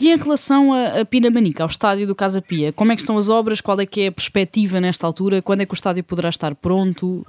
E 0.00 0.10
em 0.12 0.16
relação 0.16 0.72
a, 0.72 1.00
a 1.00 1.04
Pinamanica, 1.04 1.62
ao 1.62 1.68
estádio 1.68 2.06
do 2.06 2.14
Casa 2.14 2.40
Pia, 2.40 2.72
como 2.72 2.92
é 2.92 2.94
que 2.94 3.00
estão 3.00 3.16
as 3.16 3.28
obras? 3.28 3.60
Qual 3.60 3.80
é 3.80 3.86
que 3.86 4.02
é 4.02 4.06
a 4.08 4.12
perspectiva 4.12 4.80
nesta 4.80 5.06
altura? 5.06 5.42
Quando 5.42 5.62
é 5.62 5.66
que 5.66 5.72
o 5.72 5.74
estádio 5.74 6.04
poderá 6.04 6.28
estar 6.28 6.54
pronto? 6.54 7.26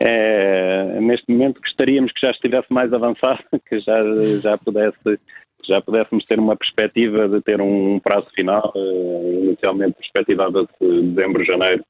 É, 0.00 0.98
neste 1.00 1.30
momento 1.30 1.60
gostaríamos 1.60 2.12
que 2.12 2.20
já 2.20 2.32
estivesse 2.32 2.72
mais 2.72 2.92
avançado, 2.92 3.44
que 3.68 3.78
já, 3.80 4.00
já 4.42 4.58
pudesse 4.58 5.20
já 5.66 5.80
pudéssemos 5.80 6.24
ter 6.26 6.38
uma 6.38 6.56
perspectiva 6.56 7.28
de 7.28 7.40
ter 7.42 7.60
um 7.60 8.00
prazo 8.00 8.26
final, 8.34 8.72
uh, 8.74 9.44
inicialmente 9.44 9.94
perspectivava-se 9.98 10.72
dezembro, 10.80 11.44
janeiro, 11.44 11.84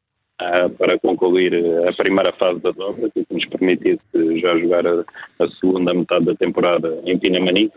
para 0.78 0.98
concluir 0.98 1.52
a 1.88 1.92
primeira 1.92 2.32
fase 2.32 2.60
das 2.60 2.78
obras 2.78 3.10
e 3.14 3.24
que 3.24 3.34
nos 3.34 3.46
permitisse 3.46 4.00
já 4.40 4.56
jogar 4.58 4.86
a, 4.86 5.04
a 5.38 5.48
segunda 5.60 5.92
metade 5.92 6.24
da 6.24 6.34
temporada 6.34 7.00
em 7.04 7.18
Pinamanique. 7.18 7.76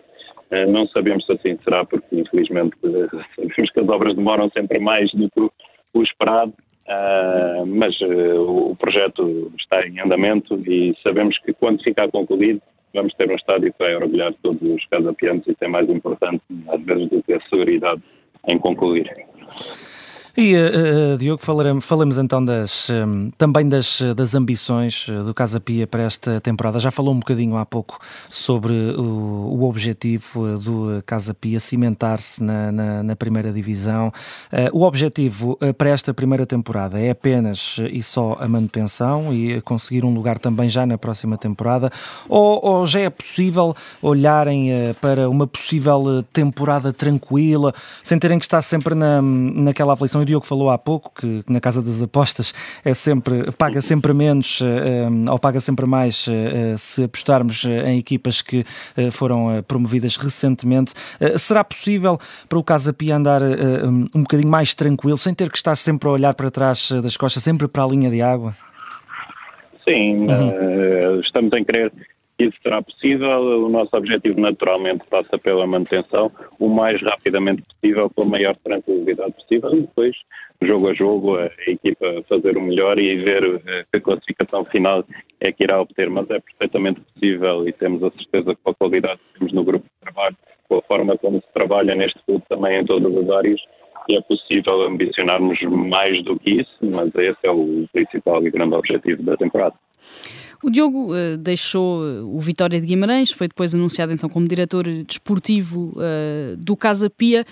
Uh, 0.52 0.72
não 0.72 0.88
sabemos 0.88 1.26
se 1.26 1.34
assim 1.34 1.58
será, 1.64 1.84
porque 1.84 2.16
infelizmente 2.16 2.76
sabemos 3.36 3.72
que 3.72 3.80
as 3.80 3.90
obras 3.90 4.16
demoram 4.16 4.50
sempre 4.52 4.80
mais 4.80 5.12
do 5.12 5.30
que 5.30 5.50
o 5.94 6.04
esperado, 6.04 6.54
Uh, 6.86 7.66
mas 7.66 7.98
uh, 8.02 8.72
o 8.72 8.76
projeto 8.76 9.50
está 9.58 9.88
em 9.88 10.02
andamento 10.02 10.56
e 10.70 10.94
sabemos 11.02 11.38
que 11.40 11.54
quando 11.54 11.82
ficar 11.82 12.12
concluído 12.12 12.62
vamos 12.94 13.14
ter 13.14 13.32
um 13.32 13.36
estádio 13.36 13.72
que 13.72 13.80
vai 13.80 13.96
orgulhar 13.96 14.34
todos 14.44 14.62
os 14.62 14.86
casapianos 14.88 15.48
e 15.48 15.56
tem 15.56 15.70
mais 15.70 15.90
importante 15.90 16.42
às 16.68 16.82
vezes 16.84 17.10
do 17.10 17.24
que 17.24 17.32
a 17.32 17.42
segurança 17.42 18.02
em 18.48 18.60
concluir. 18.60 19.10
E, 20.36 20.56
uh, 20.56 21.16
Diogo, 21.16 21.40
falaremos, 21.44 21.86
falamos 21.86 22.18
então 22.18 22.44
das, 22.44 22.90
um, 22.90 23.30
também 23.38 23.70
das, 23.70 24.02
das 24.16 24.34
ambições 24.34 25.06
do 25.24 25.32
Casa 25.32 25.60
Pia 25.60 25.86
para 25.86 26.02
esta 26.02 26.42
temporada. 26.42 26.80
Já 26.80 26.90
falou 26.90 27.14
um 27.14 27.20
bocadinho 27.20 27.56
há 27.56 27.64
pouco 27.64 28.00
sobre 28.32 28.74
o, 28.98 29.04
o 29.04 29.64
objetivo 29.70 30.58
do 30.58 31.04
Casa 31.06 31.36
Pia 31.36 31.60
cimentar-se 31.60 32.44
na, 32.44 32.72
na, 32.72 33.04
na, 33.04 33.16
primeira 33.16 33.54
divisão. 33.54 34.12
Uh, 34.52 34.76
o 34.76 34.82
objetivo 34.82 35.56
para 35.78 35.92
esta 35.92 36.12
primeira 36.16 36.48
temporada 36.48 37.00
é 37.00 37.12
apenas 37.12 37.80
e 37.92 38.02
só 38.02 38.36
a 38.40 38.48
manutenção 38.48 39.32
e 39.32 39.62
conseguir 39.62 40.04
um 40.04 40.16
lugar 40.16 40.40
também 40.40 40.68
já 40.68 40.84
na 40.84 40.98
próxima 40.98 41.38
temporada? 41.38 41.92
Ou, 42.28 42.60
ou 42.66 42.88
já 42.88 43.02
é 43.02 43.10
possível 43.12 43.76
olharem 44.02 44.74
uh, 44.74 44.96
para 44.96 45.30
uma 45.30 45.46
possível 45.46 46.26
temporada 46.34 46.92
tranquila, 46.92 47.72
sem 48.02 48.18
terem 48.18 48.40
que 48.40 48.46
estar 48.46 48.64
sempre 48.64 48.96
na, 48.96 49.22
naquela 49.22 49.94
aflição? 49.94 50.23
O 50.24 50.26
Diogo 50.26 50.46
falou 50.46 50.70
há 50.70 50.78
pouco 50.78 51.12
que, 51.14 51.44
na 51.48 51.60
casa 51.60 51.82
das 51.82 52.02
apostas 52.02 52.54
é 52.84 52.94
sempre, 52.94 53.52
paga 53.52 53.82
sempre 53.82 54.14
menos 54.14 54.62
uh, 54.62 55.32
ou 55.32 55.40
paga 55.40 55.60
sempre 55.60 55.86
mais 55.86 56.28
uh, 56.28 56.78
se 56.78 57.04
apostarmos 57.04 57.64
em 57.66 57.98
equipas 57.98 58.42
que 58.42 58.66
foram 59.12 59.64
promovidas 59.68 60.18
recentemente. 60.18 60.94
será 61.38 61.64
possível 61.64 62.18
para 62.48 62.58
o 62.58 62.64
Casa 62.64 62.94
Pia 62.94 63.16
andar 63.16 63.42
um 64.14 64.22
bocadinho 64.22 64.50
mais 64.50 64.74
tranquilo, 64.74 65.18
sem 65.18 65.34
ter 65.34 65.50
que 65.50 65.58
estar 65.58 65.76
sempre 65.76 66.08
a 66.08 66.12
olhar 66.12 66.34
para 66.34 66.50
trás 66.50 66.92
das 67.02 67.18
costas, 67.18 67.44
sempre 67.44 67.68
para 67.68 67.84
a 67.84 67.88
linha 67.88 68.10
de 68.10 68.22
água? 68.22 68.56
Sim, 69.84 70.28
uhum. 70.28 71.20
estamos 71.22 71.54
em 71.54 71.64
querer 71.64 71.92
isso 72.46 72.58
será 72.62 72.82
possível. 72.82 73.66
O 73.66 73.70
nosso 73.70 73.96
objetivo, 73.96 74.40
naturalmente, 74.40 75.04
passa 75.10 75.38
pela 75.38 75.66
manutenção 75.66 76.32
o 76.60 76.70
mais 76.70 77.02
rapidamente 77.02 77.64
possível, 77.64 78.10
com 78.10 78.24
a 78.24 78.26
maior 78.26 78.56
tranquilidade 78.58 79.34
possível, 79.34 79.74
e 79.74 79.82
depois, 79.82 80.16
jogo 80.62 80.90
a 80.90 80.94
jogo, 80.94 81.38
a 81.38 81.50
equipa 81.68 82.24
fazer 82.28 82.58
o 82.58 82.62
melhor 82.62 82.98
e 83.00 83.16
ver 83.18 83.62
eh, 83.66 83.86
a 83.94 84.00
classificação 84.00 84.66
final 84.66 85.04
é 85.40 85.52
que 85.52 85.64
irá 85.64 85.82
obter. 85.82 86.10
Mas 86.10 86.30
é 86.30 86.40
perfeitamente 86.40 87.02
possível 87.02 87.68
e 87.68 87.74
temos 87.74 88.04
a 88.04 88.12
certeza 88.12 88.56
que, 88.56 88.62
com 88.64 88.72
a 88.72 88.76
qualidade 88.76 89.20
que 89.20 89.40
temos 89.40 89.54
no 89.54 89.64
grupo 89.64 89.86
de 89.86 90.12
trabalho, 90.12 90.38
com 90.68 90.78
a 90.78 90.82
forma 90.84 91.18
como 91.18 91.38
se 91.38 91.54
trabalha 91.54 91.96
neste 91.96 92.20
clube 92.26 92.44
também 92.50 92.80
em 92.80 92.86
todas 92.86 93.16
as 93.16 93.30
áreas, 93.30 93.62
é 94.10 94.22
possível 94.22 94.82
ambicionarmos 94.84 95.62
mais 95.62 96.24
do 96.24 96.38
que 96.38 96.62
isso, 96.62 96.78
mas 96.82 97.14
esse 97.16 97.40
é 97.44 97.52
o 97.52 97.88
principal 97.92 98.46
e 98.46 98.52
grande 98.52 98.76
objetivo 98.76 99.24
da 99.24 99.38
temporada. 99.38 99.76
O 100.64 100.70
Diogo 100.70 101.14
uh, 101.14 101.38
deixou 101.38 102.08
eh, 102.08 102.22
o 102.22 102.40
Vitória 102.40 102.80
de 102.80 102.88
Guimarães, 102.88 103.32
foi 103.32 103.50
depois 103.50 103.76
anunciado 103.76 104.14
então 104.14 104.30
como 104.30 104.48
diretor 104.48 104.86
desportivo 105.06 105.92
uh, 105.98 106.56
do 106.56 106.78
Casa 106.78 107.10
Pia. 107.10 107.46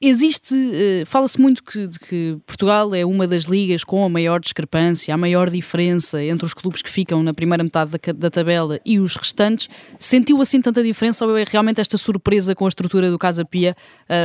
Existe, 0.00 0.54
uh, 0.54 1.04
fala-se 1.04 1.40
muito 1.40 1.64
que, 1.64 1.88
de 1.88 1.98
que 1.98 2.38
Portugal 2.46 2.94
é 2.94 3.04
uma 3.04 3.26
das 3.26 3.46
ligas 3.46 3.82
com 3.82 4.04
a 4.04 4.08
maior 4.08 4.38
discrepância, 4.38 5.12
a 5.12 5.16
maior 5.16 5.50
diferença 5.50 6.22
entre 6.22 6.46
os 6.46 6.54
clubes 6.54 6.82
que 6.82 6.88
ficam 6.88 7.20
na 7.20 7.34
primeira 7.34 7.64
metade 7.64 7.90
da, 7.90 8.12
da 8.12 8.30
tabela 8.30 8.78
e 8.86 9.00
os 9.00 9.16
restantes. 9.16 9.68
Sentiu 9.98 10.40
assim 10.40 10.60
tanta 10.60 10.84
diferença 10.84 11.26
ou 11.26 11.36
é 11.36 11.42
realmente 11.42 11.80
esta 11.80 11.98
surpresa 11.98 12.54
com 12.54 12.64
a 12.64 12.68
estrutura 12.68 13.10
do 13.10 13.18
Casa 13.18 13.44
Pia 13.44 13.74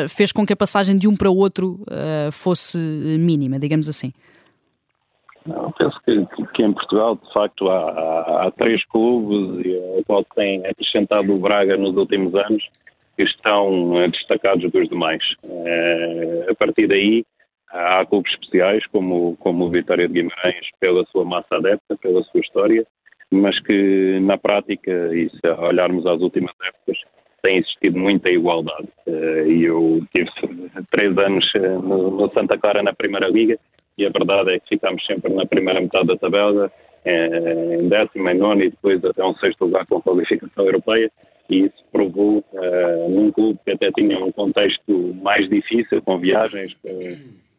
fez 0.10 0.32
com 0.32 0.45
que 0.45 0.54
a 0.54 0.56
passagem 0.56 0.95
de 0.95 1.08
um 1.08 1.15
para 1.15 1.30
outro 1.32 1.84
fosse 2.32 2.78
mínima, 3.19 3.58
digamos 3.58 3.89
assim? 3.89 4.13
Não, 5.47 5.71
penso 5.71 5.97
que, 6.04 6.26
que, 6.36 6.45
em 6.63 6.74
Portugal, 6.74 7.15
de 7.15 7.34
facto, 7.34 7.70
há, 7.70 7.89
há, 7.89 8.48
há 8.48 8.52
três 8.52 8.84
clubes, 8.86 9.65
e 9.65 10.04
qual 10.06 10.24
tem 10.36 10.65
acrescentado 10.65 11.34
o 11.34 11.39
Braga 11.39 11.78
nos 11.78 11.96
últimos 11.96 12.34
anos, 12.36 12.63
que 13.15 13.24
estão 13.24 13.93
eh, 13.96 14.08
destacados 14.08 14.72
dos 14.72 14.88
demais. 14.88 15.24
Uh, 15.43 16.52
a 16.52 16.56
partir 16.56 16.88
daí, 16.88 17.26
há 17.70 18.06
clubes 18.06 18.32
especiais, 18.32 18.86
como, 18.88 19.36
como 19.38 19.65
o 19.65 19.70
Vitória 19.70 20.08
de 20.08 20.13
Guimarães, 20.13 20.67
pela 20.80 21.04
sua 21.08 21.26
massa 21.26 21.56
adepta, 21.56 21.98
pela 21.98 22.24
sua 22.26 22.39
história, 22.39 22.86
mas 23.32 23.60
que 23.62 24.20
na 24.22 24.38
prática, 24.38 24.91
e 25.13 25.30
se 25.30 25.48
olharmos 25.48 26.06
às 26.06 26.22
últimas 26.22 26.54
épocas, 26.63 26.98
tem 27.41 27.58
existido 27.58 27.98
muita 27.98 28.30
igualdade. 28.30 28.88
Uh, 29.08 29.52
e 29.52 29.65
eu 29.65 30.02
tive 30.13 30.30
três 30.91 31.17
anos 31.17 31.52
no, 31.84 32.12
no 32.12 32.32
Santa 32.34 32.58
Clara 32.58 32.84
na 32.84 32.93
Primeira 32.93 33.28
Liga 33.28 33.58
e 33.97 34.05
a 34.05 34.10
verdade 34.10 34.51
é 34.51 34.60
que 34.60 34.69
ficámos 34.69 35.03
sempre 35.05 35.33
na 35.33 35.45
primeira 35.45 35.81
metade 35.81 36.07
da 36.07 36.17
tabela, 36.17 36.71
eh, 37.03 37.77
em 37.79 37.88
décimo, 37.88 38.29
em 38.29 38.38
nono 38.38 38.63
e 38.63 38.69
depois 38.69 39.03
até 39.03 39.23
um 39.23 39.33
sexto 39.36 39.65
lugar 39.65 39.86
com 39.88 40.01
qualificação 40.01 40.65
europeia. 40.65 41.12
E 41.49 41.63
isso 41.63 41.83
provou 41.93 42.43
uh, 42.51 43.10
num 43.10 43.31
clube 43.31 43.57
que 43.63 43.71
até 43.71 43.89
tinha 43.93 44.19
um 44.23 44.33
contexto 44.33 45.15
mais 45.21 45.47
difícil, 45.47 46.01
com 46.01 46.19
viagens, 46.19 46.75
com, 46.83 46.99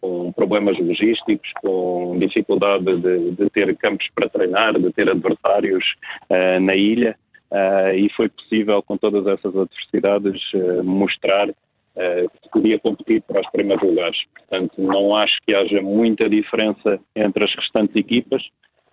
com 0.01 0.33
problemas 0.33 0.79
logísticos, 0.79 1.51
com 1.63 2.19
dificuldade 2.19 2.85
de, 2.85 3.31
de, 3.31 3.49
ter 3.49 3.75
campos 3.79 4.07
para 4.15 4.29
treinar, 4.29 4.79
de 4.79 4.93
ter 4.93 5.09
adversários 5.09 5.83
uh, 6.29 6.61
na 6.61 6.77
ilha, 6.77 7.17
uh, 7.51 7.97
e 7.97 8.11
foi 8.15 8.29
possível, 8.29 8.83
com 8.83 8.99
todas 8.99 9.27
essas 9.27 9.57
adversidades, 9.57 10.43
mostrar 10.85 11.49
uh, 11.99 12.51
podia 12.51 12.79
competir 12.79 13.23
para 13.23 13.41
os 13.41 13.51
primeiros 13.51 13.87
lugares. 13.87 14.19
Portanto, 14.35 14.81
não 14.81 15.17
acho 15.17 15.37
que 15.47 15.55
haja 15.55 15.83
muita 15.83 16.29
diferença 16.29 16.99
entre 17.15 17.45
as 17.45 17.55
restantes 17.55 17.97
equipas. 17.97 18.43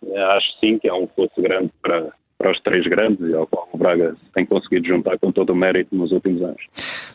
Uh, 0.02 0.18
acho 0.18 0.60
sim 0.60 0.78
que 0.78 0.90
há 0.90 0.96
um 0.96 1.08
fosso 1.08 1.42
grande 1.42 1.72
para, 1.82 2.12
para 2.38 2.52
os 2.52 2.60
três 2.62 2.86
grandes, 2.86 3.34
ao 3.34 3.48
qual 3.48 3.68
o 3.72 3.78
Braga 3.78 4.16
tem 4.34 4.46
conseguido 4.46 4.88
juntar 4.88 5.18
com 5.20 5.32
todo 5.32 5.52
o 5.52 5.56
mérito 5.56 5.96
nos 5.96 6.12
últimos 6.12 6.42
anos. 6.42 6.62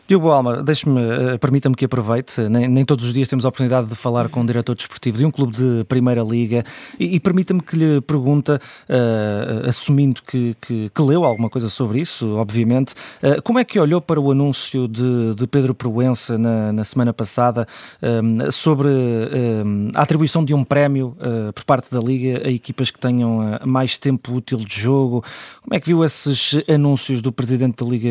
Diogo 0.07 0.29
Alma, 0.29 0.61
deixe-me, 0.61 0.99
eh, 0.99 1.37
permita-me 1.37 1.75
que 1.75 1.85
aproveite, 1.85 2.41
nem, 2.49 2.67
nem, 2.67 2.83
todos 2.83 3.05
os 3.05 3.13
dias 3.13 3.29
temos 3.29 3.45
a 3.45 3.47
oportunidade 3.47 3.87
de 3.87 3.95
falar 3.95 4.27
com 4.27 4.41
um 4.41 4.45
diretor 4.45 4.75
desportivo 4.75 5.17
de 5.17 5.25
um 5.25 5.31
clube 5.31 5.55
de 5.55 5.85
Primeira 5.85 6.21
Liga 6.21 6.65
e, 6.99 7.15
e 7.15 7.19
permita-me 7.19 7.61
que 7.61 7.77
lhe 7.77 8.01
pergunta, 8.01 8.59
uh, 8.89 9.69
assumindo 9.69 10.21
que, 10.21 10.55
que, 10.59 10.89
que, 10.89 11.01
leu 11.01 11.23
alguma 11.23 11.49
coisa 11.49 11.69
sobre 11.69 12.01
isso, 12.01 12.35
obviamente, 12.35 12.93
uh, 13.23 13.41
como 13.43 13.59
é 13.59 13.63
que 13.63 13.79
olhou 13.79 14.01
para 14.01 14.19
o 14.19 14.31
anúncio 14.31 14.87
de, 14.87 15.33
de 15.35 15.47
Pedro 15.47 15.73
Proença 15.73 16.37
na, 16.37 16.73
na 16.73 16.83
semana 16.83 17.13
passada 17.13 17.65
um, 18.01 18.51
sobre 18.51 18.89
um, 18.89 19.91
a 19.95 20.01
atribuição 20.01 20.43
de 20.43 20.53
um 20.53 20.63
prémio 20.63 21.15
uh, 21.19 21.53
por 21.53 21.63
parte 21.63 21.89
da 21.89 22.01
Liga 22.01 22.41
a 22.45 22.51
equipas 22.51 22.91
que 22.91 22.99
tenham 22.99 23.59
mais 23.65 23.97
tempo 23.97 24.33
útil 24.33 24.57
de 24.57 24.77
jogo? 24.77 25.10
Como 25.19 25.73
é 25.73 25.79
que 25.79 25.87
viu 25.87 26.05
esses 26.05 26.63
anúncios 26.69 27.21
do 27.21 27.31
Presidente 27.31 27.83
da 27.83 27.89
Liga 27.89 28.09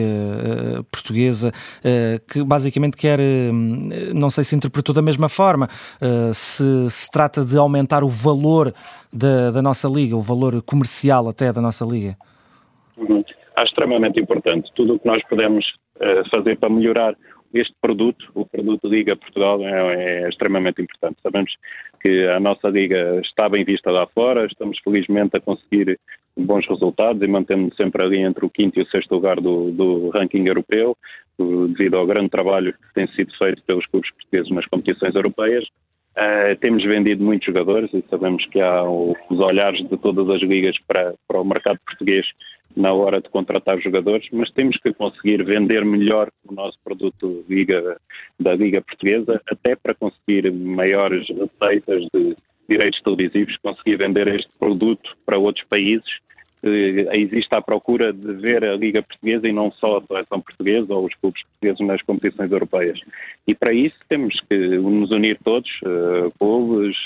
Portuguesa? 0.92 1.50
Eh, 1.82 2.20
que 2.30 2.42
basicamente 2.44 2.96
quer, 2.96 3.18
eh, 3.18 3.50
não 4.12 4.28
sei 4.28 4.44
se 4.44 4.54
interpretou 4.54 4.94
da 4.94 5.00
mesma 5.00 5.28
forma, 5.28 5.68
se 6.34 6.90
se 6.90 7.10
trata 7.10 7.42
de 7.44 7.56
aumentar 7.56 8.04
o 8.04 8.08
valor 8.08 8.74
da, 9.12 9.50
da 9.50 9.62
nossa 9.62 9.88
liga, 9.88 10.16
o 10.16 10.20
valor 10.20 10.62
comercial 10.62 11.28
até 11.28 11.52
da 11.52 11.60
nossa 11.60 11.84
liga. 11.84 12.16
Uhum. 12.96 13.24
Acho 13.56 13.70
extremamente 13.70 14.20
importante. 14.20 14.70
Tudo 14.74 14.94
o 14.94 14.98
que 14.98 15.06
nós 15.06 15.22
podemos 15.28 15.64
fazer 16.30 16.58
para 16.58 16.68
melhorar 16.68 17.14
este 17.52 17.74
produto, 17.80 18.30
o 18.34 18.46
produto 18.46 18.88
Liga 18.88 19.16
Portugal, 19.16 19.62
é, 19.62 20.22
é, 20.22 20.28
extremamente 20.28 20.80
importante. 20.80 21.18
Sabemos 21.22 21.52
que 22.00 22.26
a 22.28 22.40
nossa 22.40 22.68
Liga 22.68 23.20
está 23.22 23.48
bem 23.48 23.64
vista 23.64 23.90
lá 23.90 24.06
fora, 24.06 24.46
estamos 24.46 24.78
felizmente 24.82 25.36
a 25.36 25.40
conseguir 25.40 25.98
bons 26.36 26.66
resultados 26.66 27.22
e 27.22 27.26
mantemos 27.26 27.74
sempre 27.76 28.02
ali 28.02 28.18
entre 28.18 28.44
o 28.44 28.50
quinto 28.50 28.78
e 28.78 28.82
o 28.82 28.86
sexto 28.86 29.14
lugar 29.14 29.40
do, 29.40 29.70
do 29.72 30.10
ranking 30.10 30.46
europeu, 30.46 30.96
devido 31.38 31.96
ao 31.96 32.06
grande 32.06 32.28
trabalho 32.28 32.72
que 32.72 32.94
tem 32.94 33.06
sido 33.08 33.36
feito 33.36 33.62
pelos 33.64 33.86
clubes 33.86 34.10
portugueses 34.12 34.50
nas 34.50 34.66
competições 34.66 35.14
europeias. 35.14 35.64
Uh, 36.10 36.56
temos 36.60 36.82
vendido 36.84 37.24
muitos 37.24 37.46
jogadores 37.46 37.88
e 37.94 38.04
sabemos 38.10 38.44
que 38.46 38.60
há 38.60 38.82
os 38.82 39.38
olhares 39.38 39.80
de 39.88 39.96
todas 39.96 40.28
as 40.28 40.42
ligas 40.42 40.76
para, 40.86 41.14
para 41.26 41.40
o 41.40 41.44
mercado 41.44 41.78
português 41.86 42.26
na 42.76 42.92
hora 42.92 43.20
de 43.20 43.28
contratar 43.28 43.80
jogadores, 43.80 44.26
mas 44.32 44.50
temos 44.52 44.76
que 44.78 44.92
conseguir 44.92 45.44
vender 45.44 45.84
melhor 45.84 46.30
o 46.46 46.54
nosso 46.54 46.78
produto 46.84 47.44
Liga, 47.48 48.00
da 48.38 48.54
Liga 48.54 48.80
Portuguesa, 48.82 49.40
até 49.50 49.76
para 49.76 49.94
conseguir 49.94 50.52
maiores 50.52 51.26
receitas 51.28 52.06
de 52.14 52.36
direitos 52.68 53.00
televisivos, 53.02 53.56
conseguir 53.58 53.96
vender 53.96 54.28
este 54.28 54.50
produto 54.58 55.16
para 55.26 55.38
outros 55.38 55.66
países 55.66 56.08
existe 56.62 57.54
a 57.54 57.62
procura 57.62 58.12
de 58.12 58.32
ver 58.34 58.64
a 58.64 58.76
Liga 58.76 59.02
Portuguesa 59.02 59.48
e 59.48 59.52
não 59.52 59.72
só 59.72 59.98
a 59.98 60.02
seleção 60.02 60.40
portuguesa 60.40 60.94
ou 60.94 61.06
os 61.06 61.14
clubes 61.14 61.42
portugueses 61.42 61.86
nas 61.86 62.02
competições 62.02 62.52
europeias. 62.52 63.00
E 63.46 63.54
para 63.54 63.72
isso 63.72 63.96
temos 64.08 64.38
que 64.40 64.56
nos 64.56 65.10
unir 65.10 65.38
todos, 65.42 65.70
uh, 65.82 66.30
clubes, 66.38 66.96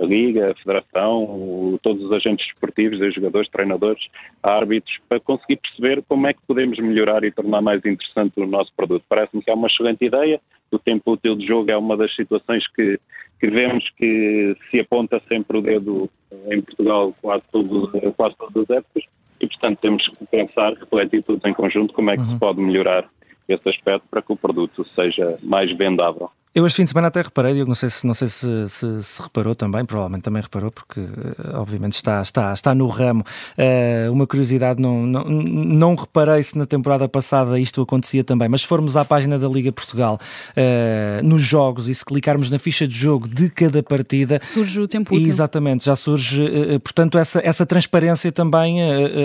a 0.00 0.04
Liga, 0.04 0.50
a 0.50 0.54
Federação, 0.54 1.78
todos 1.82 2.04
os 2.04 2.12
agentes 2.12 2.46
esportivos, 2.46 3.00
os 3.00 3.14
jogadores, 3.14 3.50
treinadores, 3.50 4.02
árbitros, 4.42 4.98
para 5.08 5.20
conseguir 5.20 5.56
perceber 5.56 6.02
como 6.08 6.26
é 6.26 6.32
que 6.32 6.40
podemos 6.46 6.78
melhorar 6.78 7.22
e 7.24 7.30
tornar 7.30 7.60
mais 7.60 7.84
interessante 7.84 8.32
o 8.36 8.46
nosso 8.46 8.72
produto. 8.74 9.04
Parece-me 9.08 9.42
que 9.42 9.50
é 9.50 9.54
uma 9.54 9.68
excelente 9.68 10.04
ideia. 10.04 10.40
O 10.70 10.78
tempo 10.78 11.12
útil 11.12 11.36
de 11.36 11.46
jogo 11.46 11.70
é 11.70 11.76
uma 11.76 11.96
das 11.96 12.14
situações 12.14 12.64
que, 12.74 12.98
que 13.40 13.50
vemos 13.50 13.88
que 13.96 14.56
se 14.70 14.80
aponta 14.80 15.20
sempre 15.28 15.58
o 15.58 15.62
dedo 15.62 16.08
em 16.50 16.60
Portugal 16.60 17.14
quase, 17.20 17.44
todos, 17.50 17.90
quase 18.16 18.36
todas 18.36 18.70
as 18.70 18.78
épocas 18.78 19.04
e, 19.40 19.46
portanto, 19.46 19.78
temos 19.80 20.06
que 20.06 20.26
pensar, 20.26 20.74
refletir 20.74 21.22
todos 21.22 21.44
em 21.44 21.54
conjunto 21.54 21.94
como 21.94 22.10
é 22.10 22.16
que 22.16 22.22
uhum. 22.22 22.32
se 22.32 22.38
pode 22.38 22.60
melhorar 22.60 23.08
esse 23.48 23.68
aspecto 23.68 24.06
para 24.10 24.22
que 24.22 24.32
o 24.32 24.36
produto 24.36 24.84
seja 24.94 25.38
mais 25.42 25.74
vendável. 25.76 26.30
Eu 26.52 26.66
este 26.66 26.78
fim 26.78 26.84
de 26.84 26.90
semana 26.90 27.06
até 27.06 27.22
reparei, 27.22 27.60
eu 27.60 27.64
não 27.64 27.76
sei 27.76 27.88
se 27.88 28.04
não 28.04 28.12
sei 28.12 28.26
se, 28.26 28.68
se, 28.68 29.02
se 29.04 29.22
reparou 29.22 29.54
também, 29.54 29.84
provavelmente 29.84 30.22
também 30.22 30.42
reparou, 30.42 30.72
porque 30.72 30.98
eh, 30.98 31.56
obviamente 31.56 31.94
está, 31.94 32.20
está, 32.20 32.52
está 32.52 32.74
no 32.74 32.88
ramo. 32.88 33.24
Uh, 33.56 34.10
uma 34.10 34.26
curiosidade, 34.26 34.82
não, 34.82 35.06
não, 35.06 35.24
não 35.26 35.94
reparei 35.94 36.42
se 36.42 36.58
na 36.58 36.66
temporada 36.66 37.08
passada 37.08 37.56
isto 37.56 37.80
acontecia 37.80 38.24
também, 38.24 38.48
mas 38.48 38.62
se 38.62 38.66
formos 38.66 38.96
à 38.96 39.04
página 39.04 39.38
da 39.38 39.46
Liga 39.46 39.70
Portugal, 39.70 40.18
uh, 40.56 41.24
nos 41.24 41.40
jogos, 41.40 41.88
e 41.88 41.94
se 41.94 42.04
clicarmos 42.04 42.50
na 42.50 42.58
ficha 42.58 42.84
de 42.84 42.96
jogo 42.96 43.28
de 43.28 43.48
cada 43.48 43.80
partida. 43.80 44.40
Surge 44.42 44.80
o 44.80 44.88
tempo 44.88 45.14
útil. 45.14 45.28
Exatamente, 45.28 45.84
já 45.84 45.94
surge. 45.94 46.42
Uh, 46.42 46.80
portanto, 46.80 47.16
essa, 47.16 47.40
essa 47.44 47.64
transparência 47.64 48.32
também 48.32 48.80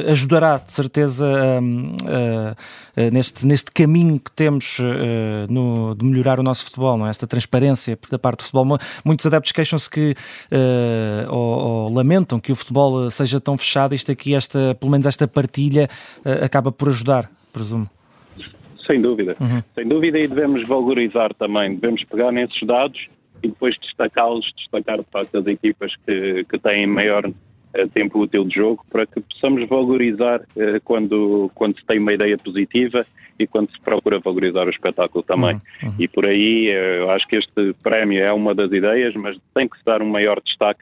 ajudará, 0.08 0.58
de 0.58 0.72
certeza, 0.72 1.26
neste, 3.12 3.48
neste 3.48 3.72
caminho 3.72 4.20
que 4.20 4.32
temos 4.32 4.78
no, 5.50 5.96
de 5.96 6.06
melhorar 6.06 6.40
o 6.40 6.44
nosso 6.44 6.66
futebol, 6.66 6.98
não 6.98 7.08
é? 7.08 7.15
Esta 7.16 7.28
transparência 7.28 7.98
da 8.12 8.20
parte 8.20 8.40
do 8.40 8.44
futebol. 8.44 8.78
Muitos 9.04 9.26
adeptos 9.26 9.52
queixam-se 9.52 9.90
que, 9.90 10.14
uh, 10.52 11.34
ou, 11.34 11.40
ou, 11.40 11.94
lamentam 11.94 12.40
que 12.40 12.52
o 12.52 12.56
futebol 12.56 13.10
seja 13.10 13.40
tão 13.40 13.58
fechado. 13.58 13.96
Isto 13.96 14.12
aqui, 14.12 14.36
esta, 14.36 14.76
pelo 14.76 14.92
menos 14.92 15.06
esta 15.06 15.28
partilha, 15.28 15.90
uh, 16.26 16.46
acaba 16.46 16.72
por 16.72 16.90
ajudar, 16.90 17.30
presumo. 17.52 17.90
Sem 18.86 19.02
dúvida, 19.02 19.36
uhum. 19.40 19.64
sem 19.74 19.88
dúvida, 19.88 20.20
e 20.20 20.28
devemos 20.28 20.68
valorizar 20.68 21.34
também, 21.34 21.76
devemos 21.76 22.04
pegar 22.04 22.32
nesses 22.32 22.62
dados 22.68 23.08
e 23.42 23.48
depois 23.48 23.76
destacá-los, 23.80 24.46
destacar 24.58 25.00
de 25.00 25.06
facto 25.12 25.38
as 25.38 25.48
equipas 25.48 25.92
que, 26.06 26.44
que 26.44 26.60
têm 26.60 26.86
maior 26.86 27.32
tempo 27.94 28.20
útil 28.20 28.46
de 28.46 28.56
jogo, 28.56 28.86
para 28.90 29.06
que 29.06 29.20
possamos 29.22 29.68
valorizar 29.68 30.42
uh, 30.42 30.82
quando, 30.84 31.52
quando 31.54 31.80
se 31.80 31.86
tem 31.86 32.00
uma 32.00 32.14
ideia 32.14 32.38
positiva 32.38 33.06
e 33.38 33.46
quando 33.46 33.72
se 33.72 33.80
procura 33.82 34.20
valorizar 34.20 34.66
o 34.66 34.70
espetáculo 34.70 35.24
também. 35.24 35.56
Uhum, 35.84 35.90
uhum. 35.90 35.96
E 36.00 36.08
por 36.08 36.26
aí 36.26 36.70
eh, 36.70 37.00
eu 37.00 37.12
acho 37.12 37.28
que 37.28 37.36
este 37.36 37.74
prémio 37.84 38.24
é 38.24 38.32
uma 38.32 38.56
das 38.56 38.72
ideias, 38.72 39.14
mas 39.16 39.38
tem 39.54 39.68
que 39.68 39.78
se 39.78 39.86
dar 39.86 40.02
um 40.02 40.10
maior 40.10 40.42
destaque 40.42 40.82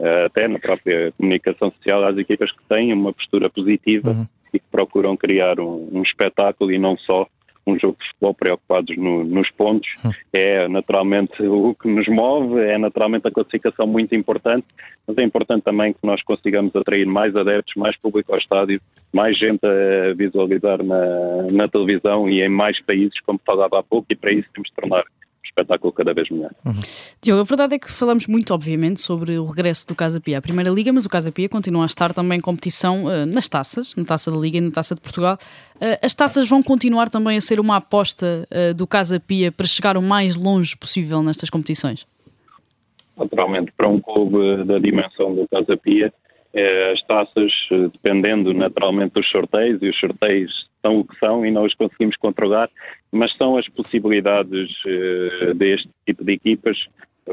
uh, 0.00 0.24
até 0.26 0.48
na 0.48 0.58
própria 0.58 1.12
comunicação 1.12 1.70
social 1.72 2.02
às 2.04 2.16
equipas 2.16 2.50
que 2.50 2.62
têm 2.68 2.92
uma 2.92 3.12
postura 3.12 3.50
positiva 3.50 4.12
uhum. 4.12 4.26
e 4.52 4.58
que 4.58 4.64
procuram 4.70 5.16
criar 5.16 5.60
um, 5.60 5.88
um 5.92 6.02
espetáculo 6.02 6.72
e 6.72 6.78
não 6.78 6.96
só 6.96 7.26
um 7.70 7.78
jogo 7.78 7.96
de 8.00 8.06
futebol 8.08 8.34
preocupados 8.34 8.96
no, 8.96 9.24
nos 9.24 9.50
pontos. 9.50 9.88
Hum. 10.04 10.10
É 10.32 10.68
naturalmente 10.68 11.42
o 11.42 11.74
que 11.74 11.88
nos 11.88 12.08
move, 12.08 12.60
é 12.60 12.78
naturalmente 12.78 13.26
a 13.26 13.30
classificação 13.30 13.86
muito 13.86 14.14
importante, 14.14 14.66
mas 15.06 15.16
é 15.18 15.22
importante 15.22 15.62
também 15.62 15.92
que 15.92 16.04
nós 16.04 16.22
consigamos 16.22 16.74
atrair 16.74 17.06
mais 17.06 17.34
adeptos, 17.34 17.74
mais 17.76 17.96
público 17.98 18.32
ao 18.32 18.38
estádio, 18.38 18.80
mais 19.12 19.38
gente 19.38 19.60
a 19.64 20.14
visualizar 20.14 20.82
na, 20.82 21.46
na 21.52 21.68
televisão 21.68 22.28
e 22.28 22.42
em 22.42 22.48
mais 22.48 22.80
países, 22.82 23.18
como 23.20 23.40
falava 23.44 23.78
há 23.78 23.82
pouco, 23.82 24.06
e 24.10 24.16
para 24.16 24.32
isso 24.32 24.48
temos 24.52 24.68
de 24.68 24.74
tornar 24.74 25.04
espetáculo 25.50 25.92
cada 25.92 26.14
vez 26.14 26.28
melhor. 26.30 26.50
Uhum. 26.64 26.80
Diogo, 27.20 27.42
a 27.42 27.44
verdade 27.44 27.74
é 27.74 27.78
que 27.78 27.90
falamos 27.90 28.26
muito, 28.26 28.54
obviamente, 28.54 29.00
sobre 29.00 29.38
o 29.38 29.44
regresso 29.44 29.86
do 29.86 29.94
Casa 29.94 30.20
Pia 30.20 30.38
à 30.38 30.42
Primeira 30.42 30.70
Liga, 30.70 30.92
mas 30.92 31.04
o 31.04 31.08
Casa 31.08 31.30
Pia 31.30 31.48
continua 31.48 31.82
a 31.82 31.86
estar 31.86 32.14
também 32.14 32.38
em 32.38 32.40
competição 32.40 33.04
uh, 33.04 33.26
nas 33.26 33.48
taças, 33.48 33.94
na 33.94 34.04
Taça 34.04 34.30
da 34.30 34.36
Liga 34.36 34.58
e 34.58 34.60
na 34.60 34.70
Taça 34.70 34.94
de 34.94 35.00
Portugal. 35.00 35.38
Uh, 35.76 35.98
as 36.02 36.14
taças 36.14 36.48
vão 36.48 36.62
continuar 36.62 37.08
também 37.08 37.36
a 37.36 37.40
ser 37.40 37.60
uma 37.60 37.76
aposta 37.76 38.46
uh, 38.50 38.74
do 38.74 38.86
Casa 38.86 39.20
Pia 39.20 39.52
para 39.52 39.66
chegar 39.66 39.96
o 39.96 40.02
mais 40.02 40.36
longe 40.36 40.76
possível 40.76 41.22
nestas 41.22 41.50
competições? 41.50 42.06
Naturalmente, 43.16 43.72
para 43.76 43.88
um 43.88 44.00
clube 44.00 44.64
da 44.64 44.78
dimensão 44.78 45.34
do 45.34 45.46
Casa 45.48 45.76
Pia, 45.76 46.12
as 46.92 47.02
taças, 47.02 47.52
dependendo 47.92 48.52
naturalmente 48.52 49.14
dos 49.14 49.28
sorteios, 49.30 49.80
e 49.82 49.88
os 49.88 49.98
sorteios 49.98 50.68
são 50.82 50.98
o 50.98 51.04
que 51.04 51.16
são 51.18 51.46
e 51.46 51.50
não 51.50 51.64
os 51.64 51.74
conseguimos 51.74 52.16
controlar, 52.16 52.68
mas 53.12 53.34
são 53.36 53.56
as 53.56 53.68
possibilidades 53.68 54.70
uh, 54.84 55.54
deste 55.54 55.88
tipo 56.06 56.24
de 56.24 56.32
equipas 56.32 56.76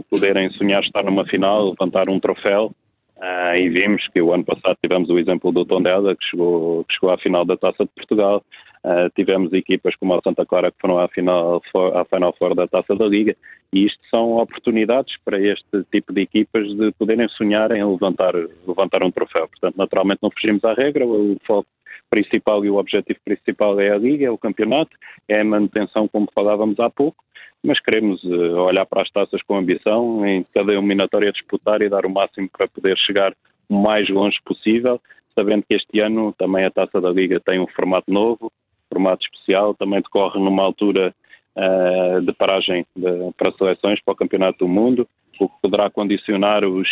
poderem 0.09 0.49
sonhar 0.51 0.83
estar 0.83 1.03
numa 1.03 1.25
final, 1.25 1.69
levantar 1.69 2.09
um 2.09 2.19
troféu. 2.19 2.71
Uh, 3.17 3.55
e 3.57 3.69
vimos 3.69 4.07
que 4.09 4.21
o 4.21 4.31
ano 4.31 4.45
passado 4.45 4.77
tivemos 4.79 5.09
o 5.09 5.17
exemplo 5.17 5.51
do 5.51 5.65
Tondela, 5.65 6.15
que 6.15 6.23
chegou, 6.23 6.83
que 6.83 6.93
chegou 6.93 7.09
à 7.09 7.17
final 7.17 7.43
da 7.43 7.57
Taça 7.57 7.83
de 7.83 7.89
Portugal. 7.95 8.43
Uh, 8.83 9.09
tivemos 9.15 9.51
equipas 9.53 9.95
como 9.95 10.13
a 10.13 10.21
Santa 10.21 10.45
Clara 10.45 10.71
que 10.71 10.77
foram 10.79 10.99
à 10.99 11.07
final, 11.07 11.61
à 11.93 12.05
final 12.05 12.33
fora 12.37 12.55
da 12.55 12.67
Taça 12.67 12.95
da 12.95 13.05
Liga. 13.05 13.35
E 13.73 13.85
isto 13.85 13.99
são 14.09 14.37
oportunidades 14.37 15.15
para 15.25 15.39
este 15.39 15.83
tipo 15.91 16.13
de 16.13 16.21
equipas 16.21 16.67
de 16.67 16.91
poderem 16.93 17.27
sonhar 17.29 17.71
em 17.71 17.83
levantar, 17.83 18.33
levantar 18.65 19.03
um 19.03 19.11
troféu. 19.11 19.47
Portanto, 19.47 19.75
naturalmente 19.75 20.19
não 20.21 20.31
fugimos 20.31 20.63
à 20.63 20.73
regra, 20.73 21.05
o 21.05 21.37
foco 21.45 21.67
principal 22.09 22.63
e 22.63 22.69
o 22.69 22.77
objetivo 22.77 23.19
principal 23.25 23.79
é 23.79 23.91
a 23.91 23.97
Liga, 23.97 24.25
é 24.25 24.31
o 24.31 24.37
campeonato, 24.37 24.91
é 25.27 25.41
a 25.41 25.45
manutenção, 25.45 26.07
como 26.07 26.27
falávamos 26.33 26.79
há 26.79 26.89
pouco, 26.89 27.23
mas 27.63 27.79
queremos 27.79 28.23
uh, 28.23 28.61
olhar 28.61 28.85
para 28.85 29.01
as 29.01 29.11
taças 29.11 29.41
com 29.43 29.57
ambição, 29.57 30.25
em 30.25 30.45
cada 30.53 30.71
eliminatória 30.73 31.31
disputar 31.31 31.81
e 31.81 31.89
dar 31.89 32.05
o 32.05 32.09
máximo 32.09 32.49
para 32.49 32.67
poder 32.67 32.97
chegar 32.97 33.33
o 33.69 33.75
mais 33.75 34.09
longe 34.09 34.37
possível, 34.45 35.01
sabendo 35.35 35.63
que 35.67 35.75
este 35.75 35.99
ano 35.99 36.33
também 36.37 36.65
a 36.65 36.71
taça 36.71 37.01
da 37.01 37.09
Liga 37.09 37.39
tem 37.39 37.59
um 37.59 37.67
formato 37.67 38.11
novo, 38.11 38.51
formato 38.91 39.23
especial, 39.25 39.73
também 39.73 40.01
decorre 40.01 40.39
numa 40.39 40.63
altura 40.63 41.13
uh, 41.55 42.21
de 42.21 42.33
paragem 42.33 42.85
de, 42.95 43.31
para 43.37 43.51
seleções 43.53 44.01
para 44.03 44.13
o 44.13 44.17
Campeonato 44.17 44.59
do 44.59 44.67
Mundo, 44.67 45.07
o 45.39 45.47
que 45.47 45.55
poderá 45.61 45.89
condicionar 45.89 46.65
os, 46.65 46.87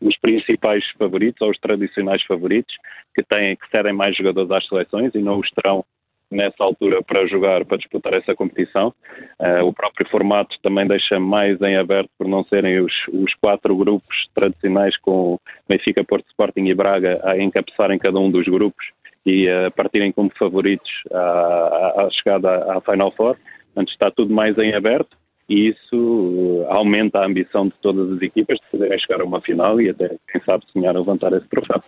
os 0.00 0.16
principais 0.18 0.84
favoritos 0.98 1.40
ou 1.42 1.50
os 1.50 1.58
tradicionais 1.58 2.22
favoritos 2.22 2.74
que 3.14 3.22
têm 3.22 3.56
que 3.56 3.68
cedem 3.68 3.92
mais 3.92 4.16
jogadores 4.16 4.50
às 4.50 4.66
seleções 4.68 5.14
e 5.14 5.18
não 5.18 5.38
os 5.40 5.50
terão 5.50 5.84
nessa 6.30 6.62
altura 6.64 7.02
para 7.02 7.26
jogar, 7.26 7.64
para 7.64 7.76
disputar 7.76 8.14
essa 8.14 8.34
competição. 8.34 8.92
Uh, 9.38 9.64
o 9.64 9.72
próprio 9.72 10.08
formato 10.08 10.56
também 10.62 10.86
deixa 10.86 11.18
mais 11.18 11.60
em 11.60 11.76
aberto 11.76 12.10
por 12.18 12.26
não 12.26 12.44
serem 12.44 12.80
os, 12.80 12.92
os 13.08 13.32
quatro 13.34 13.76
grupos 13.76 14.28
tradicionais 14.34 14.96
com 14.98 15.38
Benfica, 15.68 16.04
Porto, 16.04 16.26
Sporting 16.28 16.66
e 16.66 16.74
Braga 16.74 17.20
a 17.24 17.38
encabeçarem 17.38 17.98
cada 17.98 18.18
um 18.18 18.30
dos 18.30 18.46
grupos 18.46 18.84
e 19.26 19.48
a 19.48 19.70
partirem 19.70 20.12
como 20.12 20.30
favoritos 20.38 20.90
à, 21.12 22.04
à 22.04 22.08
chegada 22.10 22.72
à 22.72 22.80
Final 22.80 23.12
Four. 23.12 23.36
Portanto, 23.72 23.92
está 23.92 24.10
tudo 24.10 24.32
mais 24.32 24.56
em 24.58 24.74
aberto 24.74 25.16
e 25.48 25.68
isso 25.68 26.64
aumenta 26.68 27.18
a 27.18 27.26
ambição 27.26 27.66
de 27.66 27.74
todas 27.82 28.12
as 28.12 28.22
equipas 28.22 28.58
de 28.58 28.66
poderem 28.70 28.98
chegar 28.98 29.20
a 29.20 29.24
uma 29.24 29.40
final 29.40 29.80
e 29.80 29.90
até, 29.90 30.16
quem 30.30 30.40
sabe, 30.42 30.64
sonhar 30.72 30.96
a 30.96 30.98
levantar 30.98 31.32
esse 31.34 31.46
troféu. 31.48 31.82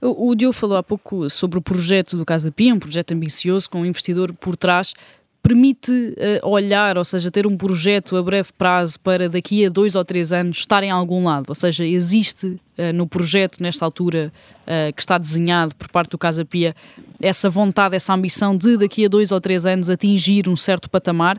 O, 0.00 0.30
o 0.30 0.34
Diogo 0.34 0.52
falou 0.52 0.76
há 0.76 0.82
pouco 0.82 1.30
sobre 1.30 1.58
o 1.58 1.62
projeto 1.62 2.16
do 2.16 2.24
Casa 2.24 2.50
Pia, 2.50 2.74
um 2.74 2.80
projeto 2.80 3.12
ambicioso 3.12 3.70
com 3.70 3.82
um 3.82 3.86
investidor 3.86 4.32
por 4.34 4.56
trás 4.56 4.94
permite 5.42 5.90
uh, 5.90 6.48
olhar, 6.48 6.96
ou 6.96 7.04
seja, 7.04 7.30
ter 7.30 7.46
um 7.46 7.56
projeto 7.56 8.16
a 8.16 8.22
breve 8.22 8.50
prazo 8.56 8.98
para 9.00 9.28
daqui 9.28 9.66
a 9.66 9.68
dois 9.68 9.96
ou 9.96 10.04
três 10.04 10.32
anos 10.32 10.58
estar 10.58 10.84
em 10.84 10.90
algum 10.90 11.24
lado? 11.24 11.46
Ou 11.48 11.54
seja, 11.54 11.84
existe 11.84 12.46
uh, 12.46 12.92
no 12.94 13.08
projeto, 13.08 13.60
nesta 13.60 13.84
altura, 13.84 14.32
uh, 14.62 14.94
que 14.94 15.02
está 15.02 15.18
desenhado 15.18 15.74
por 15.74 15.88
parte 15.88 16.10
do 16.10 16.18
Casa 16.18 16.44
Pia, 16.44 16.74
essa 17.20 17.50
vontade, 17.50 17.96
essa 17.96 18.14
ambição 18.14 18.56
de 18.56 18.76
daqui 18.76 19.04
a 19.04 19.08
dois 19.08 19.32
ou 19.32 19.40
três 19.40 19.66
anos 19.66 19.90
atingir 19.90 20.48
um 20.48 20.56
certo 20.56 20.88
patamar? 20.88 21.38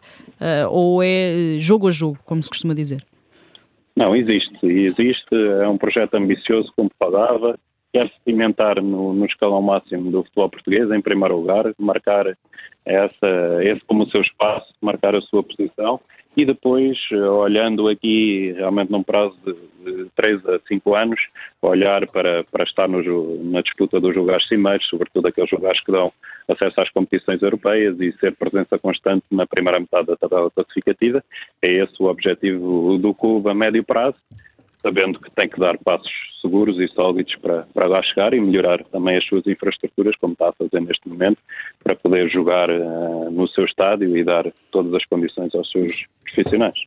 ou 0.70 1.01
é 1.01 1.56
jogo 1.58 1.88
a 1.88 1.91
jogo, 1.91 2.20
como 2.26 2.43
se 2.43 2.49
costuma 2.49 2.74
dizer? 2.74 3.01
Não, 3.95 4.14
existe. 4.14 4.58
Existe. 4.62 5.34
É 5.62 5.68
um 5.70 5.78
projeto 5.78 6.16
ambicioso, 6.16 6.70
como 6.76 6.89
falava, 6.99 7.58
quer 7.93 8.11
cimentar 8.25 8.81
no, 8.81 9.13
no 9.13 9.25
escalão 9.25 9.61
máximo 9.61 10.11
do 10.11 10.23
futebol 10.23 10.49
português, 10.49 10.89
em 10.91 11.01
primeiro 11.01 11.37
lugar, 11.37 11.71
marcar 11.77 12.25
essa, 12.83 13.63
esse 13.63 13.81
como 13.85 14.03
o 14.03 14.09
seu 14.09 14.21
espaço, 14.21 14.73
marcar 14.81 15.15
a 15.15 15.21
sua 15.21 15.43
posição 15.43 15.99
e 16.35 16.45
depois, 16.45 16.97
olhando 17.11 17.87
aqui 17.87 18.53
realmente 18.53 18.91
num 18.91 19.03
prazo 19.03 19.37
de, 19.45 19.53
de 20.03 20.09
3 20.15 20.43
a 20.47 20.59
5 20.67 20.95
anos, 20.95 21.19
olhar 21.61 22.07
para, 22.07 22.43
para 22.45 22.63
estar 22.63 22.89
no, 22.89 23.43
na 23.43 23.61
disputa 23.61 23.99
dos 23.99 24.15
lugares 24.15 24.47
cimeiros, 24.47 24.87
sobretudo 24.87 25.27
aqueles 25.27 25.51
lugares 25.51 25.83
que 25.83 25.91
dão 25.91 26.11
acesso 26.49 26.81
às 26.81 26.89
competições 26.89 27.39
europeias 27.41 27.99
e 27.99 28.11
ser 28.13 28.35
presença 28.35 28.79
constante 28.79 29.23
na 29.31 29.45
primeira 29.45 29.79
metade 29.79 30.07
da 30.07 30.15
tabela 30.15 30.49
classificativa. 30.49 31.23
É 31.61 31.71
esse 31.71 32.01
o 32.01 32.07
objetivo 32.07 32.97
do 32.97 33.13
clube 33.13 33.49
a 33.49 33.53
médio 33.53 33.83
prazo 33.83 34.17
sabendo 34.84 35.19
que 35.19 35.31
tem 35.31 35.47
que 35.47 35.59
dar 35.59 35.77
passos 35.77 36.11
seguros 36.41 36.77
e 36.77 36.88
sólidos 36.89 37.34
para, 37.38 37.65
para 37.73 37.88
lá 37.88 38.03
chegar 38.03 38.34
e 38.34 38.41
melhorar 38.41 38.84
também 38.91 39.17
as 39.17 39.25
suas 39.25 39.47
infraestruturas, 39.47 40.15
como 40.17 40.34
está 40.34 40.49
a 40.49 40.53
fazer 40.53 40.81
neste 40.81 41.07
momento, 41.07 41.38
para 41.81 41.95
poder 41.95 42.29
jogar 42.29 42.69
uh, 42.69 43.31
no 43.31 43.47
seu 43.47 43.63
estádio 43.63 44.15
e 44.17 44.23
dar 44.23 44.45
todas 44.69 44.93
as 44.93 45.05
condições 45.05 45.55
aos 45.55 45.71
seus 45.71 46.05
profissionais. 46.25 46.77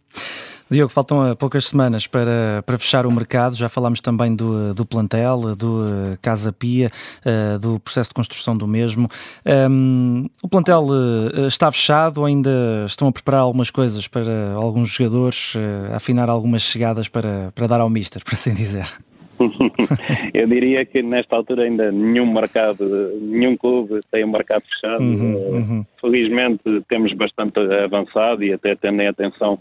Diogo, 0.70 0.90
faltam 0.90 1.36
poucas 1.36 1.66
semanas 1.66 2.06
para, 2.06 2.62
para 2.66 2.76
fechar 2.78 3.06
o 3.06 3.12
mercado. 3.12 3.54
Já 3.54 3.68
falámos 3.68 4.00
também 4.00 4.34
do, 4.34 4.74
do 4.74 4.84
plantel, 4.84 5.54
do 5.54 5.84
eh, 5.86 6.18
Casa 6.20 6.52
Pia, 6.52 6.90
eh, 7.24 7.58
do 7.58 7.78
processo 7.78 8.10
de 8.10 8.14
construção 8.14 8.56
do 8.56 8.66
mesmo. 8.66 9.08
Um, 9.70 10.26
o 10.42 10.48
plantel 10.48 10.86
está 11.46 11.70
fechado 11.70 12.18
ou 12.18 12.26
ainda 12.26 12.84
estão 12.86 13.08
a 13.08 13.12
preparar 13.12 13.42
algumas 13.42 13.70
coisas 13.70 14.08
para 14.08 14.54
alguns 14.54 14.90
jogadores, 14.90 15.54
afinar 15.94 16.28
algumas 16.28 16.62
chegadas 16.62 17.08
para, 17.08 17.52
para 17.54 17.66
dar 17.66 17.80
ao 17.80 17.88
Mister, 17.88 18.22
por 18.24 18.34
assim 18.34 18.54
dizer? 18.54 18.86
Eu 20.34 20.46
diria 20.46 20.84
que 20.84 21.02
nesta 21.02 21.36
altura 21.36 21.64
ainda 21.64 21.92
nenhum 21.92 22.32
mercado, 22.32 22.84
nenhum 23.20 23.56
clube 23.56 24.00
tem 24.10 24.24
um 24.24 24.30
mercado 24.30 24.62
fechado. 24.62 25.02
Uhum, 25.02 25.34
uhum. 25.34 25.86
Felizmente 26.00 26.62
temos 26.88 27.12
bastante 27.12 27.58
avançado 27.84 28.42
e 28.42 28.52
até 28.52 28.74
tendo 28.74 29.02
atenção 29.02 29.58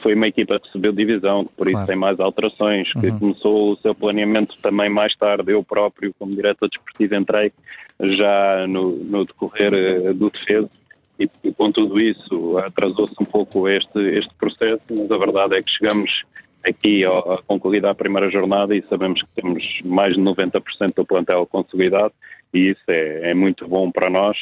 que 0.00 0.02
foi 0.02 0.14
uma 0.14 0.26
equipa 0.26 0.58
que 0.58 0.68
subiu 0.70 0.92
divisão, 0.92 1.44
que 1.44 1.52
por 1.52 1.66
claro. 1.66 1.78
isso 1.78 1.86
tem 1.86 1.96
mais 1.96 2.18
alterações, 2.18 2.90
que 2.94 3.08
uhum. 3.08 3.18
começou 3.18 3.72
o 3.72 3.76
seu 3.76 3.94
planeamento 3.94 4.56
também 4.62 4.88
mais 4.88 5.14
tarde. 5.14 5.52
Eu 5.52 5.62
próprio, 5.62 6.14
como 6.18 6.34
diretor 6.34 6.68
desportivo, 6.68 7.14
entrei 7.14 7.52
já 8.00 8.66
no, 8.66 8.96
no 8.96 9.24
decorrer 9.26 9.74
eh, 9.74 10.12
do 10.14 10.30
defeso 10.30 10.70
e, 11.18 11.28
e 11.44 11.52
com 11.52 11.70
tudo 11.70 12.00
isso 12.00 12.56
atrasou-se 12.58 13.14
um 13.20 13.26
pouco 13.26 13.68
este, 13.68 13.98
este 13.98 14.34
processo, 14.36 14.82
mas 14.90 15.10
a 15.10 15.18
verdade 15.18 15.56
é 15.56 15.62
que 15.62 15.70
chegamos 15.70 16.22
aqui 16.64 17.04
a 17.04 17.38
concluir 17.46 17.84
a 17.84 17.94
primeira 17.94 18.30
jornada 18.30 18.74
e 18.74 18.82
sabemos 18.88 19.20
que 19.22 19.28
temos 19.42 19.62
mais 19.84 20.14
de 20.14 20.20
90% 20.22 20.94
do 20.96 21.04
plantel 21.04 21.46
consolidado 21.46 22.12
e 22.52 22.70
isso 22.70 22.82
é, 22.88 23.30
é, 23.30 23.34
muito 23.34 23.66
bom 23.68 23.90
para 23.90 24.10
nós, 24.10 24.36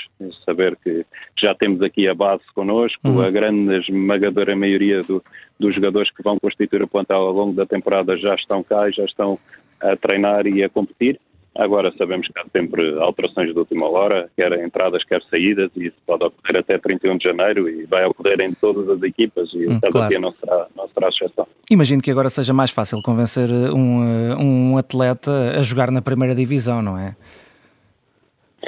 saber 0.44 0.76
que 0.82 1.04
já 1.38 1.54
temos 1.54 1.82
aqui 1.82 2.08
a 2.08 2.14
base 2.14 2.42
connosco, 2.54 3.08
uhum. 3.08 3.20
a 3.20 3.30
grande 3.30 3.78
esmagadora 3.80 4.56
maioria 4.56 5.02
do, 5.02 5.22
dos 5.58 5.74
jogadores 5.74 6.10
que 6.10 6.22
vão 6.22 6.38
constituir 6.38 6.82
o 6.82 6.88
plantel 6.88 7.18
ao 7.18 7.32
longo 7.32 7.52
da 7.52 7.66
temporada 7.66 8.16
já 8.16 8.34
estão 8.34 8.62
cá, 8.62 8.90
já 8.90 9.04
estão 9.04 9.38
a 9.80 9.96
treinar 9.96 10.46
e 10.46 10.64
a 10.64 10.68
competir 10.68 11.20
Agora 11.58 11.92
sabemos 11.98 12.28
que 12.28 12.38
há 12.38 12.44
sempre 12.52 12.96
alterações 13.00 13.52
de 13.52 13.58
última 13.58 13.88
hora, 13.88 14.30
quer 14.36 14.52
entradas, 14.64 15.02
quer 15.02 15.20
saídas, 15.28 15.72
e 15.76 15.86
isso 15.86 15.96
pode 16.06 16.24
ocorrer 16.24 16.60
até 16.60 16.78
31 16.78 17.18
de 17.18 17.24
janeiro 17.24 17.68
e 17.68 17.84
vai 17.84 18.04
ocorrer 18.04 18.40
em 18.40 18.54
todas 18.54 18.88
as 18.88 19.02
equipas 19.02 19.52
e 19.52 19.66
hum, 19.66 19.80
cada 19.80 19.90
claro. 19.90 20.08
dia 20.08 20.20
não 20.20 20.32
será, 20.32 20.66
não 20.76 20.88
será 20.88 21.08
exceção. 21.08 21.48
Imagino 21.68 22.00
que 22.00 22.12
agora 22.12 22.30
seja 22.30 22.54
mais 22.54 22.70
fácil 22.70 23.02
convencer 23.02 23.50
um, 23.50 24.36
um 24.38 24.78
atleta 24.78 25.58
a 25.58 25.62
jogar 25.62 25.90
na 25.90 26.00
primeira 26.00 26.32
divisão, 26.32 26.80
não 26.80 26.96
é? 26.96 27.16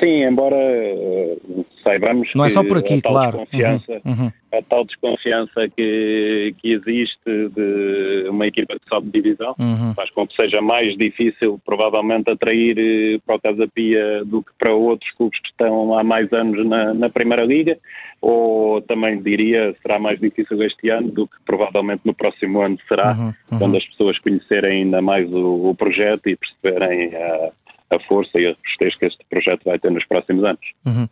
Sim, 0.01 0.25
embora 0.25 0.57
uh, 0.57 1.67
saibamos 1.83 2.29
não 2.35 2.45
é 2.45 2.49
só 2.49 2.65
por 2.65 2.79
aqui, 2.79 2.95
a 2.95 3.01
tal 3.03 3.13
claro. 3.13 3.39
desconfiança, 3.39 4.01
uhum, 4.05 4.13
uhum. 4.13 4.33
a 4.53 4.63
tal 4.63 4.85
desconfiança 4.85 5.69
que, 5.77 6.55
que 6.59 6.73
existe 6.73 7.21
de 7.27 8.29
uma 8.31 8.47
equipa 8.47 8.75
que 8.79 8.89
sobe 8.89 9.11
de 9.11 9.21
divisão 9.21 9.55
uhum. 9.59 9.93
faz 9.95 10.11
com 10.11 10.27
que 10.27 10.35
seja 10.35 10.63
mais 10.63 10.97
difícil 10.97 11.61
provavelmente 11.67 12.31
atrair 12.31 12.79
eh, 12.79 13.19
para 13.27 13.37
o 13.37 13.41
Casa 13.41 13.69
Pia 13.69 14.25
do 14.25 14.43
que 14.43 14.51
para 14.59 14.75
outros 14.75 15.11
clubes 15.13 15.39
que 15.41 15.49
estão 15.49 15.99
há 15.99 16.03
mais 16.03 16.33
anos 16.33 16.67
na, 16.67 16.95
na 16.95 17.11
Primeira 17.11 17.45
Liga 17.45 17.77
ou 18.23 18.81
também 18.83 19.21
diria 19.21 19.75
será 19.83 19.99
mais 19.99 20.19
difícil 20.19 20.63
este 20.63 20.91
ano 20.91 21.11
do 21.11 21.27
que 21.27 21.37
provavelmente 21.45 22.03
no 22.05 22.15
próximo 22.15 22.61
ano 22.61 22.79
será 22.89 23.11
Uhum, 23.11 23.33
uhum. 23.51 23.59
quando 23.59 23.77
as 23.77 23.85
pessoas 23.87 24.19
conhecerem 24.19 24.83
ainda 24.83 25.03
mais 25.03 25.31
o, 25.33 25.71
o 25.71 25.75
projeto 25.75 26.29
e 26.29 26.37
perceberem 26.37 27.15
a 27.15 27.51
a 27.91 28.01
força 28.01 28.39
e 28.39 28.47
a 28.47 28.51
robustez 28.51 28.97
que 28.97 29.07
este 29.07 29.25
projeto 29.29 29.65
vai 29.65 29.79
ter 29.79 29.91
nos 29.91 30.05
próximos 30.07 30.45
anos. 30.45 30.61
Uhum. 30.87 31.09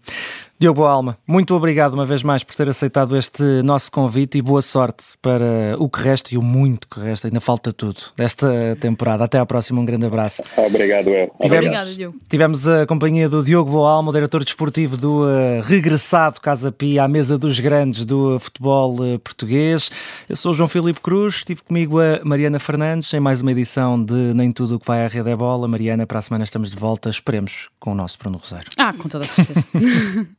Diogo 0.61 0.83
Alma, 0.83 1.17
muito 1.25 1.55
obrigado 1.55 1.95
uma 1.95 2.05
vez 2.05 2.25
mais 2.25 2.43
por 2.43 2.53
ter 2.53 2.69
aceitado 2.69 3.17
este 3.17 3.45
nosso 3.63 3.93
convite 3.93 4.39
e 4.39 4.43
boa 4.43 4.61
sorte 4.61 5.05
para 5.23 5.77
o 5.79 5.89
que 5.89 6.01
resta 6.03 6.35
e 6.35 6.37
o 6.37 6.43
muito 6.43 6.89
que 6.89 6.99
resta, 6.99 7.29
ainda 7.29 7.41
falta 7.41 7.73
tudo, 7.73 8.01
desta 8.17 8.77
temporada. 8.81 9.23
Até 9.23 9.39
à 9.39 9.47
próxima, 9.47 9.81
um 9.81 9.85
grande 9.85 10.07
abraço. 10.07 10.43
Obrigado, 10.57 11.11
El. 11.11 11.33
Obrigado, 11.39 11.95
Diogo. 11.95 12.19
Tivemos 12.29 12.67
a 12.67 12.85
companhia 12.89 13.29
do 13.29 13.45
Diogo 13.45 13.71
Boalma, 13.71 14.11
o 14.11 14.13
diretor 14.13 14.43
desportivo 14.43 14.97
do 14.97 15.23
uh, 15.23 15.61
regressado 15.63 16.41
Casa 16.41 16.73
Pia 16.73 17.05
à 17.05 17.09
mesa 17.09 17.39
dos 17.39 17.61
grandes 17.61 18.05
do 18.05 18.41
futebol 18.41 18.97
uh, 18.97 19.17
português. 19.21 19.93
Eu 20.29 20.35
sou 20.35 20.51
o 20.51 20.55
João 20.57 20.69
Filipe 20.69 21.01
Cruz, 21.01 21.37
estive 21.37 21.63
comigo 21.63 22.01
a 22.01 22.19
Mariana 22.25 22.59
Fernandes 22.59 23.15
em 23.15 23.21
mais 23.21 23.41
uma 23.41 23.53
edição 23.53 24.03
de 24.03 24.35
Nem 24.35 24.51
Tudo 24.51 24.75
o 24.75 24.81
que 24.81 24.87
vai 24.89 25.05
à 25.05 25.07
Rede 25.07 25.31
é 25.31 25.37
Bola. 25.37 25.69
Mariana, 25.69 26.05
para 26.05 26.19
a 26.19 26.23
semana 26.23 26.43
estamos 26.43 26.69
de 26.69 26.77
volta, 26.77 27.09
esperemos 27.09 27.69
com 27.79 27.93
o 27.93 27.95
nosso 27.95 28.19
Bruno 28.19 28.39
Rosário. 28.39 28.67
Ah, 28.77 28.93
com 28.93 29.09
toda 29.09 29.25
a 29.25 29.29
certeza. 29.29 29.65